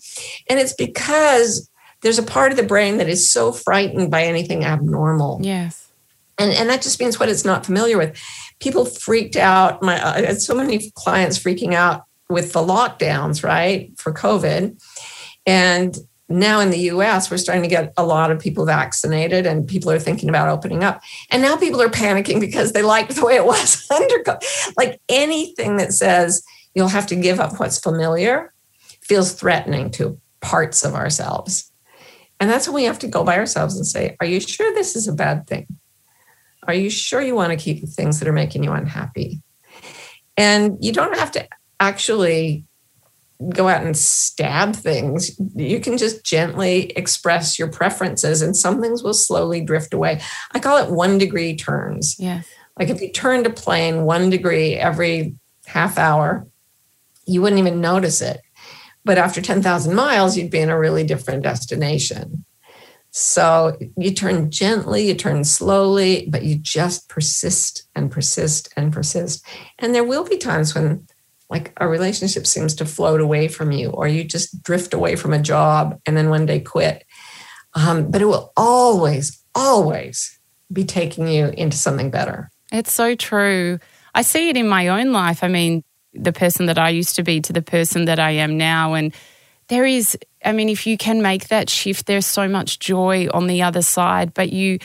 And 0.48 0.60
it's 0.60 0.72
because 0.72 1.70
there's 2.02 2.18
a 2.18 2.24
part 2.24 2.50
of 2.50 2.56
the 2.56 2.62
brain 2.62 2.98
that 2.98 3.08
is 3.08 3.30
so 3.30 3.52
frightened 3.52 4.10
by 4.10 4.24
anything 4.24 4.64
abnormal. 4.64 5.40
Yes. 5.42 5.90
And, 6.38 6.52
and 6.52 6.70
that 6.70 6.82
just 6.82 7.00
means 7.00 7.20
what 7.20 7.28
it's 7.28 7.44
not 7.44 7.66
familiar 7.66 7.98
with. 7.98 8.18
People 8.60 8.84
freaked 8.84 9.36
out. 9.36 9.82
My 9.82 9.94
I 10.02 10.22
had 10.22 10.40
so 10.40 10.54
many 10.54 10.90
clients 10.94 11.38
freaking 11.38 11.74
out 11.74 12.04
with 12.30 12.52
the 12.52 12.60
lockdowns, 12.60 13.44
right, 13.44 13.92
for 13.98 14.12
COVID. 14.12 14.80
And 15.46 15.98
now 16.30 16.60
in 16.60 16.70
the 16.70 16.78
US, 16.92 17.30
we're 17.30 17.38
starting 17.38 17.64
to 17.64 17.68
get 17.68 17.92
a 17.96 18.06
lot 18.06 18.30
of 18.30 18.38
people 18.38 18.64
vaccinated 18.64 19.46
and 19.46 19.66
people 19.66 19.90
are 19.90 19.98
thinking 19.98 20.28
about 20.28 20.48
opening 20.48 20.84
up. 20.84 21.02
And 21.30 21.42
now 21.42 21.56
people 21.56 21.82
are 21.82 21.88
panicking 21.88 22.40
because 22.40 22.72
they 22.72 22.82
like 22.82 23.08
the 23.08 23.24
way 23.24 23.34
it 23.34 23.44
was 23.44 23.84
under 23.94 24.38
Like 24.76 25.00
anything 25.08 25.76
that 25.76 25.92
says 25.92 26.42
you'll 26.74 26.88
have 26.88 27.08
to 27.08 27.16
give 27.16 27.40
up 27.40 27.58
what's 27.58 27.80
familiar 27.80 28.54
feels 29.02 29.32
threatening 29.32 29.90
to 29.90 30.20
parts 30.40 30.84
of 30.84 30.94
ourselves. 30.94 31.70
And 32.38 32.48
that's 32.48 32.68
when 32.68 32.76
we 32.76 32.84
have 32.84 33.00
to 33.00 33.08
go 33.08 33.24
by 33.24 33.36
ourselves 33.36 33.76
and 33.76 33.86
say, 33.86 34.16
Are 34.20 34.26
you 34.26 34.40
sure 34.40 34.72
this 34.74 34.94
is 34.94 35.08
a 35.08 35.12
bad 35.12 35.48
thing? 35.48 35.66
Are 36.68 36.74
you 36.74 36.90
sure 36.90 37.20
you 37.20 37.34
want 37.34 37.50
to 37.50 37.62
keep 37.62 37.80
the 37.80 37.88
things 37.88 38.20
that 38.20 38.28
are 38.28 38.32
making 38.32 38.62
you 38.62 38.70
unhappy? 38.70 39.42
And 40.36 40.78
you 40.80 40.92
don't 40.92 41.18
have 41.18 41.32
to 41.32 41.48
actually 41.80 42.64
go 43.48 43.68
out 43.68 43.82
and 43.82 43.96
stab 43.96 44.76
things. 44.76 45.38
You 45.54 45.80
can 45.80 45.96
just 45.96 46.24
gently 46.24 46.90
express 46.90 47.58
your 47.58 47.68
preferences 47.68 48.42
and 48.42 48.56
some 48.56 48.82
things 48.82 49.02
will 49.02 49.14
slowly 49.14 49.62
drift 49.62 49.94
away. 49.94 50.20
I 50.52 50.58
call 50.58 50.76
it 50.76 50.90
one 50.90 51.16
degree 51.18 51.56
turns. 51.56 52.16
Yeah. 52.18 52.42
Like 52.78 52.90
if 52.90 53.00
you 53.00 53.10
turned 53.10 53.46
a 53.46 53.50
plane 53.50 54.04
one 54.04 54.30
degree 54.30 54.74
every 54.74 55.36
half 55.66 55.96
hour, 55.98 56.46
you 57.26 57.40
wouldn't 57.40 57.60
even 57.60 57.80
notice 57.80 58.20
it. 58.20 58.40
But 59.04 59.18
after 59.18 59.40
10,000 59.40 59.94
miles, 59.94 60.36
you'd 60.36 60.50
be 60.50 60.58
in 60.58 60.68
a 60.68 60.78
really 60.78 61.04
different 61.04 61.42
destination. 61.42 62.44
So 63.12 63.76
you 63.96 64.12
turn 64.12 64.50
gently, 64.50 65.08
you 65.08 65.14
turn 65.14 65.44
slowly, 65.44 66.28
but 66.30 66.44
you 66.44 66.56
just 66.56 67.08
persist 67.08 67.88
and 67.94 68.10
persist 68.10 68.72
and 68.76 68.92
persist. 68.92 69.44
And 69.78 69.94
there 69.94 70.04
will 70.04 70.24
be 70.24 70.36
times 70.36 70.74
when 70.74 71.06
like 71.50 71.72
a 71.78 71.88
relationship 71.88 72.46
seems 72.46 72.74
to 72.76 72.86
float 72.86 73.20
away 73.20 73.48
from 73.48 73.72
you, 73.72 73.90
or 73.90 74.06
you 74.06 74.24
just 74.24 74.62
drift 74.62 74.94
away 74.94 75.16
from 75.16 75.32
a 75.32 75.42
job 75.42 76.00
and 76.06 76.16
then 76.16 76.30
one 76.30 76.46
day 76.46 76.60
quit. 76.60 77.04
Um, 77.74 78.10
but 78.10 78.22
it 78.22 78.26
will 78.26 78.52
always, 78.56 79.42
always 79.54 80.38
be 80.72 80.84
taking 80.84 81.26
you 81.26 81.48
into 81.48 81.76
something 81.76 82.10
better. 82.10 82.50
It's 82.72 82.92
so 82.92 83.16
true. 83.16 83.80
I 84.14 84.22
see 84.22 84.48
it 84.48 84.56
in 84.56 84.68
my 84.68 84.88
own 84.88 85.12
life. 85.12 85.42
I 85.42 85.48
mean, 85.48 85.82
the 86.14 86.32
person 86.32 86.66
that 86.66 86.78
I 86.78 86.90
used 86.90 87.16
to 87.16 87.22
be 87.22 87.40
to 87.40 87.52
the 87.52 87.62
person 87.62 88.04
that 88.06 88.18
I 88.18 88.30
am 88.32 88.56
now. 88.56 88.94
And 88.94 89.14
there 89.68 89.86
is, 89.86 90.16
I 90.44 90.52
mean, 90.52 90.68
if 90.68 90.86
you 90.86 90.96
can 90.96 91.22
make 91.22 91.48
that 91.48 91.70
shift, 91.70 92.06
there's 92.06 92.26
so 92.26 92.48
much 92.48 92.78
joy 92.78 93.28
on 93.32 93.46
the 93.46 93.62
other 93.62 93.82
side, 93.82 94.34
but 94.34 94.52
you, 94.52 94.78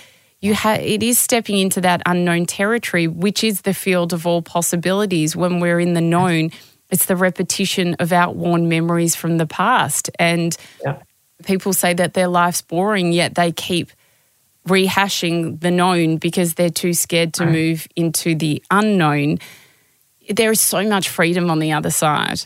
you 0.46 0.54
have 0.54 0.80
it 0.80 1.02
is 1.02 1.18
stepping 1.18 1.58
into 1.58 1.82
that 1.82 2.04
unknown 2.06 2.46
territory, 2.46 3.08
which 3.08 3.44
is 3.44 3.62
the 3.62 3.74
field 3.74 4.14
of 4.14 4.28
all 4.28 4.44
possibilities. 4.44 5.36
When 5.36 5.60
we're 5.60 5.80
in 5.80 5.94
the 5.94 6.02
known, 6.02 6.52
it's 6.92 7.06
the 7.06 7.16
repetition 7.16 7.96
of 7.96 8.14
outworn 8.14 8.70
memories 8.70 9.16
from 9.16 9.38
the 9.38 9.48
past. 9.48 10.12
And 10.20 10.56
yeah. 10.84 11.02
people 11.46 11.74
say 11.74 11.96
that 11.96 12.14
their 12.14 12.28
life's 12.28 12.62
boring, 12.62 13.12
yet 13.12 13.34
they 13.34 13.52
keep 13.52 13.92
rehashing 14.68 15.60
the 15.62 15.72
known 15.72 16.18
because 16.18 16.54
they're 16.54 16.70
too 16.70 16.94
scared 16.94 17.34
to 17.36 17.44
right. 17.44 17.52
move 17.52 17.88
into 17.96 18.36
the 18.36 18.64
unknown. 18.70 19.40
There 20.30 20.52
is 20.52 20.62
so 20.62 20.88
much 20.88 21.10
freedom 21.10 21.50
on 21.50 21.58
the 21.58 21.72
other 21.72 21.92
side. 21.92 22.46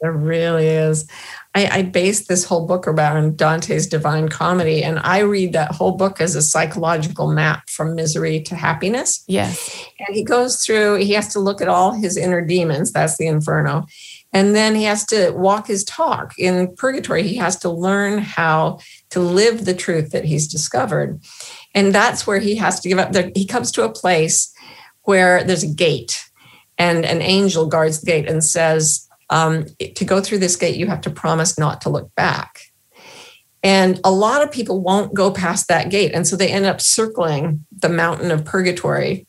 There 0.00 0.12
really 0.12 0.66
is. 0.66 1.06
I, 1.52 1.66
I 1.78 1.82
based 1.82 2.28
this 2.28 2.44
whole 2.44 2.66
book 2.66 2.86
around 2.86 3.36
Dante's 3.36 3.88
Divine 3.88 4.28
Comedy, 4.28 4.84
and 4.84 5.00
I 5.00 5.18
read 5.20 5.52
that 5.52 5.72
whole 5.72 5.92
book 5.92 6.20
as 6.20 6.36
a 6.36 6.42
psychological 6.42 7.32
map 7.32 7.68
from 7.68 7.96
misery 7.96 8.40
to 8.42 8.54
happiness. 8.54 9.24
Yes. 9.26 9.84
And 9.98 10.14
he 10.14 10.22
goes 10.22 10.64
through, 10.64 10.96
he 10.96 11.12
has 11.14 11.28
to 11.32 11.40
look 11.40 11.60
at 11.60 11.66
all 11.66 11.92
his 11.92 12.16
inner 12.16 12.40
demons. 12.40 12.92
That's 12.92 13.16
the 13.18 13.26
inferno. 13.26 13.86
And 14.32 14.54
then 14.54 14.76
he 14.76 14.84
has 14.84 15.04
to 15.06 15.32
walk 15.32 15.66
his 15.66 15.82
talk 15.82 16.34
in 16.38 16.72
purgatory. 16.76 17.24
He 17.26 17.34
has 17.36 17.56
to 17.58 17.68
learn 17.68 18.18
how 18.18 18.78
to 19.10 19.18
live 19.18 19.64
the 19.64 19.74
truth 19.74 20.12
that 20.12 20.24
he's 20.24 20.46
discovered. 20.46 21.20
And 21.74 21.92
that's 21.92 22.28
where 22.28 22.38
he 22.38 22.54
has 22.56 22.78
to 22.80 22.88
give 22.88 22.98
up. 23.00 23.12
He 23.34 23.44
comes 23.44 23.72
to 23.72 23.82
a 23.82 23.92
place 23.92 24.54
where 25.02 25.42
there's 25.42 25.64
a 25.64 25.74
gate, 25.74 26.24
and 26.78 27.04
an 27.04 27.20
angel 27.20 27.66
guards 27.66 28.00
the 28.00 28.06
gate 28.06 28.28
and 28.28 28.44
says, 28.44 29.08
um, 29.30 29.66
to 29.78 30.04
go 30.04 30.20
through 30.20 30.38
this 30.38 30.56
gate, 30.56 30.76
you 30.76 30.86
have 30.86 31.00
to 31.02 31.10
promise 31.10 31.58
not 31.58 31.80
to 31.82 31.88
look 31.88 32.14
back. 32.14 32.60
And 33.62 34.00
a 34.04 34.10
lot 34.10 34.42
of 34.42 34.50
people 34.50 34.80
won't 34.80 35.14
go 35.14 35.30
past 35.30 35.68
that 35.68 35.90
gate. 35.90 36.12
And 36.14 36.26
so 36.26 36.36
they 36.36 36.50
end 36.50 36.64
up 36.64 36.80
circling 36.80 37.64
the 37.78 37.88
mountain 37.88 38.30
of 38.30 38.44
purgatory. 38.44 39.26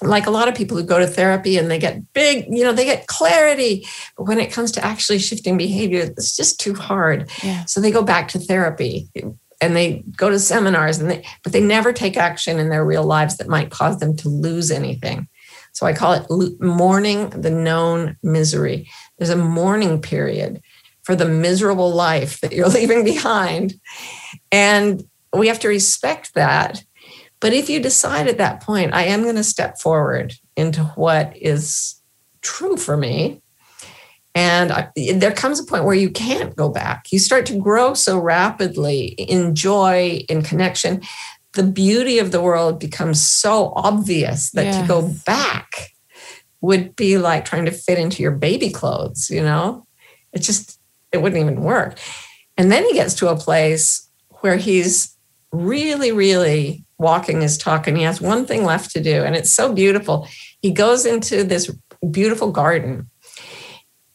Like 0.00 0.26
a 0.26 0.30
lot 0.30 0.48
of 0.48 0.54
people 0.54 0.76
who 0.76 0.84
go 0.84 0.98
to 0.98 1.06
therapy 1.06 1.58
and 1.58 1.70
they 1.70 1.78
get 1.78 2.12
big, 2.12 2.46
you 2.48 2.64
know, 2.64 2.72
they 2.72 2.84
get 2.84 3.08
clarity. 3.08 3.86
But 4.16 4.28
when 4.28 4.38
it 4.38 4.52
comes 4.52 4.72
to 4.72 4.84
actually 4.84 5.18
shifting 5.18 5.58
behavior, 5.58 6.02
it's 6.02 6.36
just 6.36 6.60
too 6.60 6.74
hard. 6.74 7.30
Yeah. 7.42 7.64
So 7.64 7.80
they 7.80 7.90
go 7.90 8.02
back 8.02 8.28
to 8.28 8.38
therapy 8.38 9.08
and 9.60 9.76
they 9.76 10.04
go 10.16 10.30
to 10.30 10.38
seminars 10.38 10.98
and 10.98 11.10
they, 11.10 11.24
but 11.42 11.52
they 11.52 11.60
never 11.60 11.92
take 11.92 12.16
action 12.16 12.58
in 12.58 12.70
their 12.70 12.84
real 12.84 13.04
lives 13.04 13.36
that 13.36 13.48
might 13.48 13.70
cause 13.70 13.98
them 13.98 14.16
to 14.18 14.28
lose 14.28 14.70
anything. 14.70 15.28
So 15.72 15.86
I 15.86 15.92
call 15.92 16.12
it 16.12 16.60
mourning 16.60 17.30
the 17.30 17.50
known 17.50 18.16
misery. 18.22 18.88
There's 19.18 19.30
a 19.30 19.36
mourning 19.36 20.00
period 20.00 20.62
for 21.02 21.16
the 21.16 21.28
miserable 21.28 21.92
life 21.92 22.40
that 22.40 22.52
you're 22.52 22.68
leaving 22.78 23.04
behind. 23.04 23.74
And 24.52 25.02
we 25.32 25.48
have 25.48 25.60
to 25.60 25.68
respect 25.68 26.34
that. 26.34 26.84
But 27.40 27.52
if 27.52 27.70
you 27.70 27.80
decide 27.80 28.26
at 28.26 28.38
that 28.38 28.62
point, 28.62 28.94
I 28.94 29.04
am 29.04 29.22
going 29.22 29.36
to 29.36 29.44
step 29.44 29.78
forward 29.78 30.34
into 30.56 30.82
what 30.96 31.36
is 31.36 32.00
true 32.42 32.76
for 32.76 32.96
me, 32.96 33.42
and 34.38 34.70
I, 34.70 34.88
there 35.16 35.32
comes 35.32 35.58
a 35.58 35.64
point 35.64 35.84
where 35.84 35.96
you 35.96 36.10
can't 36.10 36.54
go 36.54 36.68
back. 36.68 37.06
You 37.10 37.18
start 37.18 37.44
to 37.46 37.58
grow 37.58 37.94
so 37.94 38.20
rapidly 38.20 39.06
in 39.06 39.56
joy, 39.56 40.24
in 40.28 40.42
connection. 40.42 41.02
The 41.54 41.64
beauty 41.64 42.20
of 42.20 42.30
the 42.30 42.40
world 42.40 42.78
becomes 42.78 43.20
so 43.20 43.72
obvious 43.74 44.52
that 44.52 44.66
yes. 44.66 44.80
to 44.80 44.86
go 44.86 45.12
back 45.26 45.90
would 46.60 46.96
be 46.96 47.18
like 47.18 47.44
trying 47.44 47.64
to 47.64 47.70
fit 47.70 47.98
into 47.98 48.22
your 48.22 48.32
baby 48.32 48.70
clothes, 48.70 49.30
you 49.30 49.42
know? 49.42 49.86
It 50.32 50.40
just, 50.40 50.80
it 51.12 51.18
wouldn't 51.18 51.40
even 51.40 51.62
work. 51.62 51.98
And 52.56 52.70
then 52.72 52.84
he 52.84 52.92
gets 52.92 53.14
to 53.14 53.28
a 53.28 53.36
place 53.36 54.08
where 54.40 54.56
he's 54.56 55.16
really, 55.52 56.12
really 56.12 56.84
walking 56.98 57.40
his 57.40 57.56
talk 57.56 57.86
and 57.86 57.96
he 57.96 58.02
has 58.02 58.20
one 58.20 58.44
thing 58.44 58.64
left 58.64 58.90
to 58.90 59.00
do. 59.00 59.24
And 59.24 59.36
it's 59.36 59.54
so 59.54 59.72
beautiful. 59.72 60.28
He 60.60 60.72
goes 60.72 61.06
into 61.06 61.44
this 61.44 61.70
beautiful 62.10 62.50
garden 62.50 63.08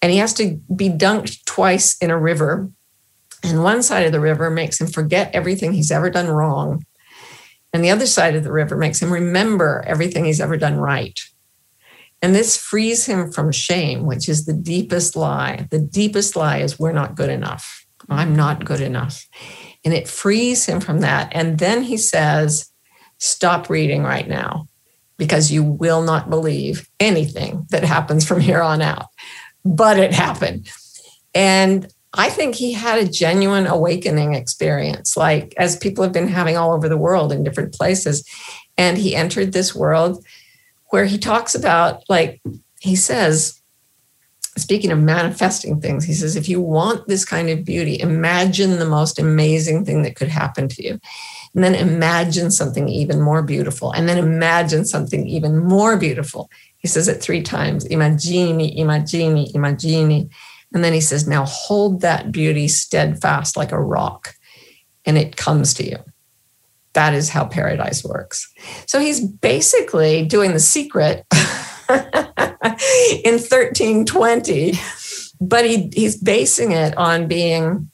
and 0.02 0.12
he 0.12 0.18
has 0.18 0.34
to 0.36 0.60
be 0.76 0.90
dunked 0.90 1.46
twice 1.46 1.98
in 1.98 2.12
a 2.12 2.18
river. 2.18 2.70
And 3.44 3.64
one 3.64 3.82
side 3.82 4.06
of 4.06 4.12
the 4.12 4.20
river 4.20 4.50
makes 4.50 4.80
him 4.80 4.88
forget 4.88 5.34
everything 5.34 5.72
he's 5.72 5.92
ever 5.92 6.10
done 6.10 6.28
wrong. 6.28 6.86
And 7.74 7.84
the 7.84 7.90
other 7.90 8.06
side 8.06 8.36
of 8.36 8.44
the 8.44 8.52
river 8.52 8.78
makes 8.78 9.02
him 9.02 9.12
remember 9.12 9.84
everything 9.88 10.26
he's 10.26 10.42
ever 10.42 10.58
done 10.58 10.78
right. 10.78 11.20
And 12.24 12.34
this 12.34 12.56
frees 12.56 13.06
him 13.06 13.34
from 13.34 13.52
shame, 13.52 14.06
which 14.06 14.30
is 14.30 14.46
the 14.46 14.54
deepest 14.54 15.18
lie. 15.18 15.68
The 15.72 15.80
deepest 15.80 16.38
lie 16.38 16.60
is 16.60 16.80
we're 16.80 16.94
not 16.94 17.16
good 17.16 17.30
enough. 17.30 17.86
I'm 18.10 18.34
not 18.34 18.64
good 18.64 18.80
enough. 18.80 19.28
And 19.84 19.94
it 19.94 20.08
frees 20.08 20.66
him 20.66 20.80
from 20.80 21.02
that. 21.02 21.28
And 21.34 21.60
then 21.60 21.84
he 21.84 21.98
says, 21.98 22.72
Stop 23.18 23.70
reading 23.70 24.04
right 24.04 24.28
now 24.28 24.68
because 25.18 25.52
you 25.52 25.64
will 25.64 26.02
not 26.02 26.30
believe 26.30 26.90
anything 27.00 27.66
that 27.72 27.84
happens 27.84 28.26
from 28.26 28.40
here 28.40 28.62
on 28.62 28.82
out. 28.82 29.08
But 29.66 30.00
it 30.00 30.14
happened. 30.14 30.70
And 31.36 31.92
I 32.14 32.30
think 32.30 32.56
he 32.56 32.72
had 32.72 33.00
a 33.00 33.08
genuine 33.08 33.68
awakening 33.68 34.34
experience, 34.34 35.18
like 35.18 35.54
as 35.58 35.76
people 35.76 36.04
have 36.04 36.14
been 36.14 36.28
having 36.28 36.56
all 36.56 36.74
over 36.74 36.88
the 36.88 36.98
world 36.98 37.34
in 37.34 37.44
different 37.44 37.74
places. 37.74 38.26
And 38.78 38.98
he 38.98 39.16
entered 39.16 39.52
this 39.52 39.76
world 39.76 40.24
where 40.94 41.06
he 41.06 41.18
talks 41.18 41.56
about, 41.56 42.04
like, 42.08 42.40
he 42.80 42.96
says, 42.96 43.60
speaking 44.60 44.92
of 44.92 45.00
manifesting 45.00 45.82
things, 45.82 46.06
he 46.06 46.14
says, 46.14 46.36
if 46.36 46.48
you 46.48 46.62
want 46.62 47.08
this 47.08 47.26
kind 47.26 47.50
of 47.50 47.66
beauty, 47.66 48.00
imagine 48.00 48.78
the 48.78 48.86
most 48.86 49.18
amazing 49.18 49.86
thing 49.86 50.04
that 50.04 50.16
could 50.16 50.28
happen 50.28 50.68
to 50.68 50.84
you. 50.84 51.00
And 51.56 51.64
then 51.64 51.74
imagine 51.74 52.52
something 52.52 52.88
even 52.90 53.20
more 53.20 53.42
beautiful. 53.42 53.92
And 53.92 54.08
then 54.08 54.20
imagine 54.20 54.86
something 54.86 55.28
even 55.28 55.58
more 55.58 55.98
beautiful. 55.98 56.52
He 56.78 56.88
says 56.88 57.08
it 57.08 57.24
three 57.24 57.42
times 57.42 57.86
Imagini, 57.86 58.78
imagini, 58.78 59.52
imagini. 59.52 60.30
And 60.76 60.84
then 60.84 60.94
he 60.94 61.02
says, 61.02 61.28
now 61.28 61.44
hold 61.46 62.02
that 62.02 62.32
beauty 62.32 62.68
steadfast 62.68 63.58
like 63.58 63.72
a 63.72 63.82
rock, 63.82 64.36
and 65.06 65.18
it 65.18 65.38
comes 65.38 65.74
to 65.74 65.90
you. 65.90 65.98
That 66.94 67.14
is 67.14 67.30
how 67.30 67.46
paradise 67.46 68.04
works. 68.04 68.52
So 68.86 69.00
he's 69.00 69.20
basically 69.20 70.26
doing 70.26 70.54
the 70.54 70.60
secret 70.60 71.26
in 71.90 73.36
1320, 73.40 74.74
but 75.42 75.66
he, 75.66 75.90
he's 75.94 76.18
basing 76.18 76.72
it 76.72 76.96
on 76.98 77.28
being 77.28 77.90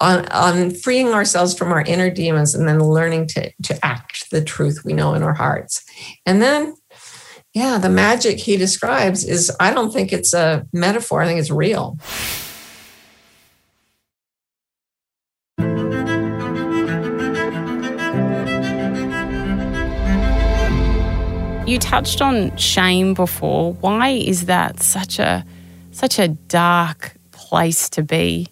on, 0.00 0.26
on 0.28 0.70
freeing 0.70 1.08
ourselves 1.08 1.56
from 1.56 1.72
our 1.72 1.82
inner 1.82 2.10
demons 2.10 2.54
and 2.54 2.68
then 2.68 2.80
learning 2.80 3.28
to, 3.28 3.50
to 3.62 3.84
act 3.84 4.30
the 4.30 4.42
truth 4.42 4.82
we 4.84 4.92
know 4.92 5.14
in 5.14 5.22
our 5.22 5.32
hearts. 5.32 5.84
And 6.26 6.42
then, 6.42 6.74
yeah, 7.54 7.78
the 7.78 7.88
magic 7.88 8.38
he 8.38 8.56
describes 8.56 9.24
is 9.24 9.54
I 9.58 9.72
don't 9.72 9.92
think 9.92 10.12
it's 10.12 10.34
a 10.34 10.66
metaphor, 10.72 11.22
I 11.22 11.26
think 11.26 11.40
it's 11.40 11.50
real. 11.50 11.98
You 21.76 21.80
touched 21.80 22.22
on 22.22 22.56
shame 22.56 23.12
before. 23.12 23.74
Why 23.74 24.08
is 24.08 24.46
that 24.46 24.82
such 24.82 25.18
a 25.18 25.44
such 25.90 26.18
a 26.18 26.28
dark 26.28 27.14
place 27.32 27.90
to 27.90 28.02
be? 28.02 28.48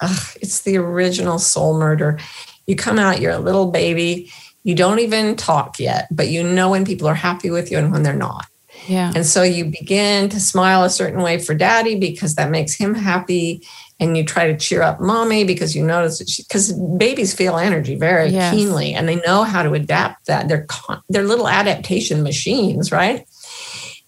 Ugh, 0.00 0.26
it's 0.40 0.62
the 0.62 0.78
original 0.78 1.38
soul 1.38 1.78
murder. 1.78 2.18
You 2.66 2.74
come 2.74 2.98
out, 2.98 3.20
you're 3.20 3.32
a 3.32 3.38
little 3.38 3.70
baby, 3.70 4.32
you 4.62 4.74
don't 4.74 5.00
even 5.00 5.36
talk 5.36 5.78
yet, 5.78 6.08
but 6.10 6.28
you 6.28 6.42
know 6.42 6.70
when 6.70 6.86
people 6.86 7.06
are 7.06 7.14
happy 7.14 7.50
with 7.50 7.70
you 7.70 7.76
and 7.76 7.92
when 7.92 8.04
they're 8.04 8.16
not. 8.16 8.46
Yeah. 8.86 9.12
And 9.14 9.26
so 9.26 9.42
you 9.42 9.66
begin 9.66 10.30
to 10.30 10.40
smile 10.40 10.82
a 10.82 10.88
certain 10.88 11.20
way 11.20 11.38
for 11.38 11.54
daddy 11.54 11.98
because 11.98 12.36
that 12.36 12.50
makes 12.50 12.74
him 12.74 12.94
happy 12.94 13.66
and 13.98 14.16
you 14.16 14.24
try 14.24 14.46
to 14.46 14.56
cheer 14.56 14.82
up 14.82 15.00
mommy 15.00 15.44
because 15.44 15.74
you 15.74 15.84
notice 15.84 16.22
because 16.42 16.72
babies 16.72 17.34
feel 17.34 17.56
energy 17.56 17.96
very 17.96 18.28
yes. 18.28 18.54
keenly 18.54 18.92
and 18.92 19.08
they 19.08 19.16
know 19.16 19.42
how 19.42 19.62
to 19.62 19.72
adapt 19.72 20.26
that. 20.26 20.48
They're 20.48 20.66
they're 21.08 21.24
little 21.24 21.48
adaptation 21.48 22.22
machines 22.22 22.92
right? 22.92 23.26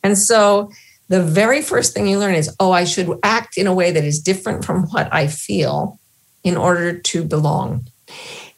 And 0.03 0.17
so 0.17 0.71
the 1.09 1.23
very 1.23 1.63
first 1.63 1.95
thing 1.95 2.07
you 2.07 2.19
learn 2.19 2.35
is 2.35 2.55
oh 2.61 2.71
i 2.71 2.85
should 2.85 3.11
act 3.23 3.57
in 3.57 3.67
a 3.67 3.75
way 3.75 3.91
that 3.91 4.05
is 4.05 4.21
different 4.21 4.65
from 4.65 4.85
what 4.89 5.13
i 5.13 5.27
feel 5.27 5.99
in 6.45 6.57
order 6.57 6.99
to 6.99 7.25
belong. 7.25 7.87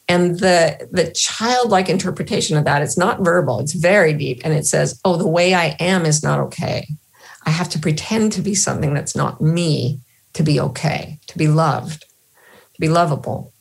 And 0.08 0.40
the 0.40 0.88
the 0.90 1.12
childlike 1.12 1.88
interpretation 1.88 2.56
of 2.56 2.64
that 2.64 2.82
it's 2.82 2.98
not 2.98 3.24
verbal 3.24 3.60
it's 3.60 3.72
very 3.72 4.12
deep. 4.12 4.40
And 4.44 4.52
it 4.52 4.66
says 4.66 5.00
oh 5.04 5.16
the 5.16 5.28
way 5.28 5.54
i 5.54 5.76
am 5.78 6.04
is 6.04 6.22
not 6.22 6.40
okay. 6.40 6.88
I 7.46 7.50
have 7.50 7.68
to 7.70 7.78
pretend 7.78 8.32
to 8.32 8.42
be 8.42 8.54
something 8.54 8.92
that's 8.92 9.16
not 9.16 9.40
me 9.40 10.00
to 10.34 10.42
be 10.42 10.60
okay, 10.60 11.18
to 11.26 11.38
be 11.38 11.48
loved, 11.48 12.02
to 12.02 12.80
be 12.80 12.88
lovable. 12.88 13.52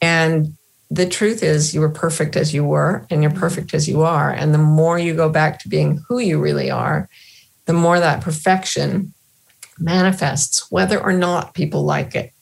And 0.00 0.56
the 0.90 1.06
truth 1.06 1.42
is, 1.42 1.74
you 1.74 1.80
were 1.80 1.88
perfect 1.88 2.36
as 2.36 2.52
you 2.52 2.64
were, 2.64 3.06
and 3.08 3.22
you're 3.22 3.30
mm-hmm. 3.30 3.40
perfect 3.40 3.72
as 3.72 3.88
you 3.88 4.02
are. 4.02 4.30
And 4.30 4.52
the 4.52 4.58
more 4.58 4.98
you 4.98 5.14
go 5.14 5.30
back 5.30 5.58
to 5.60 5.68
being 5.68 6.02
who 6.06 6.18
you 6.18 6.38
really 6.38 6.70
are, 6.70 7.08
the 7.64 7.72
more 7.72 7.98
that 7.98 8.20
perfection 8.20 9.14
manifests, 9.78 10.70
whether 10.70 11.00
or 11.00 11.12
not 11.12 11.54
people 11.54 11.84
like 11.84 12.14
it. 12.14 12.32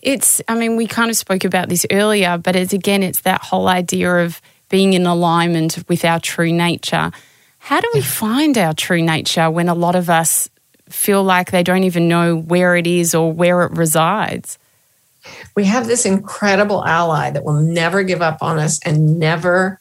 It's, 0.00 0.40
I 0.46 0.54
mean, 0.54 0.76
we 0.76 0.86
kind 0.86 1.10
of 1.10 1.16
spoke 1.16 1.44
about 1.44 1.68
this 1.68 1.84
earlier, 1.90 2.38
but 2.38 2.54
it's 2.54 2.72
again, 2.72 3.02
it's 3.02 3.22
that 3.22 3.42
whole 3.42 3.66
idea 3.66 4.18
of 4.18 4.40
being 4.68 4.92
in 4.92 5.06
alignment 5.06 5.82
with 5.88 6.04
our 6.04 6.20
true 6.20 6.52
nature. 6.52 7.10
How 7.58 7.80
do 7.80 7.90
we 7.94 8.02
find 8.02 8.56
our 8.56 8.74
true 8.74 9.02
nature 9.02 9.50
when 9.50 9.68
a 9.68 9.74
lot 9.74 9.96
of 9.96 10.08
us 10.08 10.48
feel 10.92 11.22
like 11.22 11.50
they 11.50 11.62
don't 11.62 11.84
even 11.84 12.08
know 12.08 12.36
where 12.36 12.76
it 12.76 12.86
is 12.86 13.14
or 13.14 13.32
where 13.32 13.62
it 13.62 13.72
resides. 13.72 14.58
We 15.54 15.64
have 15.64 15.86
this 15.86 16.06
incredible 16.06 16.84
ally 16.84 17.30
that 17.30 17.44
will 17.44 17.60
never 17.60 18.02
give 18.02 18.22
up 18.22 18.42
on 18.42 18.58
us 18.58 18.80
and 18.84 19.18
never 19.18 19.80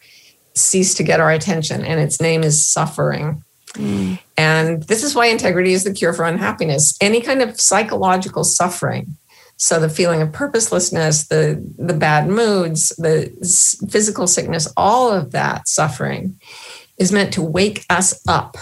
cease 0.55 0.93
to 0.95 1.03
get 1.03 1.19
our 1.19 1.31
attention, 1.31 1.85
and 1.85 1.99
its 1.99 2.19
name 2.19 2.43
is 2.43 2.65
suffering. 2.65 3.43
Mm. 3.73 4.19
And 4.37 4.83
this 4.83 5.03
is 5.03 5.13
why 5.13 5.27
integrity 5.27 5.73
is 5.73 5.83
the 5.83 5.93
cure 5.93 6.13
for 6.13 6.25
unhappiness. 6.25 6.97
Any 6.99 7.21
kind 7.21 7.41
of 7.41 7.59
psychological 7.59 8.43
suffering, 8.43 9.17
so 9.57 9.79
the 9.79 9.89
feeling 9.89 10.21
of 10.21 10.31
purposelessness, 10.31 11.27
the 11.27 11.63
the 11.77 11.93
bad 11.93 12.27
moods, 12.27 12.89
the 12.97 13.31
physical 13.89 14.27
sickness, 14.27 14.71
all 14.75 15.11
of 15.11 15.31
that 15.31 15.67
suffering 15.67 16.39
is 16.97 17.11
meant 17.11 17.33
to 17.33 17.41
wake 17.41 17.85
us 17.89 18.19
up 18.27 18.57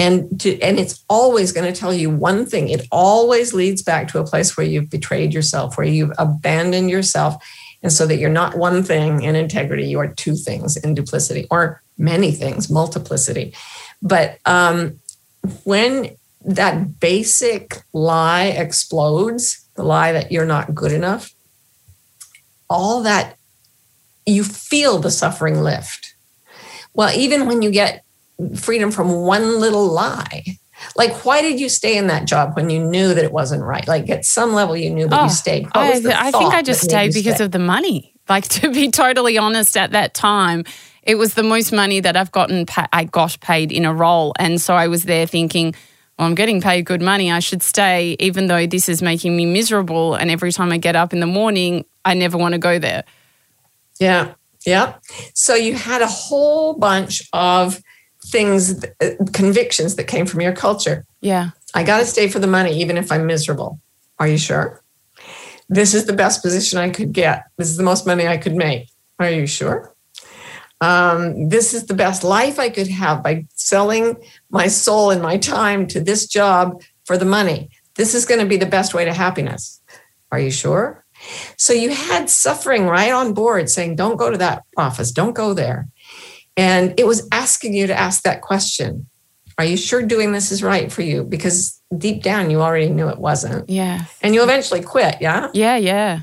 and 0.00 0.40
to, 0.40 0.58
and 0.62 0.80
it's 0.80 1.04
always 1.10 1.52
going 1.52 1.70
to 1.70 1.78
tell 1.78 1.92
you 1.92 2.08
one 2.08 2.46
thing. 2.46 2.70
It 2.70 2.88
always 2.90 3.52
leads 3.52 3.82
back 3.82 4.08
to 4.08 4.18
a 4.18 4.24
place 4.24 4.56
where 4.56 4.66
you've 4.66 4.88
betrayed 4.88 5.34
yourself 5.34 5.76
where 5.76 5.86
you've 5.86 6.12
abandoned 6.16 6.88
yourself 6.88 7.36
and 7.82 7.92
so 7.92 8.06
that 8.06 8.16
you're 8.16 8.30
not 8.30 8.56
one 8.56 8.82
thing 8.82 9.22
in 9.22 9.36
integrity 9.36 9.84
you 9.84 9.98
are 9.98 10.08
two 10.08 10.36
things 10.36 10.78
in 10.78 10.94
duplicity 10.94 11.46
or 11.50 11.82
many 11.98 12.32
things 12.32 12.70
multiplicity. 12.70 13.52
But 14.00 14.38
um, 14.46 15.00
when 15.64 16.16
that 16.46 16.98
basic 16.98 17.82
lie 17.92 18.46
explodes 18.46 19.66
the 19.74 19.82
lie 19.82 20.12
that 20.12 20.32
you're 20.32 20.46
not 20.46 20.74
good 20.74 20.92
enough 20.92 21.34
all 22.70 23.02
that 23.02 23.36
you 24.24 24.44
feel 24.44 24.98
the 24.98 25.10
suffering 25.10 25.60
lift. 25.62 26.14
Well 26.94 27.14
even 27.14 27.46
when 27.46 27.60
you 27.60 27.70
get 27.70 28.02
freedom 28.56 28.90
from 28.90 29.12
one 29.12 29.60
little 29.60 29.86
lie. 29.86 30.44
Like, 30.96 31.24
why 31.24 31.42
did 31.42 31.60
you 31.60 31.68
stay 31.68 31.96
in 31.96 32.06
that 32.06 32.26
job 32.26 32.56
when 32.56 32.70
you 32.70 32.82
knew 32.82 33.12
that 33.14 33.24
it 33.24 33.32
wasn't 33.32 33.62
right? 33.62 33.86
Like, 33.86 34.08
at 34.08 34.24
some 34.24 34.54
level, 34.54 34.76
you 34.76 34.90
knew 34.90 35.08
that 35.08 35.20
oh, 35.20 35.24
you 35.24 35.30
stayed. 35.30 35.68
I, 35.74 35.92
I 35.92 36.30
think 36.30 36.54
I 36.54 36.62
just 36.62 36.82
stayed 36.82 37.12
because 37.12 37.36
stay? 37.36 37.44
of 37.44 37.52
the 37.52 37.58
money. 37.58 38.14
Like, 38.28 38.48
to 38.48 38.70
be 38.70 38.90
totally 38.90 39.36
honest, 39.36 39.76
at 39.76 39.92
that 39.92 40.14
time, 40.14 40.64
it 41.02 41.16
was 41.16 41.34
the 41.34 41.42
most 41.42 41.72
money 41.72 42.00
that 42.00 42.16
I've 42.16 42.32
gotten. 42.32 42.66
I 42.92 43.04
got 43.04 43.38
paid 43.40 43.72
in 43.72 43.84
a 43.84 43.94
role, 43.94 44.32
and 44.38 44.60
so 44.60 44.74
I 44.74 44.88
was 44.88 45.04
there 45.04 45.26
thinking, 45.26 45.74
well, 46.18 46.28
I'm 46.28 46.34
getting 46.34 46.60
paid 46.60 46.84
good 46.84 47.00
money. 47.00 47.32
I 47.32 47.38
should 47.40 47.62
stay, 47.62 48.16
even 48.18 48.46
though 48.46 48.66
this 48.66 48.88
is 48.88 49.00
making 49.00 49.36
me 49.36 49.46
miserable. 49.46 50.14
And 50.14 50.30
every 50.30 50.52
time 50.52 50.70
I 50.70 50.76
get 50.76 50.94
up 50.94 51.12
in 51.12 51.20
the 51.20 51.26
morning, 51.26 51.84
I 52.04 52.14
never 52.14 52.36
want 52.36 52.52
to 52.52 52.58
go 52.58 52.78
there. 52.78 53.04
Yeah, 53.98 54.34
yeah. 54.66 54.96
So 55.34 55.54
you 55.54 55.74
had 55.74 56.02
a 56.02 56.06
whole 56.06 56.74
bunch 56.74 57.22
of 57.32 57.82
things, 58.24 58.84
uh, 58.84 59.10
convictions 59.32 59.96
that 59.96 60.04
came 60.04 60.26
from 60.26 60.40
your 60.40 60.52
culture. 60.52 61.04
Yeah. 61.20 61.50
I 61.74 61.84
got 61.84 61.98
to 61.98 62.06
stay 62.06 62.28
for 62.28 62.38
the 62.38 62.46
money, 62.46 62.80
even 62.80 62.96
if 62.96 63.10
I'm 63.10 63.26
miserable. 63.26 63.80
Are 64.18 64.28
you 64.28 64.38
sure? 64.38 64.82
This 65.68 65.94
is 65.94 66.06
the 66.06 66.12
best 66.12 66.42
position 66.42 66.78
I 66.78 66.90
could 66.90 67.12
get. 67.12 67.44
This 67.56 67.68
is 67.68 67.76
the 67.76 67.82
most 67.82 68.06
money 68.06 68.26
I 68.26 68.36
could 68.36 68.56
make. 68.56 68.88
Are 69.18 69.30
you 69.30 69.46
sure? 69.46 69.94
Um, 70.80 71.48
this 71.48 71.74
is 71.74 71.86
the 71.86 71.94
best 71.94 72.24
life 72.24 72.58
I 72.58 72.70
could 72.70 72.88
have 72.88 73.22
by 73.22 73.46
selling 73.54 74.16
my 74.50 74.66
soul 74.66 75.10
and 75.10 75.22
my 75.22 75.36
time 75.36 75.86
to 75.88 76.00
this 76.00 76.26
job 76.26 76.82
for 77.04 77.18
the 77.18 77.26
money. 77.26 77.70
This 77.96 78.14
is 78.14 78.24
going 78.24 78.40
to 78.40 78.46
be 78.46 78.56
the 78.56 78.66
best 78.66 78.94
way 78.94 79.04
to 79.04 79.12
happiness. 79.12 79.80
Are 80.32 80.40
you 80.40 80.50
sure? 80.50 81.04
So 81.56 81.72
you 81.72 81.90
had 81.90 82.30
suffering 82.30 82.86
right 82.86 83.12
on 83.12 83.34
board 83.34 83.68
saying, 83.68 83.96
don't 83.96 84.16
go 84.16 84.30
to 84.30 84.38
that 84.38 84.64
office, 84.76 85.12
don't 85.12 85.34
go 85.34 85.52
there. 85.52 85.88
And 86.60 86.92
it 87.00 87.06
was 87.06 87.26
asking 87.32 87.72
you 87.72 87.86
to 87.86 87.98
ask 87.98 88.22
that 88.24 88.42
question 88.42 89.06
Are 89.56 89.64
you 89.64 89.78
sure 89.78 90.02
doing 90.02 90.32
this 90.32 90.52
is 90.52 90.62
right 90.62 90.92
for 90.92 91.00
you? 91.00 91.24
Because 91.24 91.80
deep 91.96 92.22
down 92.22 92.50
you 92.50 92.60
already 92.60 92.90
knew 92.90 93.08
it 93.08 93.18
wasn't. 93.18 93.70
Yeah. 93.70 94.04
And 94.20 94.34
you 94.34 94.42
eventually 94.42 94.82
quit, 94.82 95.16
yeah? 95.22 95.48
Yeah, 95.54 95.76
yeah. 95.76 96.20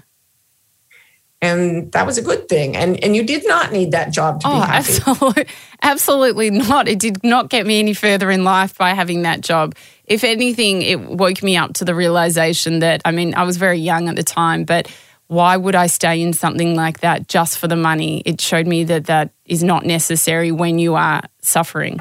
And 1.41 1.91
that 1.91 2.05
was 2.05 2.19
a 2.19 2.21
good 2.21 2.47
thing. 2.47 2.77
And 2.77 3.03
and 3.03 3.15
you 3.15 3.23
did 3.23 3.47
not 3.47 3.71
need 3.71 3.91
that 3.93 4.11
job 4.11 4.41
to 4.41 4.47
oh, 4.47 4.51
be 4.51 4.57
happy. 4.59 4.77
Absolutely, 4.77 5.47
absolutely 5.81 6.49
not. 6.51 6.87
It 6.87 6.99
did 6.99 7.23
not 7.23 7.49
get 7.49 7.65
me 7.65 7.79
any 7.79 7.95
further 7.95 8.29
in 8.29 8.43
life 8.43 8.77
by 8.77 8.93
having 8.93 9.23
that 9.23 9.41
job. 9.41 9.75
If 10.05 10.23
anything, 10.23 10.83
it 10.83 10.99
woke 10.99 11.41
me 11.41 11.57
up 11.57 11.73
to 11.75 11.85
the 11.85 11.93
realization 11.93 12.79
that, 12.79 13.01
I 13.05 13.11
mean, 13.11 13.33
I 13.35 13.43
was 13.43 13.57
very 13.57 13.77
young 13.77 14.07
at 14.07 14.15
the 14.15 14.23
time, 14.23 14.63
but 14.63 14.87
why 15.27 15.57
would 15.57 15.75
I 15.75 15.87
stay 15.87 16.21
in 16.21 16.33
something 16.33 16.75
like 16.75 17.01
that 17.01 17.27
just 17.27 17.57
for 17.57 17.67
the 17.67 17.75
money? 17.75 18.21
It 18.25 18.39
showed 18.39 18.67
me 18.67 18.83
that 18.85 19.05
that 19.05 19.31
is 19.45 19.63
not 19.63 19.85
necessary 19.85 20.51
when 20.51 20.79
you 20.79 20.95
are 20.95 21.21
suffering. 21.41 21.99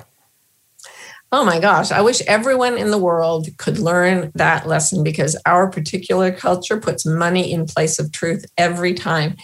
Oh 1.32 1.44
my 1.44 1.58
gosh, 1.58 1.90
I 1.90 2.02
wish 2.02 2.22
everyone 2.22 2.78
in 2.78 2.92
the 2.92 2.98
world 2.98 3.48
could 3.58 3.78
learn 3.78 4.30
that 4.36 4.66
lesson 4.66 5.02
because 5.02 5.36
our 5.44 5.68
particular 5.68 6.30
culture 6.30 6.78
puts 6.78 7.04
money 7.04 7.52
in 7.52 7.66
place 7.66 7.98
of 7.98 8.12
truth 8.12 8.44
every 8.56 8.94
time. 8.94 9.36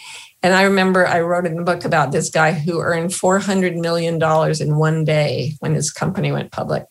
And 0.45 0.55
I 0.55 0.63
remember 0.63 1.07
I 1.07 1.21
wrote 1.21 1.47
in 1.47 1.57
the 1.57 1.63
book 1.63 1.85
about 1.85 2.11
this 2.11 2.31
guy 2.31 2.53
who 2.53 2.81
earned 2.81 3.11
$400 3.11 3.77
million 3.77 4.21
in 4.61 4.77
one 4.77 5.05
day 5.05 5.55
when 5.61 5.75
his 5.75 5.93
company 5.93 6.33
went 6.33 6.51
public. 6.51 6.85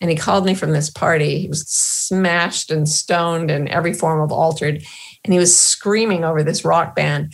And 0.00 0.10
he 0.10 0.16
called 0.16 0.44
me 0.44 0.54
from 0.54 0.72
this 0.72 0.90
party. 0.90 1.38
He 1.38 1.48
was 1.48 1.66
smashed 1.68 2.70
and 2.70 2.88
stoned 2.88 3.50
and 3.50 3.68
every 3.68 3.94
form 3.94 4.20
of 4.20 4.30
altered 4.30 4.82
and 5.24 5.32
he 5.32 5.38
was 5.38 5.56
screaming 5.56 6.24
over 6.24 6.42
this 6.42 6.64
rock 6.64 6.94
band, 6.94 7.32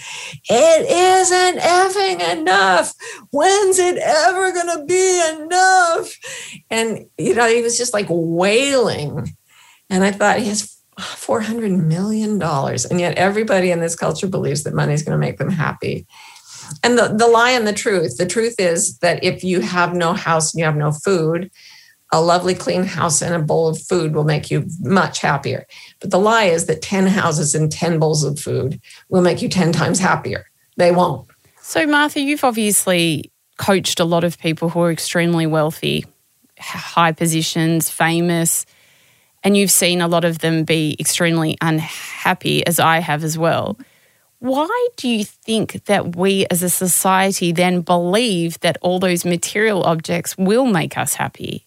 It 0.48 0.90
isn't 0.90 1.60
effing 1.60 2.38
enough. 2.38 2.94
When's 3.30 3.78
it 3.78 3.98
ever 3.98 4.52
going 4.52 4.78
to 4.78 4.84
be 4.84 5.42
enough? 5.42 6.12
And, 6.70 7.06
you 7.18 7.34
know, 7.34 7.48
he 7.48 7.62
was 7.62 7.76
just 7.76 7.92
like 7.92 8.06
wailing. 8.08 9.36
And 9.90 10.02
I 10.02 10.12
thought, 10.12 10.38
he 10.38 10.48
has 10.48 10.76
$400 10.98 11.84
million. 11.84 12.40
And 12.42 13.00
yet 13.00 13.16
everybody 13.16 13.70
in 13.70 13.80
this 13.80 13.96
culture 13.96 14.28
believes 14.28 14.64
that 14.64 14.74
money 14.74 14.94
is 14.94 15.02
going 15.02 15.18
to 15.18 15.26
make 15.26 15.38
them 15.38 15.50
happy. 15.50 16.06
And 16.82 16.98
the, 16.98 17.08
the 17.08 17.26
lie 17.26 17.50
and 17.50 17.66
the 17.66 17.72
truth 17.72 18.16
the 18.16 18.26
truth 18.26 18.54
is 18.58 18.98
that 18.98 19.22
if 19.22 19.44
you 19.44 19.60
have 19.60 19.94
no 19.94 20.14
house 20.14 20.52
and 20.52 20.58
you 20.58 20.64
have 20.64 20.76
no 20.76 20.92
food, 20.92 21.50
a 22.14 22.20
lovely 22.20 22.54
clean 22.54 22.84
house 22.84 23.20
and 23.20 23.34
a 23.34 23.40
bowl 23.40 23.66
of 23.66 23.80
food 23.82 24.14
will 24.14 24.22
make 24.22 24.48
you 24.48 24.66
much 24.80 25.20
happier. 25.20 25.66
But 26.00 26.12
the 26.12 26.18
lie 26.18 26.44
is 26.44 26.66
that 26.66 26.80
10 26.80 27.08
houses 27.08 27.56
and 27.56 27.72
10 27.72 27.98
bowls 27.98 28.22
of 28.22 28.38
food 28.38 28.80
will 29.08 29.20
make 29.20 29.42
you 29.42 29.48
10 29.48 29.72
times 29.72 29.98
happier. 29.98 30.46
They 30.76 30.92
won't. 30.92 31.28
So, 31.60 31.84
Martha, 31.86 32.20
you've 32.20 32.44
obviously 32.44 33.32
coached 33.58 33.98
a 33.98 34.04
lot 34.04 34.22
of 34.22 34.38
people 34.38 34.68
who 34.68 34.80
are 34.82 34.92
extremely 34.92 35.48
wealthy, 35.48 36.04
high 36.56 37.10
positions, 37.10 37.90
famous, 37.90 38.64
and 39.42 39.56
you've 39.56 39.72
seen 39.72 40.00
a 40.00 40.06
lot 40.06 40.24
of 40.24 40.38
them 40.38 40.62
be 40.62 40.96
extremely 41.00 41.58
unhappy, 41.60 42.64
as 42.64 42.78
I 42.78 43.00
have 43.00 43.24
as 43.24 43.36
well. 43.36 43.76
Why 44.38 44.88
do 44.96 45.08
you 45.08 45.24
think 45.24 45.84
that 45.86 46.14
we 46.14 46.46
as 46.48 46.62
a 46.62 46.70
society 46.70 47.50
then 47.50 47.80
believe 47.80 48.60
that 48.60 48.78
all 48.82 49.00
those 49.00 49.24
material 49.24 49.82
objects 49.82 50.38
will 50.38 50.66
make 50.66 50.96
us 50.96 51.14
happy? 51.14 51.66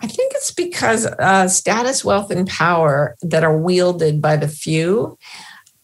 I 0.00 0.06
think 0.06 0.32
it's 0.34 0.50
because 0.50 1.06
uh, 1.06 1.48
status, 1.48 2.04
wealth, 2.04 2.30
and 2.30 2.46
power 2.46 3.16
that 3.22 3.44
are 3.44 3.56
wielded 3.56 4.20
by 4.20 4.36
the 4.36 4.48
few 4.48 5.18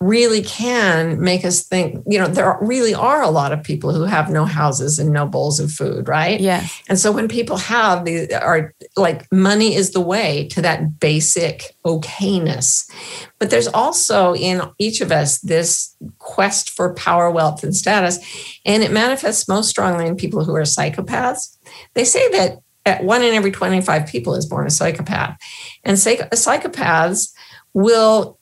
really 0.02 0.42
can 0.42 1.20
make 1.20 1.44
us 1.44 1.62
think, 1.62 2.02
you 2.08 2.18
know, 2.18 2.26
there 2.26 2.58
really 2.60 2.92
are 2.92 3.22
a 3.22 3.30
lot 3.30 3.52
of 3.52 3.62
people 3.62 3.92
who 3.92 4.02
have 4.02 4.28
no 4.28 4.44
houses 4.44 4.98
and 4.98 5.12
no 5.12 5.26
bowls 5.26 5.60
of 5.60 5.70
food, 5.70 6.08
right? 6.08 6.40
Yeah. 6.40 6.66
And 6.88 6.98
so 6.98 7.12
when 7.12 7.28
people 7.28 7.56
have 7.56 8.04
these 8.04 8.32
are 8.32 8.74
like 8.96 9.30
money 9.30 9.76
is 9.76 9.92
the 9.92 10.00
way 10.00 10.48
to 10.48 10.62
that 10.62 10.98
basic 10.98 11.76
okayness. 11.86 12.90
But 13.38 13.50
there's 13.50 13.68
also 13.68 14.34
in 14.34 14.62
each 14.78 15.00
of 15.00 15.12
us 15.12 15.38
this 15.38 15.96
quest 16.18 16.70
for 16.70 16.94
power, 16.94 17.30
wealth, 17.30 17.62
and 17.62 17.74
status. 17.74 18.18
And 18.66 18.82
it 18.82 18.90
manifests 18.90 19.46
most 19.46 19.68
strongly 19.68 20.06
in 20.06 20.16
people 20.16 20.44
who 20.44 20.54
are 20.56 20.62
psychopaths. 20.62 21.56
They 21.94 22.04
say 22.04 22.28
that 22.30 22.52
at 22.52 22.58
one 23.00 23.22
in 23.22 23.34
every 23.34 23.52
25 23.52 24.06
people 24.06 24.34
is 24.34 24.46
born 24.46 24.66
a 24.66 24.70
psychopath. 24.70 25.38
And 25.84 25.96
psychopaths 25.96 27.32
will 27.74 28.38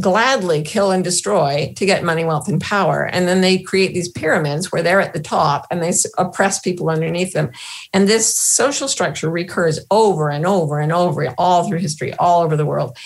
gladly 0.00 0.62
kill 0.62 0.92
and 0.92 1.02
destroy 1.02 1.72
to 1.76 1.84
get 1.84 2.04
money, 2.04 2.24
wealth, 2.24 2.48
and 2.48 2.60
power. 2.60 3.04
And 3.04 3.26
then 3.26 3.40
they 3.40 3.58
create 3.58 3.92
these 3.92 4.08
pyramids 4.08 4.70
where 4.70 4.82
they're 4.82 5.00
at 5.00 5.12
the 5.12 5.20
top 5.20 5.66
and 5.70 5.82
they 5.82 5.92
oppress 6.18 6.60
people 6.60 6.88
underneath 6.88 7.32
them. 7.32 7.50
And 7.92 8.08
this 8.08 8.34
social 8.34 8.86
structure 8.86 9.28
recurs 9.28 9.80
over 9.90 10.30
and 10.30 10.46
over 10.46 10.78
and 10.78 10.92
over, 10.92 11.34
all 11.36 11.68
through 11.68 11.78
history, 11.78 12.14
all 12.14 12.42
over 12.42 12.56
the 12.56 12.66
world. 12.66 12.96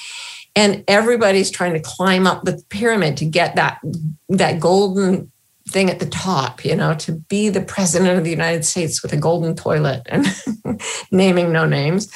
And 0.55 0.85
everybody's 0.87 1.51
trying 1.51 1.73
to 1.73 1.81
climb 1.81 2.27
up 2.27 2.45
the 2.45 2.63
pyramid 2.69 3.17
to 3.17 3.25
get 3.25 3.57
that, 3.57 3.81
that 4.29 4.61
golden 4.61 5.33
thing 5.69 5.91
at 5.91 5.99
the 5.99 6.07
top, 6.07 6.65
you 6.65 6.77
know, 6.77 6.95
to 6.95 7.13
be 7.13 7.49
the 7.49 7.61
president 7.61 8.19
of 8.19 8.25
the 8.25 8.31
United 8.31 8.65
States 8.65 9.03
with 9.03 9.13
a 9.13 9.17
golden 9.17 9.55
toilet 9.57 10.03
and 10.07 10.27
naming 11.11 11.53
no 11.53 11.67
names. 11.67 12.13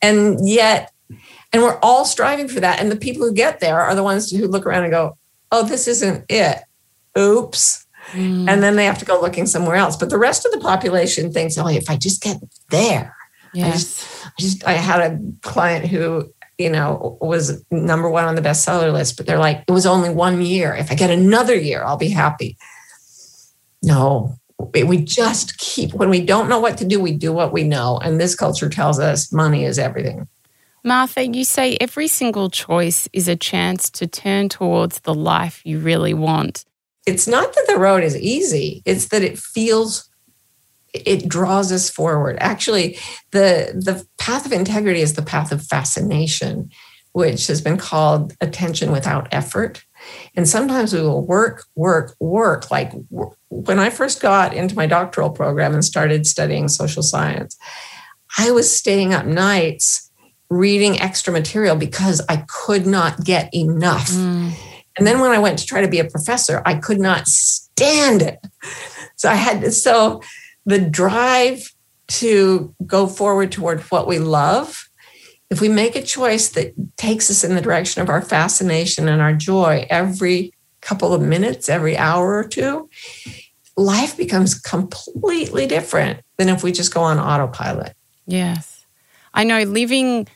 And 0.00 0.48
yet, 0.48 0.92
and 1.52 1.62
we're 1.62 1.78
all 1.80 2.04
striving 2.04 2.48
for 2.48 2.60
that. 2.60 2.80
And 2.80 2.90
the 2.90 2.96
people 2.96 3.26
who 3.26 3.34
get 3.34 3.60
there 3.60 3.80
are 3.80 3.94
the 3.94 4.02
ones 4.02 4.30
who 4.30 4.48
look 4.48 4.66
around 4.66 4.84
and 4.84 4.92
go, 4.92 5.16
oh, 5.52 5.64
this 5.64 5.86
isn't 5.86 6.24
it. 6.28 6.58
Oops. 7.16 7.86
Mm. 8.12 8.48
And 8.48 8.62
then 8.62 8.76
they 8.76 8.86
have 8.86 8.98
to 8.98 9.04
go 9.04 9.20
looking 9.20 9.46
somewhere 9.46 9.76
else. 9.76 9.96
But 9.96 10.10
the 10.10 10.18
rest 10.18 10.44
of 10.44 10.52
the 10.52 10.60
population 10.60 11.32
thinks, 11.32 11.56
oh, 11.58 11.68
if 11.68 11.88
I 11.88 11.96
just 11.96 12.22
get 12.22 12.38
there, 12.70 13.14
yes. 13.54 13.66
I 13.66 13.70
just, 13.70 14.26
I 14.26 14.30
just, 14.38 14.66
I 14.66 14.72
had 14.72 15.12
a 15.12 15.20
client 15.42 15.86
who 15.86 16.32
you 16.58 16.70
know, 16.70 17.18
was 17.20 17.64
number 17.70 18.08
one 18.08 18.24
on 18.24 18.34
the 18.34 18.42
bestseller 18.42 18.92
list, 18.92 19.16
but 19.16 19.26
they're 19.26 19.38
like, 19.38 19.64
it 19.66 19.72
was 19.72 19.86
only 19.86 20.10
one 20.10 20.42
year. 20.42 20.74
If 20.74 20.92
I 20.92 20.94
get 20.94 21.10
another 21.10 21.56
year, 21.56 21.82
I'll 21.82 21.96
be 21.96 22.10
happy. 22.10 22.56
No, 23.82 24.36
we 24.72 24.98
just 24.98 25.58
keep, 25.58 25.92
when 25.94 26.08
we 26.08 26.24
don't 26.24 26.48
know 26.48 26.60
what 26.60 26.78
to 26.78 26.84
do, 26.84 27.00
we 27.00 27.12
do 27.12 27.32
what 27.32 27.52
we 27.52 27.64
know. 27.64 27.98
And 27.98 28.20
this 28.20 28.34
culture 28.34 28.68
tells 28.68 28.98
us 28.98 29.32
money 29.32 29.64
is 29.64 29.78
everything. 29.78 30.28
Martha, 30.84 31.26
you 31.26 31.44
say 31.44 31.76
every 31.80 32.08
single 32.08 32.50
choice 32.50 33.08
is 33.12 33.28
a 33.28 33.36
chance 33.36 33.88
to 33.90 34.06
turn 34.06 34.48
towards 34.48 35.00
the 35.00 35.14
life 35.14 35.62
you 35.64 35.78
really 35.78 36.14
want. 36.14 36.64
It's 37.06 37.28
not 37.28 37.52
that 37.54 37.66
the 37.68 37.78
road 37.78 38.02
is 38.02 38.16
easy, 38.16 38.82
it's 38.84 39.08
that 39.08 39.22
it 39.22 39.38
feels 39.38 40.08
it 40.92 41.26
draws 41.26 41.72
us 41.72 41.88
forward. 41.88 42.36
Actually, 42.40 42.98
the 43.30 43.72
the 43.74 44.06
path 44.18 44.44
of 44.44 44.52
integrity 44.52 45.00
is 45.00 45.14
the 45.14 45.22
path 45.22 45.50
of 45.50 45.64
fascination, 45.64 46.70
which 47.12 47.46
has 47.46 47.60
been 47.60 47.78
called 47.78 48.34
attention 48.40 48.92
without 48.92 49.26
effort. 49.32 49.84
And 50.34 50.48
sometimes 50.48 50.92
we 50.92 51.00
will 51.00 51.24
work, 51.24 51.64
work, 51.76 52.14
work. 52.20 52.70
Like 52.70 52.92
when 53.52 53.78
I 53.78 53.90
first 53.90 54.22
got 54.22 54.54
into 54.54 54.74
my 54.74 54.86
doctoral 54.86 55.30
program 55.30 55.74
and 55.74 55.84
started 55.84 56.26
studying 56.26 56.68
social 56.68 57.02
science, 57.02 57.58
I 58.38 58.50
was 58.50 58.74
staying 58.74 59.12
up 59.12 59.26
nights 59.26 60.10
reading 60.48 61.00
extra 61.00 61.32
material 61.32 61.76
because 61.76 62.22
I 62.28 62.44
could 62.48 62.86
not 62.86 63.24
get 63.24 63.54
enough. 63.54 64.10
Mm. 64.10 64.52
And 64.96 65.06
then 65.06 65.20
when 65.20 65.30
I 65.30 65.38
went 65.38 65.58
to 65.58 65.66
try 65.66 65.82
to 65.82 65.88
be 65.88 65.98
a 65.98 66.04
professor, 66.04 66.62
I 66.64 66.74
could 66.74 66.98
not 66.98 67.28
stand 67.28 68.22
it. 68.22 68.38
So 69.16 69.30
I 69.30 69.34
had 69.34 69.60
to, 69.60 69.70
so 69.70 70.22
the 70.64 70.78
drive 70.78 71.74
to 72.08 72.74
go 72.86 73.06
forward 73.06 73.52
toward 73.52 73.80
what 73.82 74.06
we 74.06 74.18
love, 74.18 74.88
if 75.50 75.60
we 75.60 75.68
make 75.68 75.94
a 75.94 76.02
choice 76.02 76.48
that 76.50 76.74
takes 76.96 77.30
us 77.30 77.44
in 77.44 77.54
the 77.54 77.60
direction 77.60 78.00
of 78.00 78.08
our 78.08 78.22
fascination 78.22 79.08
and 79.08 79.20
our 79.20 79.34
joy 79.34 79.86
every 79.90 80.52
couple 80.80 81.14
of 81.14 81.22
minutes, 81.22 81.68
every 81.68 81.96
hour 81.96 82.34
or 82.34 82.44
two, 82.44 82.88
life 83.76 84.16
becomes 84.16 84.58
completely 84.58 85.66
different 85.66 86.20
than 86.36 86.48
if 86.48 86.62
we 86.62 86.72
just 86.72 86.92
go 86.92 87.02
on 87.02 87.18
autopilot. 87.18 87.94
Yes. 88.26 88.86
I 89.34 89.44
know 89.44 89.62
living 89.62 90.28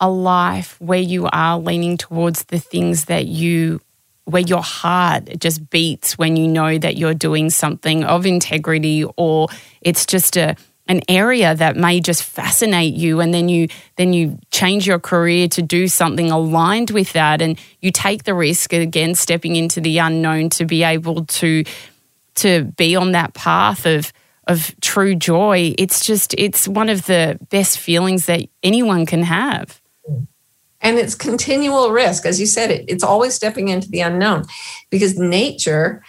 a 0.00 0.10
life 0.10 0.80
where 0.80 1.00
you 1.00 1.28
are 1.32 1.58
leaning 1.58 1.96
towards 1.96 2.44
the 2.44 2.58
things 2.58 3.06
that 3.06 3.26
you 3.26 3.80
where 4.24 4.42
your 4.42 4.62
heart 4.62 5.28
just 5.38 5.68
beats 5.68 6.16
when 6.16 6.34
you 6.36 6.48
know 6.48 6.78
that 6.78 6.96
you're 6.96 7.14
doing 7.14 7.50
something 7.50 8.04
of 8.04 8.24
integrity 8.24 9.04
or 9.16 9.48
it's 9.82 10.06
just 10.06 10.36
a 10.36 10.56
an 10.86 11.00
area 11.08 11.54
that 11.54 11.76
may 11.76 11.98
just 11.98 12.22
fascinate 12.22 12.92
you 12.92 13.20
and 13.20 13.32
then 13.32 13.48
you 13.48 13.68
then 13.96 14.12
you 14.12 14.38
change 14.50 14.86
your 14.86 14.98
career 14.98 15.48
to 15.48 15.62
do 15.62 15.88
something 15.88 16.30
aligned 16.30 16.90
with 16.90 17.12
that 17.14 17.40
and 17.40 17.58
you 17.80 17.90
take 17.90 18.24
the 18.24 18.34
risk 18.34 18.72
again 18.72 19.14
stepping 19.14 19.56
into 19.56 19.80
the 19.80 19.96
unknown 19.98 20.50
to 20.50 20.66
be 20.66 20.82
able 20.82 21.24
to 21.24 21.64
to 22.36 22.64
be 22.76 22.96
on 22.96 23.12
that 23.12 23.34
path 23.34 23.86
of 23.86 24.12
of 24.46 24.74
true 24.82 25.14
joy 25.14 25.74
it's 25.78 26.04
just 26.04 26.34
it's 26.36 26.68
one 26.68 26.90
of 26.90 27.06
the 27.06 27.38
best 27.48 27.78
feelings 27.78 28.26
that 28.26 28.42
anyone 28.62 29.06
can 29.06 29.22
have. 29.22 29.80
And 30.80 30.98
it's 30.98 31.14
continual 31.14 31.90
risk. 31.90 32.26
As 32.26 32.38
you 32.38 32.44
said 32.44 32.70
it, 32.70 32.84
it's 32.88 33.02
always 33.02 33.32
stepping 33.32 33.68
into 33.68 33.88
the 33.88 34.00
unknown 34.00 34.44
because 34.90 35.18
nature 35.18 36.02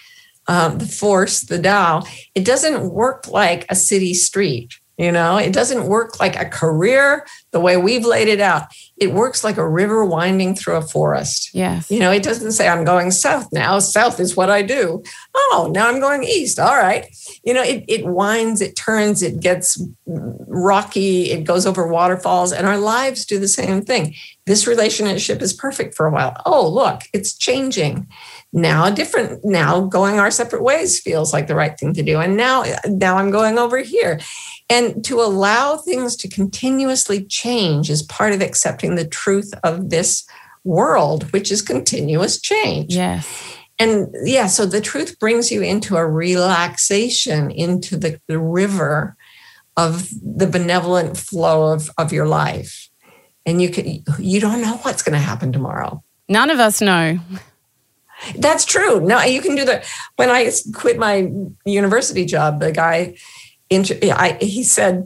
um, 0.47 0.78
the 0.78 0.86
force 0.86 1.41
the 1.41 1.59
Tao 1.59 2.03
it 2.36 2.45
doesn't 2.45 2.91
work 2.91 3.28
like 3.28 3.65
a 3.69 3.76
city 3.76 4.13
street 4.13 4.73
You 4.98 5.12
know, 5.12 5.38
it 5.38 5.52
doesn't 5.52 5.88
work 5.88 6.20
like 6.22 6.38
a 6.38 6.46
career 6.46 7.26
the 7.52 7.60
way 7.60 7.76
we've 7.76 8.06
laid 8.06 8.30
it 8.30 8.39
out. 8.39 8.64
It 8.96 9.12
works 9.12 9.43
like 9.43 9.58
a 9.58 9.68
river 9.68 10.06
winding 10.06 10.56
through 10.56 10.78
a 10.78 10.82
forest. 10.82 11.50
Yes. 11.54 11.91
You 11.91 12.00
know, 12.00 12.12
it 12.12 12.24
doesn't 12.24 12.54
say, 12.54 12.70
I'm 12.70 12.86
going 12.86 13.12
south 13.12 13.52
now. 13.52 13.80
South 13.80 14.22
is 14.22 14.38
what 14.38 14.50
I 14.50 14.62
do. 14.62 15.04
Oh, 15.36 15.70
now 15.74 15.89
I'm 15.89 16.00
going 16.00 16.24
east. 16.24 16.60
All 16.60 16.78
right. 16.78 17.06
You 17.43 17.54
know, 17.54 17.64
it, 17.64 17.84
it 17.89 18.06
winds, 18.06 18.62
it 18.62 18.78
turns, 18.78 19.22
it 19.22 19.41
gets 19.41 19.82
rocky, 20.06 21.32
it 21.32 21.43
goes 21.43 21.66
over 21.66 21.86
waterfalls, 21.88 22.54
and 22.54 22.66
our 22.66 22.78
lives 22.78 23.26
do 23.26 23.38
the 23.38 23.50
same 23.50 23.82
thing. 23.82 24.16
This 24.46 24.66
relationship 24.66 25.41
is 25.41 25.52
perfect 25.52 25.96
for 25.96 26.06
a 26.06 26.12
while. 26.12 26.41
Oh, 26.46 26.70
look, 26.70 27.02
it's 27.12 27.38
changing 27.38 28.08
now 28.56 28.89
different 28.89 29.43
now 29.43 29.82
going 29.82 30.18
our 30.18 30.32
separate 30.32 30.64
ways 30.64 31.02
feels 31.02 31.34
like 31.34 31.48
the 31.48 31.56
right 31.56 31.78
thing 31.78 31.93
to 31.93 32.02
do 32.02 32.22
and 32.22 32.38
now 32.38 32.64
now 32.88 33.18
i'm 33.18 33.30
going 33.30 33.58
over 33.58 33.80
here 33.80 34.18
and 34.70 35.03
to 35.05 35.22
allow 35.22 35.78
things 35.78 36.16
to 36.16 36.28
continuously 36.28 37.24
change 37.26 37.89
is 37.89 38.01
part 38.01 38.34
of 38.34 38.41
accepting 38.41 38.95
the 38.95 39.07
truth 39.07 39.53
of 39.63 39.89
this 39.89 40.26
world 40.63 41.32
which 41.32 41.51
is 41.51 41.61
continuous 41.61 42.39
change 42.41 42.93
yes 42.93 43.57
and 43.78 44.07
yeah 44.24 44.47
so 44.47 44.66
the 44.66 44.82
truth 44.82 45.20
brings 45.20 45.51
you 45.51 45.61
into 45.61 45.95
a 45.95 46.07
relaxation 46.07 47.51
into 47.51 47.95
the, 47.97 48.20
the 48.28 48.39
river 48.39 49.16
of 49.78 50.07
the 50.24 50.47
benevolent 50.47 51.18
flow 51.18 51.72
of, 51.72 51.89
of 51.97 52.11
your 52.11 52.28
life 52.28 52.89
and 53.45 53.61
you 53.61 53.70
can 53.70 54.03
you 54.18 54.39
don't 54.39 54.61
know 54.61 54.78
what's 54.78 55.03
going 55.03 55.13
to 55.13 55.20
happen 55.20 55.51
tomorrow 55.51 56.03
none 56.28 56.49
of 56.49 56.59
us 56.59 56.82
know 56.82 57.20
that's 58.38 58.66
true. 58.66 58.99
No, 59.01 59.22
you 59.22 59.41
can 59.41 59.55
do 59.55 59.66
that. 59.66 59.86
When 60.16 60.30
I 60.30 60.51
quit 60.74 60.97
my 60.97 61.30
university 61.66 62.26
job, 62.26 62.59
the 62.59 62.72
guy, 62.72 63.16
I, 63.72 64.38
he 64.41 64.63
said, 64.63 65.05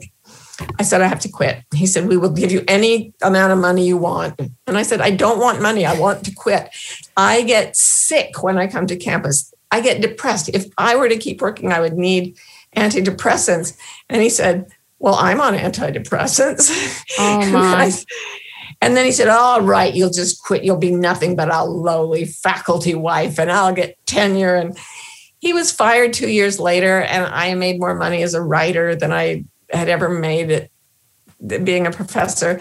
I 0.78 0.82
said, 0.82 1.00
I 1.00 1.06
have 1.06 1.20
to 1.20 1.28
quit. 1.28 1.62
He 1.74 1.86
said, 1.86 2.08
We 2.08 2.16
will 2.16 2.30
give 2.30 2.52
you 2.52 2.64
any 2.68 3.12
amount 3.22 3.52
of 3.52 3.58
money 3.58 3.86
you 3.86 3.96
want. 3.96 4.38
And 4.66 4.76
I 4.76 4.82
said, 4.82 5.00
I 5.00 5.10
don't 5.10 5.40
want 5.40 5.62
money. 5.62 5.86
I 5.86 5.98
want 5.98 6.24
to 6.24 6.34
quit. 6.34 6.70
I 7.16 7.42
get 7.42 7.76
sick 7.76 8.42
when 8.42 8.58
I 8.58 8.66
come 8.66 8.86
to 8.86 8.96
campus. 8.96 9.52
I 9.70 9.80
get 9.80 10.00
depressed. 10.00 10.50
If 10.50 10.66
I 10.76 10.96
were 10.96 11.08
to 11.08 11.16
keep 11.16 11.40
working, 11.40 11.72
I 11.72 11.80
would 11.80 11.94
need 11.94 12.36
antidepressants. 12.76 13.76
And 14.08 14.22
he 14.22 14.28
said, 14.28 14.66
Well, 14.98 15.14
I'm 15.14 15.40
on 15.40 15.54
antidepressants. 15.54 17.04
Oh, 17.18 17.50
my. 17.52 17.92
And 18.82 18.96
then 18.96 19.04
he 19.04 19.12
said, 19.12 19.28
All 19.28 19.60
right, 19.60 19.94
you'll 19.94 20.10
just 20.10 20.42
quit. 20.42 20.64
You'll 20.64 20.76
be 20.76 20.90
nothing 20.90 21.36
but 21.36 21.52
a 21.52 21.64
lowly 21.64 22.24
faculty 22.24 22.94
wife 22.94 23.38
and 23.38 23.50
I'll 23.50 23.74
get 23.74 23.96
tenure. 24.06 24.54
And 24.54 24.76
he 25.40 25.52
was 25.52 25.72
fired 25.72 26.12
two 26.12 26.30
years 26.30 26.60
later. 26.60 27.00
And 27.02 27.24
I 27.26 27.54
made 27.54 27.80
more 27.80 27.94
money 27.94 28.22
as 28.22 28.34
a 28.34 28.42
writer 28.42 28.94
than 28.94 29.12
I 29.12 29.44
had 29.70 29.88
ever 29.88 30.08
made 30.08 30.50
it 30.50 30.70
being 31.64 31.86
a 31.86 31.90
professor. 31.90 32.60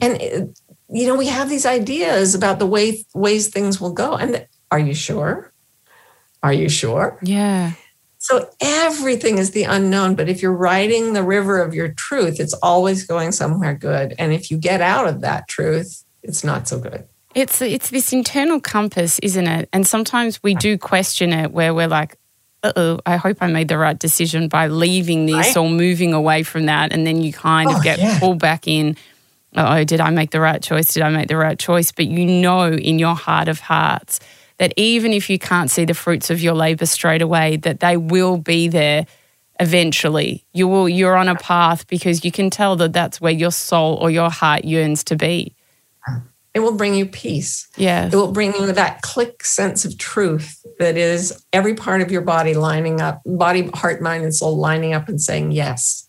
And, 0.00 0.54
you 0.88 1.06
know, 1.06 1.16
we 1.16 1.26
have 1.28 1.48
these 1.48 1.64
ideas 1.64 2.34
about 2.34 2.58
the 2.58 2.66
way 2.66 3.04
ways 3.14 3.48
things 3.48 3.80
will 3.80 3.92
go. 3.92 4.14
And 4.14 4.46
are 4.70 4.78
you 4.78 4.94
sure? 4.94 5.52
Are 6.42 6.52
you 6.52 6.68
sure? 6.68 7.18
Yeah. 7.22 7.72
So 8.18 8.50
everything 8.60 9.38
is 9.38 9.52
the 9.52 9.62
unknown. 9.62 10.16
But 10.16 10.28
if 10.28 10.42
you're 10.42 10.52
riding 10.52 11.12
the 11.12 11.22
river 11.22 11.60
of 11.60 11.74
your 11.74 11.92
truth, 11.92 12.40
it's 12.40 12.54
always 12.54 13.06
going 13.06 13.30
somewhere 13.30 13.74
good. 13.74 14.14
And 14.18 14.32
if 14.32 14.50
you 14.50 14.58
get 14.58 14.80
out 14.80 15.06
of 15.06 15.20
that 15.20 15.46
truth, 15.48 16.04
it's 16.24 16.42
not 16.42 16.66
so 16.66 16.80
good. 16.80 17.06
It's 17.36 17.60
it's 17.60 17.90
this 17.90 18.14
internal 18.14 18.60
compass, 18.60 19.18
isn't 19.18 19.46
it? 19.46 19.68
And 19.70 19.86
sometimes 19.86 20.42
we 20.42 20.54
do 20.54 20.78
question 20.78 21.34
it 21.34 21.52
where 21.52 21.74
we're 21.74 21.86
like, 21.86 22.16
uh 22.62 22.72
oh, 22.74 23.00
I 23.04 23.16
hope 23.16 23.38
I 23.42 23.46
made 23.48 23.68
the 23.68 23.76
right 23.76 23.98
decision 23.98 24.48
by 24.48 24.68
leaving 24.68 25.26
this 25.26 25.34
right? 25.34 25.56
or 25.58 25.68
moving 25.68 26.14
away 26.14 26.44
from 26.44 26.64
that. 26.64 26.94
And 26.94 27.06
then 27.06 27.20
you 27.20 27.34
kind 27.34 27.68
of 27.68 27.76
oh, 27.76 27.82
get 27.82 27.98
yeah. 27.98 28.18
pulled 28.18 28.38
back 28.38 28.66
in. 28.66 28.96
Oh, 29.54 29.84
did 29.84 30.00
I 30.00 30.08
make 30.08 30.30
the 30.30 30.40
right 30.40 30.62
choice? 30.62 30.94
Did 30.94 31.02
I 31.02 31.10
make 31.10 31.28
the 31.28 31.36
right 31.36 31.58
choice? 31.58 31.92
But 31.92 32.06
you 32.06 32.24
know 32.24 32.72
in 32.72 32.98
your 32.98 33.14
heart 33.14 33.48
of 33.48 33.60
hearts 33.60 34.18
that 34.56 34.72
even 34.78 35.12
if 35.12 35.28
you 35.28 35.38
can't 35.38 35.70
see 35.70 35.84
the 35.84 35.92
fruits 35.92 36.30
of 36.30 36.40
your 36.40 36.54
labor 36.54 36.86
straight 36.86 37.20
away, 37.20 37.58
that 37.58 37.80
they 37.80 37.98
will 37.98 38.38
be 38.38 38.68
there 38.68 39.06
eventually. 39.60 40.46
You 40.54 40.68
will 40.68 40.88
you're 40.88 41.16
on 41.16 41.28
a 41.28 41.36
path 41.36 41.86
because 41.86 42.24
you 42.24 42.32
can 42.32 42.48
tell 42.48 42.76
that 42.76 42.94
that's 42.94 43.20
where 43.20 43.32
your 43.32 43.52
soul 43.52 43.96
or 43.96 44.10
your 44.10 44.30
heart 44.30 44.64
yearns 44.64 45.04
to 45.04 45.16
be. 45.16 45.55
It 46.56 46.60
will 46.60 46.74
bring 46.74 46.94
you 46.94 47.04
peace. 47.04 47.68
Yeah. 47.76 48.06
It 48.06 48.14
will 48.14 48.32
bring 48.32 48.54
you 48.54 48.72
that 48.72 49.02
click 49.02 49.44
sense 49.44 49.84
of 49.84 49.98
truth 49.98 50.64
that 50.78 50.96
is 50.96 51.44
every 51.52 51.74
part 51.74 52.00
of 52.00 52.10
your 52.10 52.22
body 52.22 52.54
lining 52.54 53.02
up, 53.02 53.20
body, 53.26 53.68
heart, 53.74 54.00
mind, 54.00 54.24
and 54.24 54.34
soul 54.34 54.56
lining 54.56 54.94
up 54.94 55.06
and 55.06 55.20
saying 55.20 55.52
yes. 55.52 56.08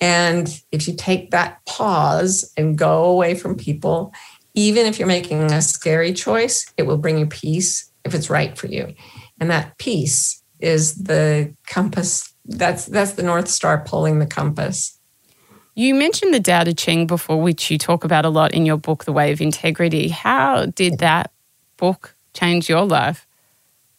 And 0.00 0.48
if 0.70 0.86
you 0.86 0.94
take 0.94 1.32
that 1.32 1.64
pause 1.66 2.52
and 2.56 2.78
go 2.78 3.06
away 3.06 3.34
from 3.34 3.56
people 3.56 4.12
even 4.54 4.86
if 4.86 4.98
you're 4.98 5.08
making 5.08 5.50
a 5.52 5.62
scary 5.62 6.12
choice, 6.12 6.72
it 6.76 6.82
will 6.82 6.98
bring 6.98 7.18
you 7.18 7.26
peace 7.26 7.90
if 8.04 8.14
it's 8.14 8.30
right 8.30 8.56
for 8.56 8.66
you. 8.66 8.94
And 9.40 9.50
that 9.50 9.78
peace 9.78 10.42
is 10.60 10.94
the 10.94 11.54
compass. 11.66 12.32
That's 12.44 12.86
that's 12.86 13.12
the 13.12 13.22
North 13.22 13.48
Star 13.48 13.82
pulling 13.84 14.18
the 14.18 14.26
compass. 14.26 14.98
You 15.74 15.94
mentioned 15.94 16.34
the 16.34 16.40
Tao 16.40 16.64
Te 16.64 16.74
Ching 16.74 17.06
before, 17.06 17.40
which 17.40 17.70
you 17.70 17.78
talk 17.78 18.04
about 18.04 18.26
a 18.26 18.28
lot 18.28 18.52
in 18.52 18.66
your 18.66 18.76
book, 18.76 19.04
The 19.04 19.12
Way 19.12 19.32
of 19.32 19.40
Integrity. 19.40 20.08
How 20.08 20.66
did 20.66 20.98
that 20.98 21.32
book 21.78 22.14
change 22.34 22.68
your 22.68 22.84
life? 22.84 23.26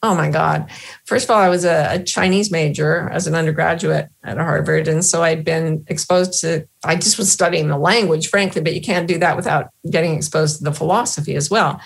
Oh 0.03 0.13
my 0.13 0.30
God. 0.30 0.69
First 1.05 1.26
of 1.26 1.32
all, 1.32 1.41
I 1.41 1.49
was 1.49 1.65
a, 1.65 1.95
a, 1.95 2.03
Chinese 2.03 2.51
major 2.51 3.09
as 3.09 3.26
an 3.26 3.36
undergraduate 3.36 4.09
at 4.24 4.38
Harvard. 4.38 4.88
And 4.88 5.03
so 5.03 5.24
I'd 5.24 5.45
been 5.45 5.86
exposed 5.88 6.41
to, 6.41 6.67
I 6.84 6.97
just 6.97 7.17
was 7.17 7.32
studying 7.32 7.69
the 7.69 7.78
language, 7.78 8.28
frankly, 8.28 8.61
but 8.61 8.76
you 8.76 8.82
can't 8.82 9.07
do 9.07 9.17
that 9.19 9.38
without 9.38 9.69
getting 9.89 10.13
exposed 10.13 10.57
to 10.57 10.65
the 10.65 10.74
philosophy 10.74 11.36
as 11.36 11.49
well. 11.49 11.80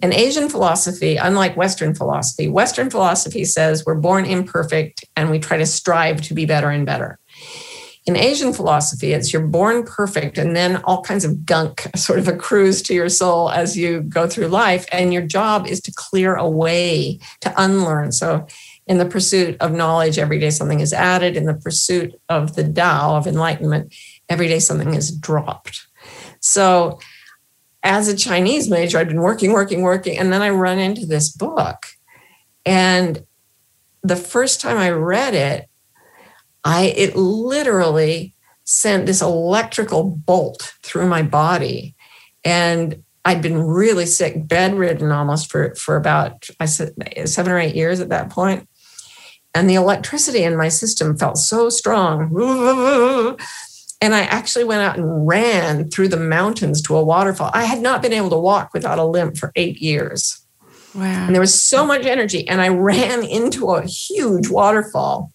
And 0.00 0.14
Asian 0.14 0.48
philosophy, 0.48 1.16
unlike 1.16 1.56
Western 1.56 1.94
philosophy, 1.94 2.48
Western 2.48 2.88
philosophy 2.88 3.44
says 3.44 3.84
we're 3.84 3.96
born 3.96 4.24
imperfect 4.24 5.04
and 5.14 5.30
we 5.30 5.38
try 5.38 5.58
to 5.58 5.66
strive 5.66 6.22
to 6.22 6.34
be 6.34 6.46
better 6.46 6.70
and 6.70 6.86
better 6.86 7.18
in 8.08 8.16
Asian 8.16 8.54
philosophy, 8.54 9.12
it's 9.12 9.34
you're 9.34 9.46
born 9.46 9.84
perfect, 9.84 10.38
and 10.38 10.56
then 10.56 10.76
all 10.84 11.02
kinds 11.02 11.26
of 11.26 11.44
gunk 11.44 11.86
sort 11.94 12.18
of 12.18 12.26
accrues 12.26 12.80
to 12.84 12.94
your 12.94 13.10
soul 13.10 13.50
as 13.50 13.76
you 13.76 14.00
go 14.00 14.26
through 14.26 14.48
life. 14.48 14.86
And 14.90 15.12
your 15.12 15.20
job 15.20 15.66
is 15.66 15.82
to 15.82 15.92
clear 15.94 16.34
away, 16.34 17.20
to 17.42 17.52
unlearn. 17.62 18.12
So, 18.12 18.46
in 18.86 18.96
the 18.96 19.04
pursuit 19.04 19.58
of 19.60 19.72
knowledge, 19.72 20.18
every 20.18 20.38
day 20.38 20.48
something 20.48 20.80
is 20.80 20.94
added. 20.94 21.36
In 21.36 21.44
the 21.44 21.52
pursuit 21.52 22.18
of 22.30 22.56
the 22.56 22.66
Tao, 22.66 23.14
of 23.14 23.26
enlightenment, 23.26 23.94
every 24.30 24.48
day 24.48 24.58
something 24.58 24.94
is 24.94 25.14
dropped. 25.14 25.86
So, 26.40 26.98
as 27.82 28.08
a 28.08 28.16
Chinese 28.16 28.70
major, 28.70 28.96
I'd 28.96 29.08
been 29.08 29.20
working, 29.20 29.52
working, 29.52 29.82
working. 29.82 30.16
And 30.16 30.32
then 30.32 30.40
I 30.40 30.48
run 30.48 30.78
into 30.78 31.04
this 31.04 31.28
book. 31.28 31.84
And 32.64 33.22
the 34.02 34.16
first 34.16 34.62
time 34.62 34.78
I 34.78 34.88
read 34.92 35.34
it, 35.34 35.67
I 36.64 36.86
it 36.96 37.16
literally 37.16 38.34
sent 38.64 39.06
this 39.06 39.22
electrical 39.22 40.04
bolt 40.04 40.74
through 40.82 41.06
my 41.06 41.22
body. 41.22 41.94
And 42.44 43.02
I'd 43.24 43.40
been 43.40 43.62
really 43.62 44.04
sick, 44.04 44.46
bedridden 44.46 45.10
almost 45.10 45.50
for, 45.50 45.74
for 45.74 45.96
about 45.96 46.46
I 46.60 46.66
said 46.66 46.92
seven 47.24 47.52
or 47.52 47.58
eight 47.58 47.74
years 47.74 48.00
at 48.00 48.10
that 48.10 48.30
point. 48.30 48.68
And 49.54 49.68
the 49.68 49.74
electricity 49.74 50.44
in 50.44 50.56
my 50.56 50.68
system 50.68 51.16
felt 51.16 51.38
so 51.38 51.70
strong. 51.70 53.38
And 54.00 54.14
I 54.14 54.20
actually 54.20 54.64
went 54.64 54.82
out 54.82 54.96
and 54.96 55.26
ran 55.26 55.90
through 55.90 56.08
the 56.08 56.16
mountains 56.16 56.80
to 56.82 56.96
a 56.96 57.02
waterfall. 57.02 57.50
I 57.52 57.64
had 57.64 57.80
not 57.80 58.02
been 58.02 58.12
able 58.12 58.30
to 58.30 58.38
walk 58.38 58.72
without 58.72 58.98
a 58.98 59.04
limp 59.04 59.36
for 59.36 59.50
eight 59.56 59.78
years. 59.78 60.46
Wow. 60.94 61.26
And 61.26 61.34
there 61.34 61.40
was 61.40 61.60
so 61.60 61.84
much 61.84 62.06
energy. 62.06 62.46
And 62.46 62.60
I 62.60 62.68
ran 62.68 63.24
into 63.28 63.70
a 63.70 63.84
huge 63.84 64.48
waterfall 64.48 65.32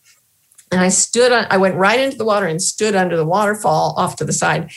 and 0.73 0.81
I 0.81 0.89
stood 0.89 1.31
on, 1.31 1.45
I 1.51 1.57
went 1.57 1.75
right 1.75 1.99
into 1.99 2.17
the 2.17 2.25
water 2.25 2.47
and 2.47 2.59
stood 2.59 2.95
under 2.95 3.15
the 3.15 3.25
waterfall 3.25 3.93
off 3.95 4.15
to 4.15 4.25
the 4.25 4.33
side. 4.33 4.71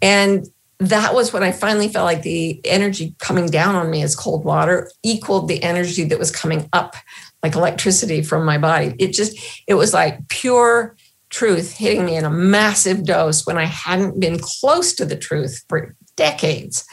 And 0.00 0.46
that 0.78 1.12
was 1.12 1.32
when 1.32 1.42
I 1.42 1.50
finally 1.50 1.88
felt 1.88 2.04
like 2.04 2.22
the 2.22 2.60
energy 2.64 3.16
coming 3.18 3.46
down 3.46 3.74
on 3.74 3.90
me 3.90 4.02
as 4.02 4.14
cold 4.14 4.44
water 4.44 4.88
equaled 5.02 5.48
the 5.48 5.60
energy 5.62 6.04
that 6.04 6.20
was 6.20 6.30
coming 6.30 6.68
up 6.72 6.94
like 7.42 7.56
electricity 7.56 8.22
from 8.22 8.44
my 8.44 8.58
body. 8.58 8.94
It 9.00 9.12
just, 9.12 9.36
it 9.66 9.74
was 9.74 9.92
like 9.92 10.28
pure 10.28 10.96
truth 11.30 11.72
hitting 11.72 12.04
me 12.04 12.14
in 12.14 12.24
a 12.24 12.30
massive 12.30 13.04
dose 13.04 13.44
when 13.44 13.58
I 13.58 13.64
hadn't 13.64 14.20
been 14.20 14.38
close 14.38 14.94
to 14.94 15.04
the 15.04 15.16
truth 15.16 15.64
for 15.68 15.96
decades. 16.14 16.84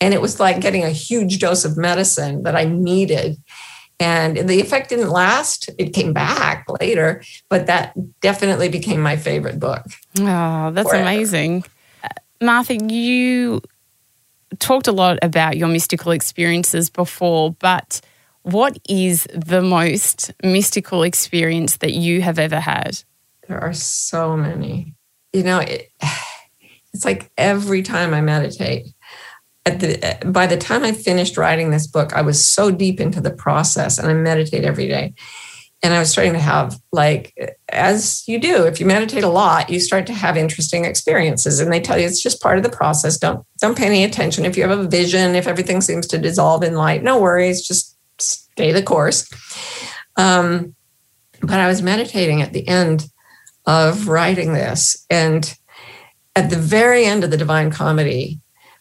And 0.00 0.14
it 0.14 0.20
was 0.20 0.38
like 0.38 0.60
getting 0.60 0.84
a 0.84 0.90
huge 0.90 1.40
dose 1.40 1.64
of 1.64 1.76
medicine 1.76 2.44
that 2.44 2.54
I 2.54 2.64
needed. 2.64 3.36
And 3.98 4.48
the 4.48 4.60
effect 4.60 4.90
didn't 4.90 5.08
last. 5.08 5.70
It 5.78 5.94
came 5.94 6.12
back 6.12 6.66
later, 6.80 7.22
but 7.48 7.66
that 7.66 7.94
definitely 8.20 8.68
became 8.68 9.00
my 9.00 9.16
favorite 9.16 9.58
book. 9.58 9.84
Oh, 10.20 10.70
that's 10.70 10.90
forever. 10.90 11.02
amazing. 11.02 11.64
Uh, 12.04 12.08
Martha, 12.42 12.76
you 12.76 13.62
talked 14.58 14.86
a 14.86 14.92
lot 14.92 15.18
about 15.22 15.56
your 15.56 15.68
mystical 15.68 16.12
experiences 16.12 16.90
before, 16.90 17.52
but 17.52 18.00
what 18.42 18.78
is 18.88 19.26
the 19.34 19.62
most 19.62 20.32
mystical 20.44 21.02
experience 21.02 21.78
that 21.78 21.94
you 21.94 22.22
have 22.22 22.38
ever 22.38 22.60
had? 22.60 23.02
There 23.48 23.60
are 23.60 23.72
so 23.72 24.36
many. 24.36 24.94
you 25.32 25.42
know, 25.42 25.58
it, 25.58 25.90
it's 26.92 27.04
like 27.04 27.30
every 27.36 27.82
time 27.82 28.14
I 28.14 28.20
meditate, 28.20 28.86
at 29.66 29.80
the 29.80 30.18
by 30.24 30.46
the 30.46 30.56
time 30.56 30.84
I 30.84 30.92
finished 30.92 31.36
writing 31.36 31.70
this 31.70 31.86
book, 31.86 32.12
I 32.14 32.22
was 32.22 32.46
so 32.46 32.70
deep 32.70 33.00
into 33.00 33.20
the 33.20 33.32
process, 33.32 33.98
and 33.98 34.08
I 34.08 34.14
meditate 34.14 34.64
every 34.64 34.86
day. 34.86 35.12
And 35.82 35.92
I 35.92 35.98
was 35.98 36.10
starting 36.10 36.32
to 36.32 36.38
have 36.38 36.80
like, 36.90 37.34
as 37.68 38.26
you 38.26 38.40
do, 38.40 38.64
if 38.64 38.80
you 38.80 38.86
meditate 38.86 39.24
a 39.24 39.28
lot, 39.28 39.68
you 39.68 39.78
start 39.78 40.06
to 40.06 40.14
have 40.14 40.36
interesting 40.36 40.86
experiences. 40.86 41.60
And 41.60 41.70
they 41.70 41.80
tell 41.80 41.98
you 41.98 42.06
it's 42.06 42.22
just 42.22 42.40
part 42.40 42.56
of 42.56 42.64
the 42.64 42.70
process. 42.70 43.18
Don't 43.18 43.44
don't 43.60 43.76
pay 43.76 43.86
any 43.86 44.04
attention. 44.04 44.46
If 44.46 44.56
you 44.56 44.66
have 44.66 44.78
a 44.78 44.88
vision, 44.88 45.34
if 45.34 45.46
everything 45.46 45.80
seems 45.80 46.06
to 46.08 46.18
dissolve 46.18 46.62
in 46.62 46.74
light, 46.74 47.02
no 47.02 47.20
worries. 47.20 47.66
Just 47.66 47.96
stay 48.18 48.72
the 48.72 48.82
course. 48.82 49.28
Um, 50.16 50.74
but 51.42 51.60
I 51.60 51.66
was 51.66 51.82
meditating 51.82 52.40
at 52.40 52.52
the 52.52 52.66
end 52.66 53.06
of 53.66 54.08
writing 54.08 54.54
this, 54.54 55.04
and 55.10 55.54
at 56.34 56.50
the 56.50 56.56
very 56.56 57.04
end 57.04 57.24
of 57.24 57.30
the 57.30 57.36
Divine 57.36 57.70
Comedy, 57.70 58.40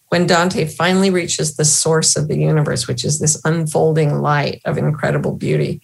when 0.10 0.28
Dante 0.28 0.66
finally 0.66 1.10
reaches 1.10 1.56
the 1.56 1.66
source 1.66 2.16
of 2.16 2.28
the 2.28 2.38
universe, 2.38 2.88
which 2.88 3.04
is 3.04 3.20
this 3.20 3.42
unfolding 3.44 4.20
light 4.20 4.62
of 4.66 4.78
incredible 4.78 5.36
beauty, 5.36 5.82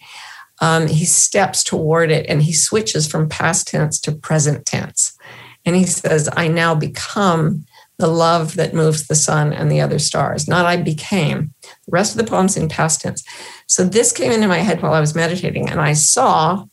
um, 0.60 0.86
he 0.86 1.04
steps 1.04 1.64
toward 1.64 2.10
it 2.10 2.24
and 2.28 2.42
he 2.42 2.52
switches 2.52 3.06
from 3.06 3.28
past 3.28 3.66
tense 3.66 4.00
to 4.00 4.12
present 4.12 4.64
tense. 4.64 5.16
And 5.64 5.76
he 5.76 5.84
says, 5.84 6.28
I 6.36 6.48
now 6.48 6.74
become 6.74 7.64
the 7.98 8.08
love 8.08 8.56
that 8.56 8.74
moves 8.74 9.06
the 9.06 9.14
sun 9.14 9.52
and 9.52 9.70
the 9.70 9.80
other 9.80 9.98
stars. 9.98 10.48
Not 10.48 10.66
I 10.66 10.76
became. 10.76 11.52
The 11.62 11.92
rest 11.92 12.12
of 12.12 12.18
the 12.24 12.30
poem's 12.30 12.56
in 12.56 12.68
past 12.68 13.00
tense. 13.00 13.24
So 13.66 13.84
this 13.84 14.12
came 14.12 14.32
into 14.32 14.48
my 14.48 14.58
head 14.58 14.82
while 14.82 14.94
I 14.94 15.00
was 15.00 15.14
meditating, 15.14 15.68
and 15.68 15.80
I 15.80 15.92
saw 15.92 16.64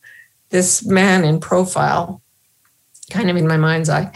this 0.50 0.86
man 0.86 1.24
in 1.24 1.40
profile, 1.40 2.22
kind 3.12 3.30
of 3.30 3.38
in 3.38 3.48
my 3.48 3.58
mind's 3.58 3.90
eye. 3.90 4.12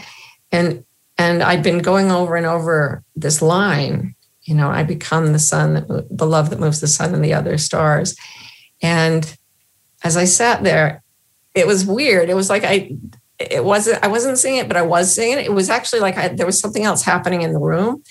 And 0.50 0.84
and 1.16 1.42
I'd 1.42 1.62
been 1.62 1.78
going 1.78 2.10
over 2.10 2.36
and 2.36 2.46
over 2.46 3.02
this 3.14 3.40
line, 3.40 4.14
you 4.42 4.54
know, 4.54 4.70
I 4.70 4.82
become 4.82 5.32
the 5.32 5.38
sun, 5.38 5.74
that, 5.74 6.06
the 6.10 6.26
love 6.26 6.50
that 6.50 6.60
moves 6.60 6.80
the 6.80 6.86
sun 6.86 7.14
and 7.14 7.24
the 7.24 7.34
other 7.34 7.56
stars. 7.56 8.16
And 8.82 9.36
as 10.02 10.16
I 10.16 10.24
sat 10.24 10.64
there, 10.64 11.02
it 11.54 11.66
was 11.66 11.86
weird. 11.86 12.28
It 12.28 12.34
was 12.34 12.50
like 12.50 12.64
I, 12.64 12.96
it 13.38 13.64
wasn't, 13.64 14.02
I 14.02 14.08
wasn't 14.08 14.38
seeing 14.38 14.56
it, 14.56 14.68
but 14.68 14.76
I 14.76 14.82
was 14.82 15.14
seeing 15.14 15.38
it. 15.38 15.46
It 15.46 15.52
was 15.52 15.70
actually 15.70 16.00
like 16.00 16.18
I, 16.18 16.28
there 16.28 16.46
was 16.46 16.60
something 16.60 16.84
else 16.84 17.02
happening 17.02 17.42
in 17.42 17.52
the 17.52 17.60
room. 17.60 18.02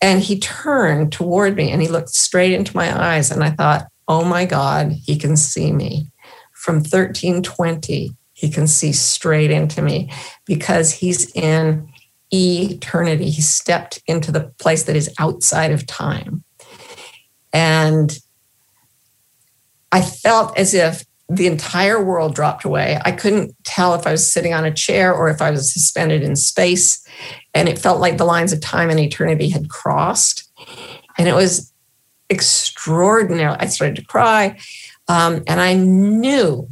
And 0.00 0.20
he 0.20 0.38
turned 0.38 1.12
toward 1.12 1.56
me 1.56 1.70
and 1.70 1.80
he 1.80 1.88
looked 1.88 2.10
straight 2.10 2.52
into 2.52 2.76
my 2.76 3.14
eyes. 3.14 3.30
And 3.30 3.42
I 3.42 3.50
thought, 3.50 3.86
oh 4.06 4.24
my 4.24 4.44
God, 4.44 4.92
he 4.92 5.16
can 5.16 5.36
see 5.36 5.72
me. 5.72 6.08
From 6.52 6.76
1320, 6.76 8.14
he 8.34 8.50
can 8.50 8.66
see 8.66 8.92
straight 8.92 9.50
into 9.50 9.80
me 9.80 10.10
because 10.44 10.92
he's 10.92 11.30
in 11.32 11.88
eternity. 12.34 13.30
He 13.30 13.42
stepped 13.42 14.00
into 14.06 14.32
the 14.32 14.52
place 14.58 14.84
that 14.84 14.96
is 14.96 15.12
outside 15.18 15.72
of 15.72 15.86
time. 15.86 16.44
And 17.52 18.18
I 19.92 20.00
felt 20.00 20.58
as 20.58 20.74
if 20.74 21.04
the 21.28 21.46
entire 21.46 22.02
world 22.02 22.34
dropped 22.34 22.64
away. 22.64 23.00
I 23.04 23.12
couldn't 23.12 23.54
tell 23.64 23.94
if 23.94 24.06
I 24.06 24.12
was 24.12 24.30
sitting 24.30 24.52
on 24.52 24.64
a 24.64 24.74
chair 24.74 25.14
or 25.14 25.28
if 25.28 25.40
I 25.40 25.50
was 25.50 25.72
suspended 25.72 26.22
in 26.22 26.36
space. 26.36 27.06
And 27.54 27.68
it 27.68 27.78
felt 27.78 28.00
like 28.00 28.18
the 28.18 28.24
lines 28.24 28.52
of 28.52 28.60
time 28.60 28.90
and 28.90 29.00
eternity 29.00 29.48
had 29.48 29.70
crossed. 29.70 30.50
And 31.16 31.28
it 31.28 31.34
was 31.34 31.72
extraordinary. 32.28 33.56
I 33.58 33.66
started 33.66 33.96
to 33.96 34.04
cry. 34.04 34.58
Um, 35.08 35.42
and 35.46 35.60
I 35.60 35.74
knew 35.74 36.68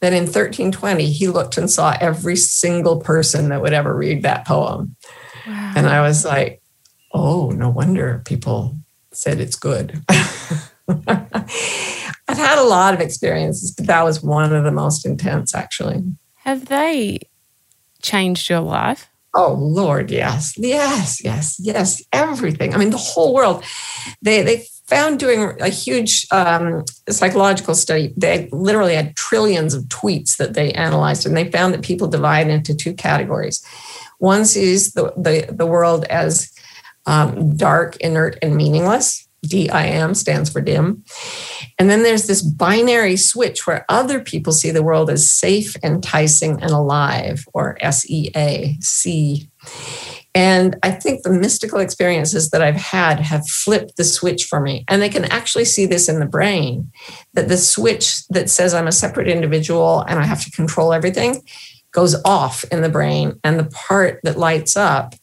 that 0.00 0.12
in 0.12 0.24
1320, 0.24 1.10
he 1.10 1.28
looked 1.28 1.58
and 1.58 1.70
saw 1.70 1.96
every 2.00 2.36
single 2.36 3.00
person 3.00 3.48
that 3.48 3.60
would 3.60 3.72
ever 3.72 3.94
read 3.94 4.22
that 4.22 4.46
poem. 4.46 4.96
Wow. 5.46 5.72
And 5.76 5.86
I 5.86 6.02
was 6.02 6.24
like, 6.24 6.62
oh, 7.12 7.50
no 7.50 7.68
wonder 7.68 8.22
people 8.24 8.76
said 9.12 9.40
it's 9.40 9.56
good. 9.56 10.02
I've 12.28 12.36
had 12.36 12.58
a 12.58 12.64
lot 12.64 12.94
of 12.94 13.00
experiences, 13.00 13.72
but 13.72 13.86
that 13.86 14.04
was 14.04 14.22
one 14.22 14.54
of 14.54 14.64
the 14.64 14.70
most 14.70 15.04
intense, 15.04 15.54
actually. 15.54 16.02
Have 16.36 16.66
they 16.66 17.20
changed 18.02 18.48
your 18.48 18.60
life? 18.60 19.08
Oh 19.34 19.52
Lord, 19.52 20.10
yes, 20.10 20.54
yes, 20.56 21.22
yes, 21.22 21.56
yes, 21.60 22.02
everything. 22.12 22.74
I 22.74 22.78
mean, 22.78 22.90
the 22.90 22.96
whole 22.96 23.34
world. 23.34 23.62
They 24.22 24.42
they 24.42 24.66
found 24.88 25.18
doing 25.18 25.52
a 25.60 25.68
huge 25.68 26.26
um, 26.30 26.84
psychological 27.10 27.74
study. 27.74 28.14
They 28.16 28.48
literally 28.50 28.94
had 28.94 29.16
trillions 29.16 29.74
of 29.74 29.84
tweets 29.84 30.38
that 30.38 30.54
they 30.54 30.72
analyzed, 30.72 31.26
and 31.26 31.36
they 31.36 31.50
found 31.50 31.74
that 31.74 31.82
people 31.82 32.08
divide 32.08 32.48
into 32.48 32.74
two 32.74 32.94
categories. 32.94 33.64
One 34.18 34.46
sees 34.46 34.94
the, 34.94 35.12
the, 35.16 35.46
the 35.52 35.66
world 35.66 36.04
as 36.06 36.50
um, 37.06 37.56
dark, 37.56 37.96
inert, 37.98 38.38
and 38.42 38.56
meaningless. 38.56 39.26
DIM 39.42 40.14
stands 40.14 40.50
for 40.50 40.60
dim. 40.60 41.04
And 41.78 41.88
then 41.88 42.02
there's 42.02 42.26
this 42.26 42.42
binary 42.42 43.16
switch 43.16 43.66
where 43.66 43.84
other 43.88 44.18
people 44.18 44.52
see 44.52 44.72
the 44.72 44.82
world 44.82 45.10
as 45.10 45.30
safe, 45.30 45.76
enticing, 45.84 46.60
and 46.60 46.72
alive, 46.72 47.46
or 47.54 47.78
SEA, 47.90 48.78
And 50.34 50.76
I 50.82 50.90
think 50.90 51.22
the 51.22 51.32
mystical 51.32 51.80
experiences 51.80 52.50
that 52.50 52.62
I've 52.62 52.76
had 52.76 53.18
have 53.18 53.48
flipped 53.48 53.96
the 53.96 54.04
switch 54.04 54.44
for 54.44 54.60
me. 54.60 54.84
And 54.86 55.02
they 55.02 55.08
can 55.08 55.24
actually 55.24 55.64
see 55.64 55.86
this 55.86 56.08
in 56.08 56.20
the 56.20 56.26
brain 56.26 56.92
that 57.34 57.48
the 57.48 57.56
switch 57.56 58.26
that 58.28 58.50
says 58.50 58.74
I'm 58.74 58.86
a 58.86 58.92
separate 58.92 59.28
individual 59.28 60.02
and 60.02 60.18
I 60.18 60.24
have 60.24 60.44
to 60.44 60.50
control 60.50 60.92
everything 60.92 61.42
goes 61.92 62.14
off 62.24 62.64
in 62.70 62.82
the 62.82 62.88
brain, 62.88 63.38
and 63.42 63.58
the 63.58 63.64
part 63.64 64.20
that 64.22 64.38
lights 64.38 64.76
up 64.76 65.14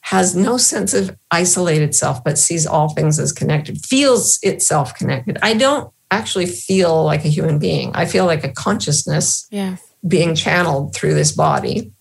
has 0.00 0.34
no 0.34 0.56
sense 0.56 0.92
of 0.94 1.16
isolated 1.30 1.94
self, 1.94 2.22
but 2.24 2.36
sees 2.36 2.66
all 2.66 2.88
things 2.88 3.18
as 3.18 3.32
connected, 3.32 3.84
feels 3.84 4.38
itself 4.42 4.94
connected. 4.94 5.38
I 5.42 5.54
don't 5.54 5.92
actually 6.10 6.46
feel 6.46 7.04
like 7.04 7.24
a 7.24 7.28
human 7.28 7.58
being. 7.58 7.92
I 7.94 8.04
feel 8.06 8.26
like 8.26 8.44
a 8.44 8.52
consciousness 8.52 9.46
yeah. 9.50 9.76
being 10.06 10.34
channeled 10.34 10.94
through 10.94 11.14
this 11.14 11.32
body. 11.32 11.92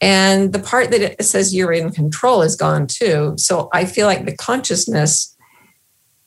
And 0.00 0.52
the 0.52 0.58
part 0.58 0.90
that 0.90 1.02
it 1.02 1.24
says 1.24 1.54
you're 1.54 1.72
in 1.72 1.90
control 1.90 2.42
is 2.42 2.56
gone 2.56 2.86
too. 2.86 3.34
So 3.36 3.68
I 3.72 3.84
feel 3.84 4.06
like 4.06 4.24
the 4.24 4.36
consciousness 4.36 5.36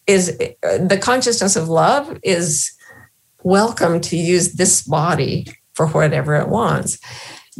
is 0.06 0.38
the 0.38 1.00
consciousness 1.02 1.56
of 1.56 1.70
love 1.70 2.20
is 2.24 2.72
welcome 3.44 4.02
to 4.02 4.18
use 4.18 4.54
this 4.54 4.82
body 4.84 5.48
for 5.74 5.88
whatever 5.88 6.36
it 6.36 6.50
wants. 6.50 7.00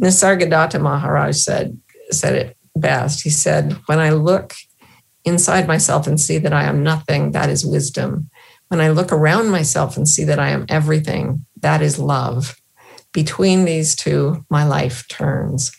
Nisargadatta 0.00 0.80
Maharaj 0.80 1.36
said, 1.36 1.78
said 2.10 2.34
it 2.34 2.56
best. 2.76 3.22
He 3.22 3.30
said, 3.30 3.72
When 3.86 3.98
I 3.98 4.10
look 4.10 4.54
inside 5.24 5.66
myself 5.66 6.06
and 6.06 6.20
see 6.20 6.38
that 6.38 6.52
I 6.52 6.64
am 6.64 6.82
nothing, 6.82 7.32
that 7.32 7.48
is 7.48 7.64
wisdom. 7.64 8.30
When 8.68 8.80
I 8.80 8.90
look 8.90 9.12
around 9.12 9.50
myself 9.50 9.96
and 9.96 10.08
see 10.08 10.24
that 10.24 10.38
I 10.38 10.50
am 10.50 10.66
everything, 10.68 11.46
that 11.60 11.82
is 11.82 11.98
love. 11.98 12.56
Between 13.12 13.64
these 13.64 13.94
two, 13.94 14.44
my 14.50 14.64
life 14.64 15.06
turns. 15.08 15.70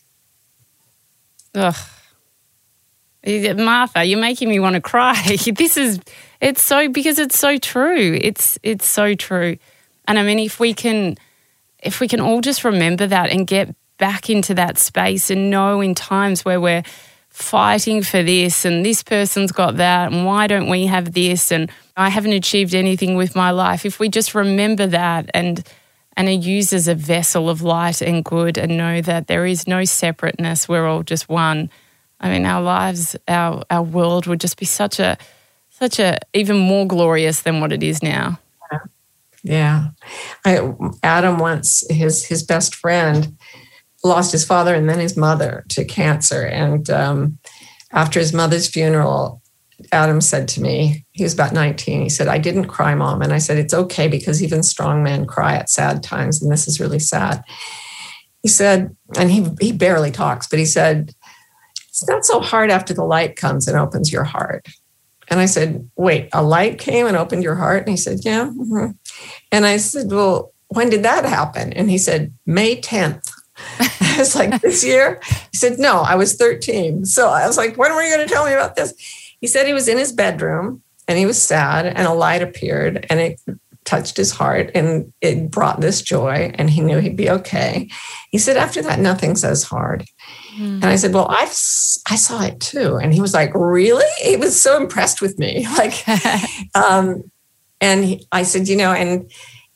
Ugh. 1.55 1.75
Martha, 3.57 4.03
you're 4.03 4.19
making 4.19 4.49
me 4.49 4.59
want 4.59 4.75
to 4.75 4.81
cry. 4.81 5.15
this 5.55 5.77
is 5.77 5.99
it's 6.41 6.61
so 6.61 6.89
because 6.89 7.17
it's 7.17 7.39
so 7.39 7.57
true. 7.57 8.17
It's 8.21 8.59
it's 8.61 8.87
so 8.87 9.15
true. 9.15 9.57
And 10.07 10.19
I 10.19 10.23
mean 10.23 10.39
if 10.39 10.59
we 10.59 10.73
can 10.73 11.17
if 11.79 11.99
we 11.99 12.07
can 12.07 12.19
all 12.19 12.41
just 12.41 12.63
remember 12.63 13.07
that 13.07 13.31
and 13.31 13.47
get 13.47 13.75
back 13.97 14.29
into 14.29 14.53
that 14.55 14.77
space 14.77 15.31
and 15.31 15.49
know 15.49 15.81
in 15.81 15.95
times 15.95 16.45
where 16.45 16.59
we're 16.59 16.83
fighting 17.29 18.01
for 18.03 18.23
this 18.23 18.63
and 18.63 18.85
this 18.85 19.03
person's 19.03 19.51
got 19.51 19.77
that 19.77 20.11
and 20.11 20.25
why 20.25 20.47
don't 20.47 20.69
we 20.69 20.85
have 20.85 21.13
this 21.13 21.51
and 21.51 21.71
I 21.97 22.09
haven't 22.09 22.33
achieved 22.33 22.73
anything 22.73 23.15
with 23.15 23.35
my 23.35 23.51
life 23.51 23.85
if 23.85 23.99
we 23.99 24.07
just 24.09 24.35
remember 24.35 24.87
that 24.87 25.29
and 25.33 25.63
and 26.17 26.27
are 26.27 26.31
used 26.31 26.73
as 26.73 26.87
a 26.87 26.95
vessel 26.95 27.49
of 27.49 27.61
light 27.61 28.01
and 28.01 28.23
good 28.23 28.57
and 28.57 28.77
know 28.77 29.01
that 29.01 29.27
there 29.27 29.45
is 29.45 29.67
no 29.67 29.83
separateness 29.83 30.67
we're 30.67 30.87
all 30.87 31.03
just 31.03 31.29
one 31.29 31.69
I 32.19 32.29
mean 32.29 32.45
our 32.45 32.61
lives 32.61 33.15
our 33.27 33.63
our 33.69 33.83
world 33.83 34.27
would 34.27 34.39
just 34.39 34.57
be 34.57 34.65
such 34.65 34.99
a 34.99 35.17
such 35.69 35.99
a 35.99 36.19
even 36.33 36.57
more 36.57 36.87
glorious 36.87 37.41
than 37.41 37.59
what 37.59 37.73
it 37.73 37.83
is 37.83 38.01
now 38.01 38.39
yeah. 39.45 39.89
I, 40.43 40.73
Adam 41.03 41.37
once, 41.37 41.85
his, 41.87 42.25
his 42.25 42.41
best 42.41 42.73
friend, 42.73 43.37
lost 44.03 44.31
his 44.31 44.43
father 44.43 44.73
and 44.73 44.89
then 44.89 44.99
his 44.99 45.15
mother 45.15 45.63
to 45.69 45.85
cancer. 45.85 46.47
And 46.47 46.89
um, 46.89 47.37
after 47.91 48.19
his 48.19 48.33
mother's 48.33 48.67
funeral, 48.67 49.43
Adam 49.91 50.21
said 50.21 50.47
to 50.49 50.61
me, 50.61 51.05
he 51.11 51.23
was 51.23 51.33
about 51.33 51.53
19, 51.53 52.01
he 52.01 52.09
said, 52.09 52.27
I 52.27 52.37
didn't 52.37 52.65
cry, 52.65 52.95
mom. 52.95 53.21
And 53.21 53.33
I 53.33 53.37
said, 53.37 53.57
it's 53.57 53.73
okay 53.73 54.07
because 54.07 54.41
even 54.41 54.63
strong 54.63 55.03
men 55.03 55.25
cry 55.25 55.55
at 55.55 55.69
sad 55.69 56.03
times. 56.03 56.41
And 56.41 56.51
this 56.51 56.67
is 56.67 56.79
really 56.79 56.99
sad. 56.99 57.43
He 58.41 58.49
said, 58.49 58.95
and 59.17 59.31
he, 59.31 59.47
he 59.59 59.71
barely 59.71 60.11
talks, 60.11 60.47
but 60.47 60.59
he 60.59 60.65
said, 60.65 61.13
it's 61.89 62.07
not 62.07 62.25
so 62.25 62.41
hard 62.41 62.71
after 62.71 62.93
the 62.93 63.05
light 63.05 63.35
comes 63.35 63.67
and 63.67 63.77
opens 63.77 64.11
your 64.11 64.25
heart. 64.25 64.67
And 65.29 65.39
I 65.39 65.45
said, 65.45 65.89
Wait, 65.95 66.29
a 66.33 66.43
light 66.43 66.77
came 66.77 67.07
and 67.07 67.17
opened 67.17 67.43
your 67.43 67.55
heart? 67.55 67.83
And 67.83 67.89
he 67.89 67.97
said, 67.97 68.19
Yeah. 68.23 68.45
Mm-hmm. 68.45 68.91
And 69.51 69.65
I 69.65 69.77
said, 69.77 70.11
Well, 70.11 70.53
when 70.67 70.89
did 70.89 71.03
that 71.03 71.25
happen? 71.25 71.73
And 71.73 71.89
he 71.89 71.97
said, 71.97 72.33
May 72.45 72.79
10th, 72.79 73.31
I 73.79 74.15
was 74.19 74.35
like, 74.35 74.61
This 74.61 74.83
year? 74.85 75.19
He 75.51 75.57
said, 75.57 75.79
No, 75.79 76.01
I 76.01 76.15
was 76.15 76.35
13. 76.35 77.05
So 77.05 77.29
I 77.29 77.47
was 77.47 77.57
like, 77.57 77.77
When 77.77 77.93
were 77.93 78.03
you 78.03 78.15
going 78.15 78.27
to 78.27 78.33
tell 78.33 78.45
me 78.45 78.53
about 78.53 78.75
this? 78.75 78.93
He 79.41 79.47
said 79.47 79.67
he 79.67 79.73
was 79.73 79.87
in 79.87 79.97
his 79.97 80.11
bedroom 80.11 80.81
and 81.07 81.17
he 81.17 81.25
was 81.25 81.41
sad, 81.41 81.85
and 81.85 82.07
a 82.07 82.13
light 82.13 82.41
appeared 82.41 83.05
and 83.09 83.19
it 83.19 83.39
touched 83.85 84.17
his 84.17 84.31
heart 84.31 84.71
and 84.75 85.13
it 85.21 85.49
brought 85.49 85.79
this 85.79 86.01
joy, 86.01 86.51
and 86.55 86.69
he 86.69 86.81
knew 86.81 86.99
he'd 86.99 87.15
be 87.15 87.29
okay. 87.29 87.87
He 88.31 88.37
said, 88.37 88.57
After 88.57 88.81
that, 88.81 88.99
nothing's 88.99 89.43
as 89.43 89.63
hard. 89.63 90.05
Mm. 90.57 90.75
And 90.75 90.85
I 90.85 90.95
said, 90.97 91.13
Well, 91.13 91.27
I've, 91.29 91.49
I 92.09 92.15
saw 92.15 92.43
it 92.43 92.59
too. 92.59 92.97
And 92.97 93.13
he 93.13 93.21
was 93.21 93.33
like, 93.33 93.51
Really? 93.53 94.05
He 94.21 94.35
was 94.35 94.61
so 94.61 94.75
impressed 94.77 95.21
with 95.21 95.39
me. 95.39 95.65
Like, 95.75 96.05
um, 96.75 97.23
and 97.79 98.03
he, 98.03 98.27
I 98.31 98.43
said, 98.43 98.67
You 98.67 98.75
know, 98.75 98.91
and, 98.91 99.31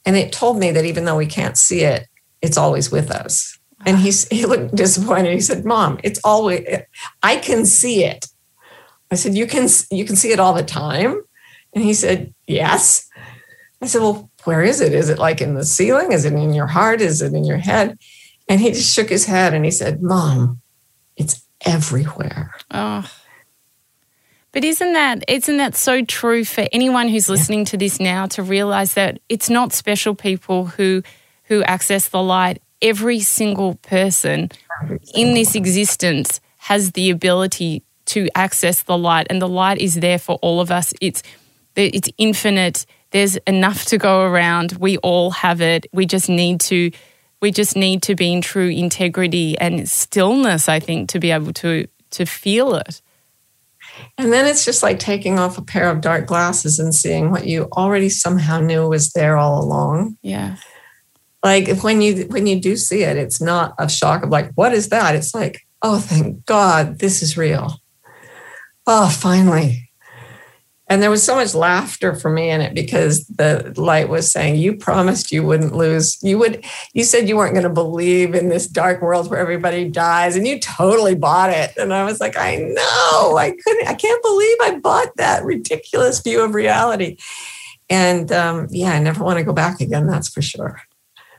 and 0.05 0.18
it 0.18 0.34
told 0.34 0.57
me 0.57 0.72
that 0.72 0.86
even 0.86 1.05
though 1.05 1.18
we 1.18 1.28
can't 1.28 1.57
see 1.57 1.82
it, 1.82 2.07
it's 2.41 2.57
always 2.57 2.91
with 2.91 3.12
us. 3.12 3.57
And 3.86 3.97
he, 3.97 4.12
he 4.32 4.45
looked 4.45 4.76
disappointed. 4.76 5.34
He 5.34 5.41
said, 5.41 5.66
Mom, 5.66 5.99
it's 6.03 6.20
always, 6.24 6.66
I 7.24 7.38
can 7.38 7.66
see 7.66 8.03
it. 8.03 8.26
I 9.12 9.16
said, 9.16 9.36
you 9.36 9.47
can, 9.47 9.68
you 9.91 10.05
can 10.05 10.16
see 10.16 10.32
it 10.32 10.39
all 10.39 10.53
the 10.53 10.64
time. 10.64 11.22
And 11.74 11.84
he 11.84 11.93
said, 11.93 12.34
yes. 12.47 13.07
I 13.82 13.88
said, 13.88 14.01
well, 14.01 14.30
where 14.43 14.64
is 14.64 14.82
it? 14.82 14.93
Is 14.93 15.10
it 15.10 15.20
like 15.20 15.41
in 15.41 15.55
the 15.55 15.66
ceiling? 15.66 16.12
Is 16.12 16.26
it 16.26 16.34
in 16.34 16.53
your 16.53 16.68
heart? 16.68 17.01
Is 17.01 17.22
it 17.22 17.34
in 17.34 17.43
your 17.43 17.57
head? 17.57 17.97
And 18.47 18.60
he 18.60 18.72
just 18.72 18.93
shook 18.93 19.10
his 19.10 19.26
head 19.26 19.53
and 19.53 19.64
he 19.64 19.72
said, 19.72 20.01
Mom, 20.01 20.62
it's 21.16 21.45
everywhere. 21.66 22.55
Oh. 22.72 23.10
But 24.51 24.66
isn't 24.66 24.93
that 24.93 25.24
isn't 25.28 25.57
that 25.57 25.76
so 25.76 26.03
true 26.03 26.43
for 26.43 26.68
anyone 26.72 27.07
who's 27.07 27.30
listening 27.30 27.60
yeah. 27.60 27.66
to 27.66 27.78
this 27.78 27.99
now 27.99 28.26
to 28.28 28.41
realize 28.41 28.95
that 28.95 29.20
it's 29.30 29.49
not 29.49 29.74
special 29.74 30.16
people 30.16 30.66
who 30.66 31.03
who 31.43 31.64
access 31.64 32.10
the 32.10 32.24
light. 32.24 32.62
Every 32.82 33.20
single 33.20 33.76
person 33.76 34.49
in 35.14 35.34
this 35.36 35.53
existence 35.53 36.39
has 36.57 36.93
the 36.93 37.10
ability 37.10 37.84
to 38.10 38.28
access 38.36 38.84
the 38.84 38.97
light, 38.97 39.28
and 39.30 39.41
the 39.41 39.47
light 39.47 39.80
is 39.80 39.95
there 39.95 40.20
for 40.20 40.38
all 40.41 40.62
of 40.62 40.72
us. 40.72 40.93
It's 41.01 41.24
it's 41.76 42.10
infinite. 42.18 42.86
There's 43.12 43.38
enough 43.47 43.86
to 43.86 43.97
go 43.97 44.24
around. 44.24 44.74
We 44.74 44.97
all 44.97 45.32
have 45.32 45.62
it. 45.62 45.88
We 45.93 46.05
just 46.05 46.30
need 46.30 46.60
to 46.62 46.91
we 47.41 47.51
just 47.51 47.76
need 47.76 48.03
to 48.03 48.16
be 48.16 48.34
in 48.34 48.41
true 48.41 48.68
integrity 48.70 49.57
and 49.57 49.89
stillness, 49.89 50.68
I 50.68 50.80
think, 50.80 51.10
to 51.10 51.20
be 51.20 51.32
able 51.32 51.53
to 51.53 51.88
to 52.12 52.26
feel 52.26 52.76
it. 52.76 53.01
And 54.18 54.32
then 54.32 54.45
it's 54.45 54.66
just 54.66 54.84
like 54.84 54.99
taking 54.99 55.39
off 55.39 55.57
a 55.57 55.62
pair 55.62 55.89
of 55.89 56.01
dark 56.01 56.26
glasses 56.26 56.80
and 56.80 56.93
seeing 56.93 57.32
what 57.32 57.45
you 57.45 57.68
already 57.74 58.10
somehow 58.10 58.60
knew 58.60 58.88
was 58.88 59.12
there 59.12 59.38
all 59.38 59.64
along. 59.64 60.18
Yeah. 60.22 60.57
Like 61.43 61.80
when 61.80 62.01
you 62.01 62.26
when 62.30 62.47
you 62.47 62.60
do 62.60 62.76
see 62.76 63.03
it, 63.03 63.18
it's 63.18 63.41
not 63.41 63.74
a 63.78 63.89
shock 63.89 64.24
of 64.24 64.30
like, 64.30 64.51
what 64.55 64.74
is 64.74 64.89
that? 64.89 65.16
It's 65.16 65.34
like, 65.34 65.62
oh 65.82 65.99
thank 65.99 66.45
God, 66.45 66.99
this 66.99 67.22
is 67.22 67.38
real. 67.38 67.80
Oh, 68.91 69.07
finally. 69.07 69.91
And 70.87 70.99
there 70.99 71.11
was 71.11 71.21
so 71.21 71.35
much 71.35 71.53
laughter 71.53 72.15
for 72.15 72.31
me 72.31 72.49
in 72.49 72.59
it 72.59 72.73
because 72.73 73.27
the 73.27 73.71
light 73.77 74.09
was 74.09 74.31
saying 74.31 74.55
you 74.55 74.75
promised 74.75 75.31
you 75.31 75.43
wouldn't 75.43 75.75
lose. 75.75 76.17
You 76.23 76.39
would 76.39 76.65
you 76.93 77.03
said 77.03 77.29
you 77.29 77.37
weren't 77.37 77.53
going 77.53 77.67
to 77.67 77.69
believe 77.69 78.33
in 78.33 78.49
this 78.49 78.65
dark 78.65 78.99
world 79.03 79.29
where 79.29 79.37
everybody 79.37 79.87
dies 79.87 80.35
and 80.35 80.47
you 80.47 80.59
totally 80.59 81.13
bought 81.13 81.51
it. 81.51 81.77
And 81.77 81.93
i 81.93 82.03
was 82.03 82.19
like 82.19 82.35
i 82.35 82.55
know. 82.55 83.37
I 83.37 83.55
couldn't 83.63 83.87
i 83.87 83.93
can't 83.93 84.23
believe 84.23 84.57
i 84.63 84.79
bought 84.79 85.15
that 85.17 85.43
ridiculous 85.43 86.19
view 86.21 86.43
of 86.43 86.55
reality. 86.55 87.17
And 87.91 88.31
um, 88.31 88.65
yeah 88.71 88.93
i 88.93 88.99
never 88.99 89.23
want 89.23 89.37
to 89.37 89.45
go 89.45 89.53
back 89.53 89.81
again 89.81 90.07
that's 90.07 90.29
for 90.29 90.41
sure. 90.41 90.81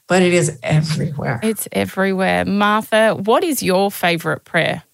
But 0.07 0.23
it 0.23 0.33
is 0.33 0.57
everywhere. 0.63 1.41
It's 1.43 1.67
everywhere. 1.73 2.45
Martha 2.45 3.17
what 3.17 3.43
is 3.43 3.65
your 3.65 3.91
favorite 3.91 4.45
prayer? 4.45 4.85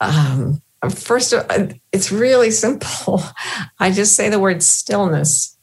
Um, 0.00 0.62
first, 0.88 1.34
it's 1.92 2.10
really 2.10 2.50
simple. 2.50 3.22
I 3.78 3.90
just 3.90 4.16
say 4.16 4.28
the 4.28 4.38
word 4.38 4.62
stillness. 4.62 5.56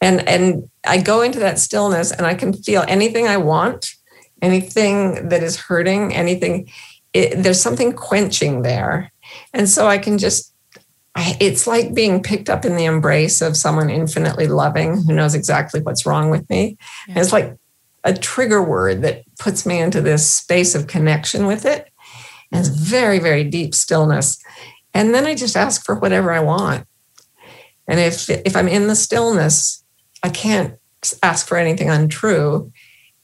And, 0.00 0.28
and 0.28 0.68
I 0.84 1.00
go 1.00 1.22
into 1.22 1.38
that 1.38 1.58
stillness 1.58 2.12
and 2.12 2.26
I 2.26 2.34
can 2.34 2.52
feel 2.52 2.84
anything 2.86 3.26
I 3.26 3.38
want, 3.38 3.94
anything 4.42 5.30
that 5.30 5.42
is 5.42 5.56
hurting, 5.56 6.14
anything, 6.14 6.68
it, 7.14 7.42
there's 7.42 7.60
something 7.60 7.94
quenching 7.94 8.62
there. 8.62 9.10
And 9.54 9.66
so 9.66 9.86
I 9.86 9.96
can 9.96 10.18
just, 10.18 10.52
it's 11.16 11.66
like 11.66 11.94
being 11.94 12.22
picked 12.22 12.50
up 12.50 12.66
in 12.66 12.76
the 12.76 12.84
embrace 12.84 13.40
of 13.40 13.56
someone 13.56 13.88
infinitely 13.88 14.48
loving 14.48 15.02
who 15.04 15.14
knows 15.14 15.34
exactly 15.34 15.80
what's 15.80 16.04
wrong 16.04 16.28
with 16.28 16.48
me. 16.50 16.76
Yeah. 17.08 17.20
It's 17.20 17.32
like 17.32 17.56
a 18.02 18.12
trigger 18.12 18.62
word 18.62 19.00
that 19.02 19.22
puts 19.38 19.64
me 19.64 19.80
into 19.80 20.02
this 20.02 20.30
space 20.30 20.74
of 20.74 20.86
connection 20.86 21.46
with 21.46 21.64
it 21.64 21.88
and 22.54 22.66
very, 22.66 23.18
very 23.18 23.44
deep 23.44 23.74
stillness. 23.74 24.38
And 24.94 25.12
then 25.12 25.26
I 25.26 25.34
just 25.34 25.56
ask 25.56 25.84
for 25.84 25.96
whatever 25.96 26.32
I 26.32 26.40
want. 26.40 26.86
And 27.86 28.00
if 28.00 28.30
if 28.30 28.56
I'm 28.56 28.68
in 28.68 28.86
the 28.86 28.94
stillness, 28.94 29.84
I 30.22 30.30
can't 30.30 30.74
ask 31.22 31.46
for 31.46 31.58
anything 31.58 31.90
untrue, 31.90 32.72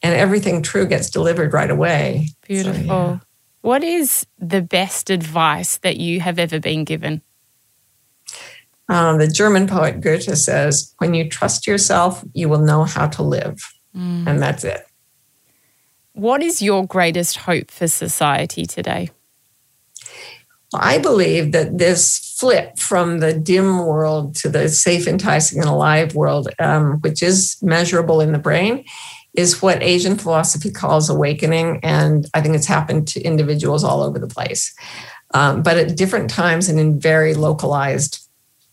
and 0.02 0.14
everything 0.14 0.62
true 0.62 0.86
gets 0.86 1.08
delivered 1.08 1.54
right 1.54 1.70
away. 1.70 2.28
Beautiful. 2.42 2.82
So, 2.82 2.86
yeah. 2.86 3.18
What 3.62 3.84
is 3.84 4.26
the 4.38 4.62
best 4.62 5.10
advice 5.10 5.78
that 5.78 5.96
you 5.96 6.20
have 6.20 6.38
ever 6.38 6.60
been 6.60 6.84
given? 6.84 7.22
Um, 8.88 9.18
the 9.18 9.28
German 9.28 9.66
poet 9.66 10.00
Goethe 10.00 10.36
says, 10.36 10.94
"When 10.98 11.14
you 11.14 11.28
trust 11.28 11.66
yourself, 11.66 12.24
you 12.34 12.48
will 12.48 12.58
know 12.60 12.84
how 12.84 13.06
to 13.06 13.22
live," 13.22 13.62
mm. 13.96 14.26
and 14.26 14.42
that's 14.42 14.64
it. 14.64 14.84
What 16.12 16.42
is 16.42 16.60
your 16.60 16.84
greatest 16.86 17.38
hope 17.38 17.70
for 17.70 17.86
society 17.86 18.66
today? 18.66 19.10
I 20.74 20.98
believe 20.98 21.52
that 21.52 21.78
this 21.78 22.18
flip 22.38 22.78
from 22.78 23.18
the 23.18 23.32
dim 23.32 23.78
world 23.78 24.36
to 24.36 24.48
the 24.48 24.68
safe, 24.68 25.06
enticing, 25.06 25.60
and 25.60 25.68
alive 25.68 26.14
world, 26.14 26.48
um, 26.58 27.00
which 27.00 27.22
is 27.22 27.56
measurable 27.60 28.20
in 28.20 28.32
the 28.32 28.38
brain, 28.38 28.84
is 29.34 29.62
what 29.62 29.82
Asian 29.82 30.16
philosophy 30.16 30.70
calls 30.70 31.10
awakening. 31.10 31.80
And 31.82 32.26
I 32.34 32.40
think 32.40 32.54
it's 32.54 32.66
happened 32.66 33.08
to 33.08 33.20
individuals 33.20 33.84
all 33.84 34.02
over 34.02 34.18
the 34.18 34.28
place, 34.28 34.74
um, 35.34 35.62
but 35.62 35.76
at 35.76 35.96
different 35.96 36.30
times 36.30 36.68
and 36.68 36.78
in 36.78 37.00
very 37.00 37.34
localized 37.34 38.18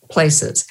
places. 0.09 0.67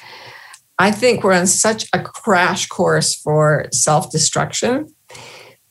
I 0.79 0.91
think 0.91 1.23
we're 1.23 1.33
on 1.33 1.47
such 1.47 1.89
a 1.93 1.99
crash 1.99 2.67
course 2.67 3.15
for 3.15 3.65
self 3.71 4.11
destruction 4.11 4.93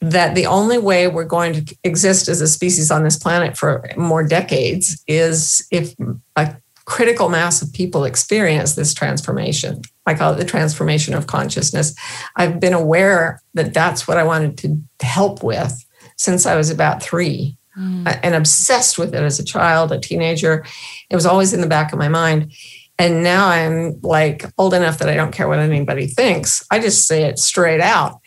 that 0.00 0.34
the 0.34 0.46
only 0.46 0.78
way 0.78 1.08
we're 1.08 1.24
going 1.24 1.64
to 1.64 1.76
exist 1.84 2.28
as 2.28 2.40
a 2.40 2.48
species 2.48 2.90
on 2.90 3.02
this 3.02 3.18
planet 3.18 3.56
for 3.56 3.88
more 3.96 4.26
decades 4.26 5.02
is 5.06 5.66
if 5.70 5.94
a 6.36 6.56
critical 6.84 7.28
mass 7.28 7.62
of 7.62 7.72
people 7.72 8.04
experience 8.04 8.74
this 8.74 8.94
transformation. 8.94 9.82
I 10.06 10.14
call 10.14 10.32
it 10.32 10.36
the 10.36 10.44
transformation 10.44 11.14
of 11.14 11.26
consciousness. 11.26 11.94
I've 12.36 12.60
been 12.60 12.72
aware 12.72 13.42
that 13.54 13.74
that's 13.74 14.06
what 14.06 14.18
I 14.18 14.22
wanted 14.22 14.56
to 14.58 14.80
help 15.00 15.42
with 15.42 15.84
since 16.16 16.46
I 16.46 16.54
was 16.54 16.70
about 16.70 17.02
three 17.02 17.58
mm. 17.76 18.20
and 18.22 18.34
obsessed 18.34 18.98
with 18.98 19.14
it 19.14 19.22
as 19.22 19.38
a 19.38 19.44
child, 19.44 19.92
a 19.92 19.98
teenager. 19.98 20.64
It 21.10 21.16
was 21.16 21.26
always 21.26 21.52
in 21.52 21.60
the 21.60 21.66
back 21.66 21.92
of 21.92 21.98
my 21.98 22.08
mind. 22.08 22.52
And 22.98 23.22
now 23.22 23.48
I'm 23.48 24.00
like 24.02 24.44
old 24.56 24.72
enough 24.72 24.98
that 24.98 25.08
I 25.08 25.14
don't 25.14 25.32
care 25.32 25.48
what 25.48 25.58
anybody 25.58 26.06
thinks. 26.06 26.64
I 26.70 26.78
just 26.78 27.06
say 27.06 27.24
it 27.24 27.38
straight 27.38 27.80
out. 27.80 28.20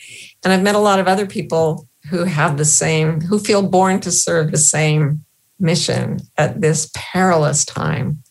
And 0.43 0.53
I've 0.53 0.63
met 0.63 0.75
a 0.75 0.79
lot 0.79 0.99
of 0.99 1.07
other 1.07 1.25
people 1.25 1.87
who 2.09 2.23
have 2.23 2.57
the 2.57 2.65
same, 2.65 3.21
who 3.21 3.39
feel 3.39 3.61
born 3.61 3.99
to 4.01 4.11
serve 4.11 4.51
the 4.51 4.57
same 4.57 5.25
mission 5.59 6.19
at 6.37 6.61
this 6.61 6.89
perilous 6.95 7.65
time 7.65 8.23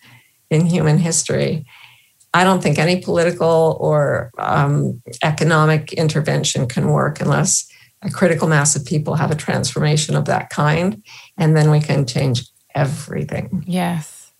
in 0.50 0.66
human 0.66 0.98
history. 0.98 1.66
I 2.34 2.44
don't 2.44 2.62
think 2.62 2.78
any 2.78 3.00
political 3.00 3.76
or 3.80 4.30
um, 4.38 5.02
economic 5.22 5.92
intervention 5.92 6.66
can 6.66 6.88
work 6.88 7.20
unless 7.20 7.68
a 8.02 8.10
critical 8.10 8.48
mass 8.48 8.76
of 8.76 8.84
people 8.84 9.14
have 9.14 9.30
a 9.30 9.36
transformation 9.36 10.14
of 10.14 10.26
that 10.26 10.50
kind. 10.50 11.02
And 11.36 11.56
then 11.56 11.70
we 11.70 11.80
can 11.80 12.06
change 12.06 12.46
everything. 12.74 13.64
Yes. 13.66 14.32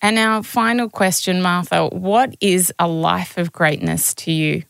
And 0.00 0.18
our 0.18 0.42
final 0.42 0.90
question, 0.90 1.40
Martha 1.40 1.86
what 1.86 2.34
is 2.40 2.72
a 2.78 2.88
life 2.88 3.38
of 3.38 3.52
greatness 3.52 4.14
to 4.14 4.32
you? 4.32 4.64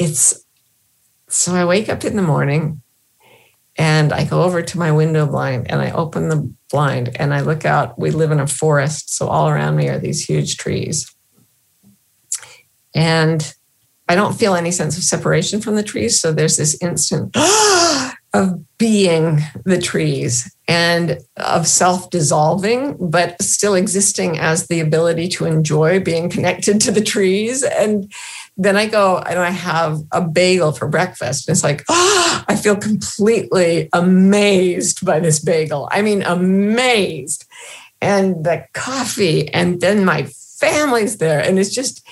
It's 0.00 0.44
so 1.28 1.54
I 1.54 1.64
wake 1.64 1.88
up 1.88 2.04
in 2.04 2.16
the 2.16 2.22
morning 2.22 2.82
and 3.76 4.12
I 4.12 4.24
go 4.24 4.42
over 4.42 4.62
to 4.62 4.78
my 4.78 4.90
window 4.90 5.26
blind 5.26 5.70
and 5.70 5.80
I 5.80 5.92
open 5.92 6.28
the 6.28 6.52
blind 6.70 7.14
and 7.16 7.32
I 7.32 7.42
look 7.42 7.64
out. 7.64 7.98
We 7.98 8.10
live 8.10 8.32
in 8.32 8.40
a 8.40 8.46
forest, 8.46 9.14
so 9.14 9.28
all 9.28 9.48
around 9.48 9.76
me 9.76 9.88
are 9.88 9.98
these 9.98 10.24
huge 10.24 10.56
trees. 10.56 11.14
And 12.94 13.54
I 14.08 14.16
don't 14.16 14.34
feel 14.36 14.56
any 14.56 14.72
sense 14.72 14.96
of 14.96 15.04
separation 15.04 15.60
from 15.60 15.76
the 15.76 15.84
trees. 15.84 16.20
So 16.20 16.32
there's 16.32 16.56
this 16.56 16.76
instant 16.82 17.36
of 18.32 18.62
being 18.78 19.40
the 19.64 19.80
trees 19.80 20.54
and 20.68 21.18
of 21.36 21.66
self 21.66 22.10
dissolving, 22.10 22.96
but 23.10 23.40
still 23.42 23.74
existing 23.74 24.38
as 24.38 24.68
the 24.68 24.80
ability 24.80 25.28
to 25.28 25.46
enjoy 25.46 26.00
being 26.00 26.30
connected 26.30 26.80
to 26.80 26.92
the 26.92 27.00
trees. 27.00 27.62
And 27.62 28.12
then 28.56 28.76
I 28.76 28.86
go 28.86 29.18
and 29.18 29.38
I 29.38 29.50
have 29.50 30.00
a 30.12 30.20
bagel 30.20 30.72
for 30.72 30.86
breakfast. 30.86 31.48
And 31.48 31.54
it's 31.54 31.64
like, 31.64 31.84
oh, 31.88 32.44
I 32.46 32.56
feel 32.56 32.76
completely 32.76 33.88
amazed 33.92 35.04
by 35.04 35.18
this 35.18 35.40
bagel. 35.40 35.88
I 35.90 36.02
mean, 36.02 36.22
amazed. 36.22 37.46
And 38.00 38.44
the 38.44 38.64
coffee, 38.72 39.52
and 39.52 39.80
then 39.80 40.04
my 40.04 40.24
family's 40.60 41.18
there. 41.18 41.40
And 41.40 41.58
it's 41.58 41.74
just, 41.74 42.06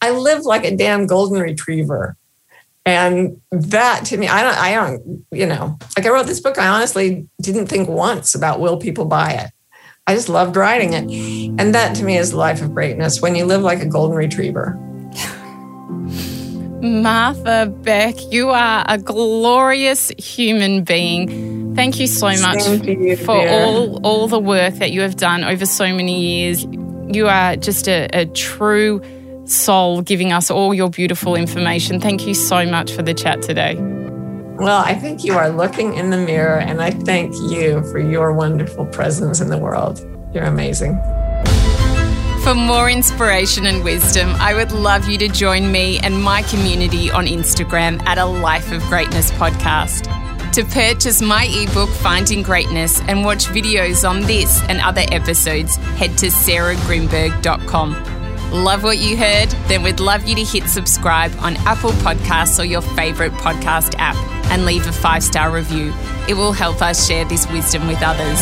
I 0.00 0.10
live 0.10 0.42
like 0.42 0.64
a 0.64 0.76
damn 0.76 1.06
golden 1.06 1.40
retriever. 1.40 2.16
And 2.84 3.40
that 3.52 4.06
to 4.06 4.16
me, 4.16 4.26
I 4.26 4.42
don't, 4.42 4.58
I 4.58 4.74
don't, 4.74 5.24
you 5.30 5.46
know, 5.46 5.78
like 5.96 6.04
I 6.04 6.10
wrote 6.10 6.26
this 6.26 6.40
book, 6.40 6.58
I 6.58 6.66
honestly 6.66 7.28
didn't 7.40 7.68
think 7.68 7.88
once 7.88 8.34
about 8.34 8.58
will 8.58 8.76
people 8.76 9.04
buy 9.04 9.32
it. 9.32 9.50
I 10.06 10.14
just 10.14 10.28
loved 10.28 10.56
writing 10.56 10.92
it. 10.94 11.04
And 11.60 11.74
that 11.74 11.94
to 11.96 12.04
me 12.04 12.18
is 12.18 12.32
the 12.32 12.36
life 12.36 12.60
of 12.60 12.74
greatness 12.74 13.22
when 13.22 13.36
you 13.36 13.44
live 13.44 13.62
like 13.62 13.80
a 13.80 13.86
golden 13.86 14.16
retriever. 14.16 14.74
Martha 16.82 17.72
Beck, 17.82 18.16
you 18.32 18.50
are 18.50 18.84
a 18.88 18.98
glorious 18.98 20.10
human 20.18 20.82
being. 20.82 21.76
Thank 21.76 22.00
you 22.00 22.08
so 22.08 22.26
much 22.26 22.66
you, 22.84 23.16
for 23.16 23.48
all, 23.48 24.04
all 24.04 24.26
the 24.26 24.40
work 24.40 24.74
that 24.74 24.90
you 24.90 25.02
have 25.02 25.16
done 25.16 25.44
over 25.44 25.64
so 25.64 25.94
many 25.94 26.20
years. 26.20 26.64
You 27.14 27.28
are 27.28 27.54
just 27.54 27.86
a, 27.86 28.08
a 28.12 28.26
true 28.26 29.00
soul 29.52 30.02
giving 30.02 30.32
us 30.32 30.50
all 30.50 30.74
your 30.74 30.90
beautiful 30.90 31.34
information. 31.34 32.00
Thank 32.00 32.26
you 32.26 32.34
so 32.34 32.66
much 32.66 32.92
for 32.92 33.02
the 33.02 33.14
chat 33.14 33.42
today. 33.42 33.76
Well, 34.56 34.82
I 34.84 34.94
think 34.94 35.24
you 35.24 35.34
are 35.34 35.50
looking 35.50 35.94
in 35.94 36.10
the 36.10 36.18
mirror, 36.18 36.58
and 36.58 36.80
I 36.82 36.90
thank 36.90 37.34
you 37.50 37.82
for 37.90 37.98
your 37.98 38.32
wonderful 38.32 38.86
presence 38.86 39.40
in 39.40 39.48
the 39.48 39.58
world. 39.58 40.00
You're 40.32 40.44
amazing. 40.44 41.00
For 42.42 42.54
more 42.54 42.90
inspiration 42.90 43.66
and 43.66 43.84
wisdom, 43.84 44.30
I 44.40 44.54
would 44.54 44.72
love 44.72 45.08
you 45.08 45.16
to 45.18 45.28
join 45.28 45.70
me 45.70 46.00
and 46.00 46.22
my 46.22 46.42
community 46.42 47.10
on 47.10 47.26
Instagram 47.26 48.02
at 48.04 48.18
a 48.18 48.24
Life 48.24 48.72
of 48.72 48.82
Greatness 48.84 49.30
podcast. 49.32 50.08
To 50.52 50.64
purchase 50.64 51.22
my 51.22 51.46
ebook, 51.50 51.88
Finding 51.88 52.42
Greatness, 52.42 53.00
and 53.02 53.24
watch 53.24 53.46
videos 53.46 54.08
on 54.08 54.20
this 54.22 54.62
and 54.64 54.80
other 54.80 55.04
episodes, 55.12 55.76
head 55.76 56.18
to 56.18 56.26
sarahgrynberg.com. 56.26 58.21
Love 58.52 58.82
what 58.84 58.98
you 58.98 59.16
heard? 59.16 59.48
Then 59.66 59.82
we'd 59.82 59.98
love 59.98 60.28
you 60.28 60.34
to 60.34 60.44
hit 60.44 60.68
subscribe 60.68 61.32
on 61.38 61.56
Apple 61.66 61.92
Podcasts 61.92 62.60
or 62.60 62.64
your 62.64 62.82
favourite 62.82 63.32
podcast 63.32 63.94
app 63.96 64.14
and 64.52 64.66
leave 64.66 64.86
a 64.86 64.92
five 64.92 65.22
star 65.22 65.50
review. 65.50 65.90
It 66.28 66.34
will 66.34 66.52
help 66.52 66.82
us 66.82 67.08
share 67.08 67.24
this 67.24 67.50
wisdom 67.50 67.88
with 67.88 68.02
others. 68.02 68.40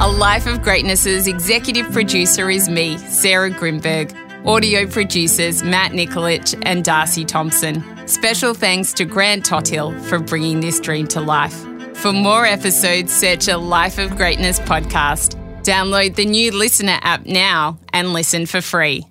A 0.00 0.08
Life 0.08 0.46
of 0.46 0.62
Greatness's 0.62 1.26
executive 1.26 1.92
producer 1.92 2.48
is 2.48 2.70
me, 2.70 2.96
Sarah 2.96 3.50
Grynberg. 3.50 4.16
Audio 4.46 4.86
producers 4.86 5.62
Matt 5.62 5.92
Nikolic 5.92 6.58
and 6.64 6.82
Darcy 6.82 7.26
Thompson. 7.26 7.84
Special 8.08 8.54
thanks 8.54 8.94
to 8.94 9.04
Grant 9.04 9.44
Tothill 9.44 9.92
for 10.04 10.18
bringing 10.18 10.60
this 10.60 10.80
dream 10.80 11.06
to 11.08 11.20
life. 11.20 11.54
For 11.98 12.14
more 12.14 12.46
episodes, 12.46 13.12
search 13.12 13.46
a 13.46 13.58
Life 13.58 13.98
of 13.98 14.16
Greatness 14.16 14.58
podcast. 14.60 15.38
Download 15.62 16.14
the 16.14 16.24
new 16.24 16.50
LiSTNR 16.50 16.98
app 17.02 17.24
now 17.26 17.78
and 17.92 18.12
listen 18.12 18.46
for 18.46 18.60
free. 18.60 19.06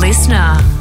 LiSTNR. 0.00 0.75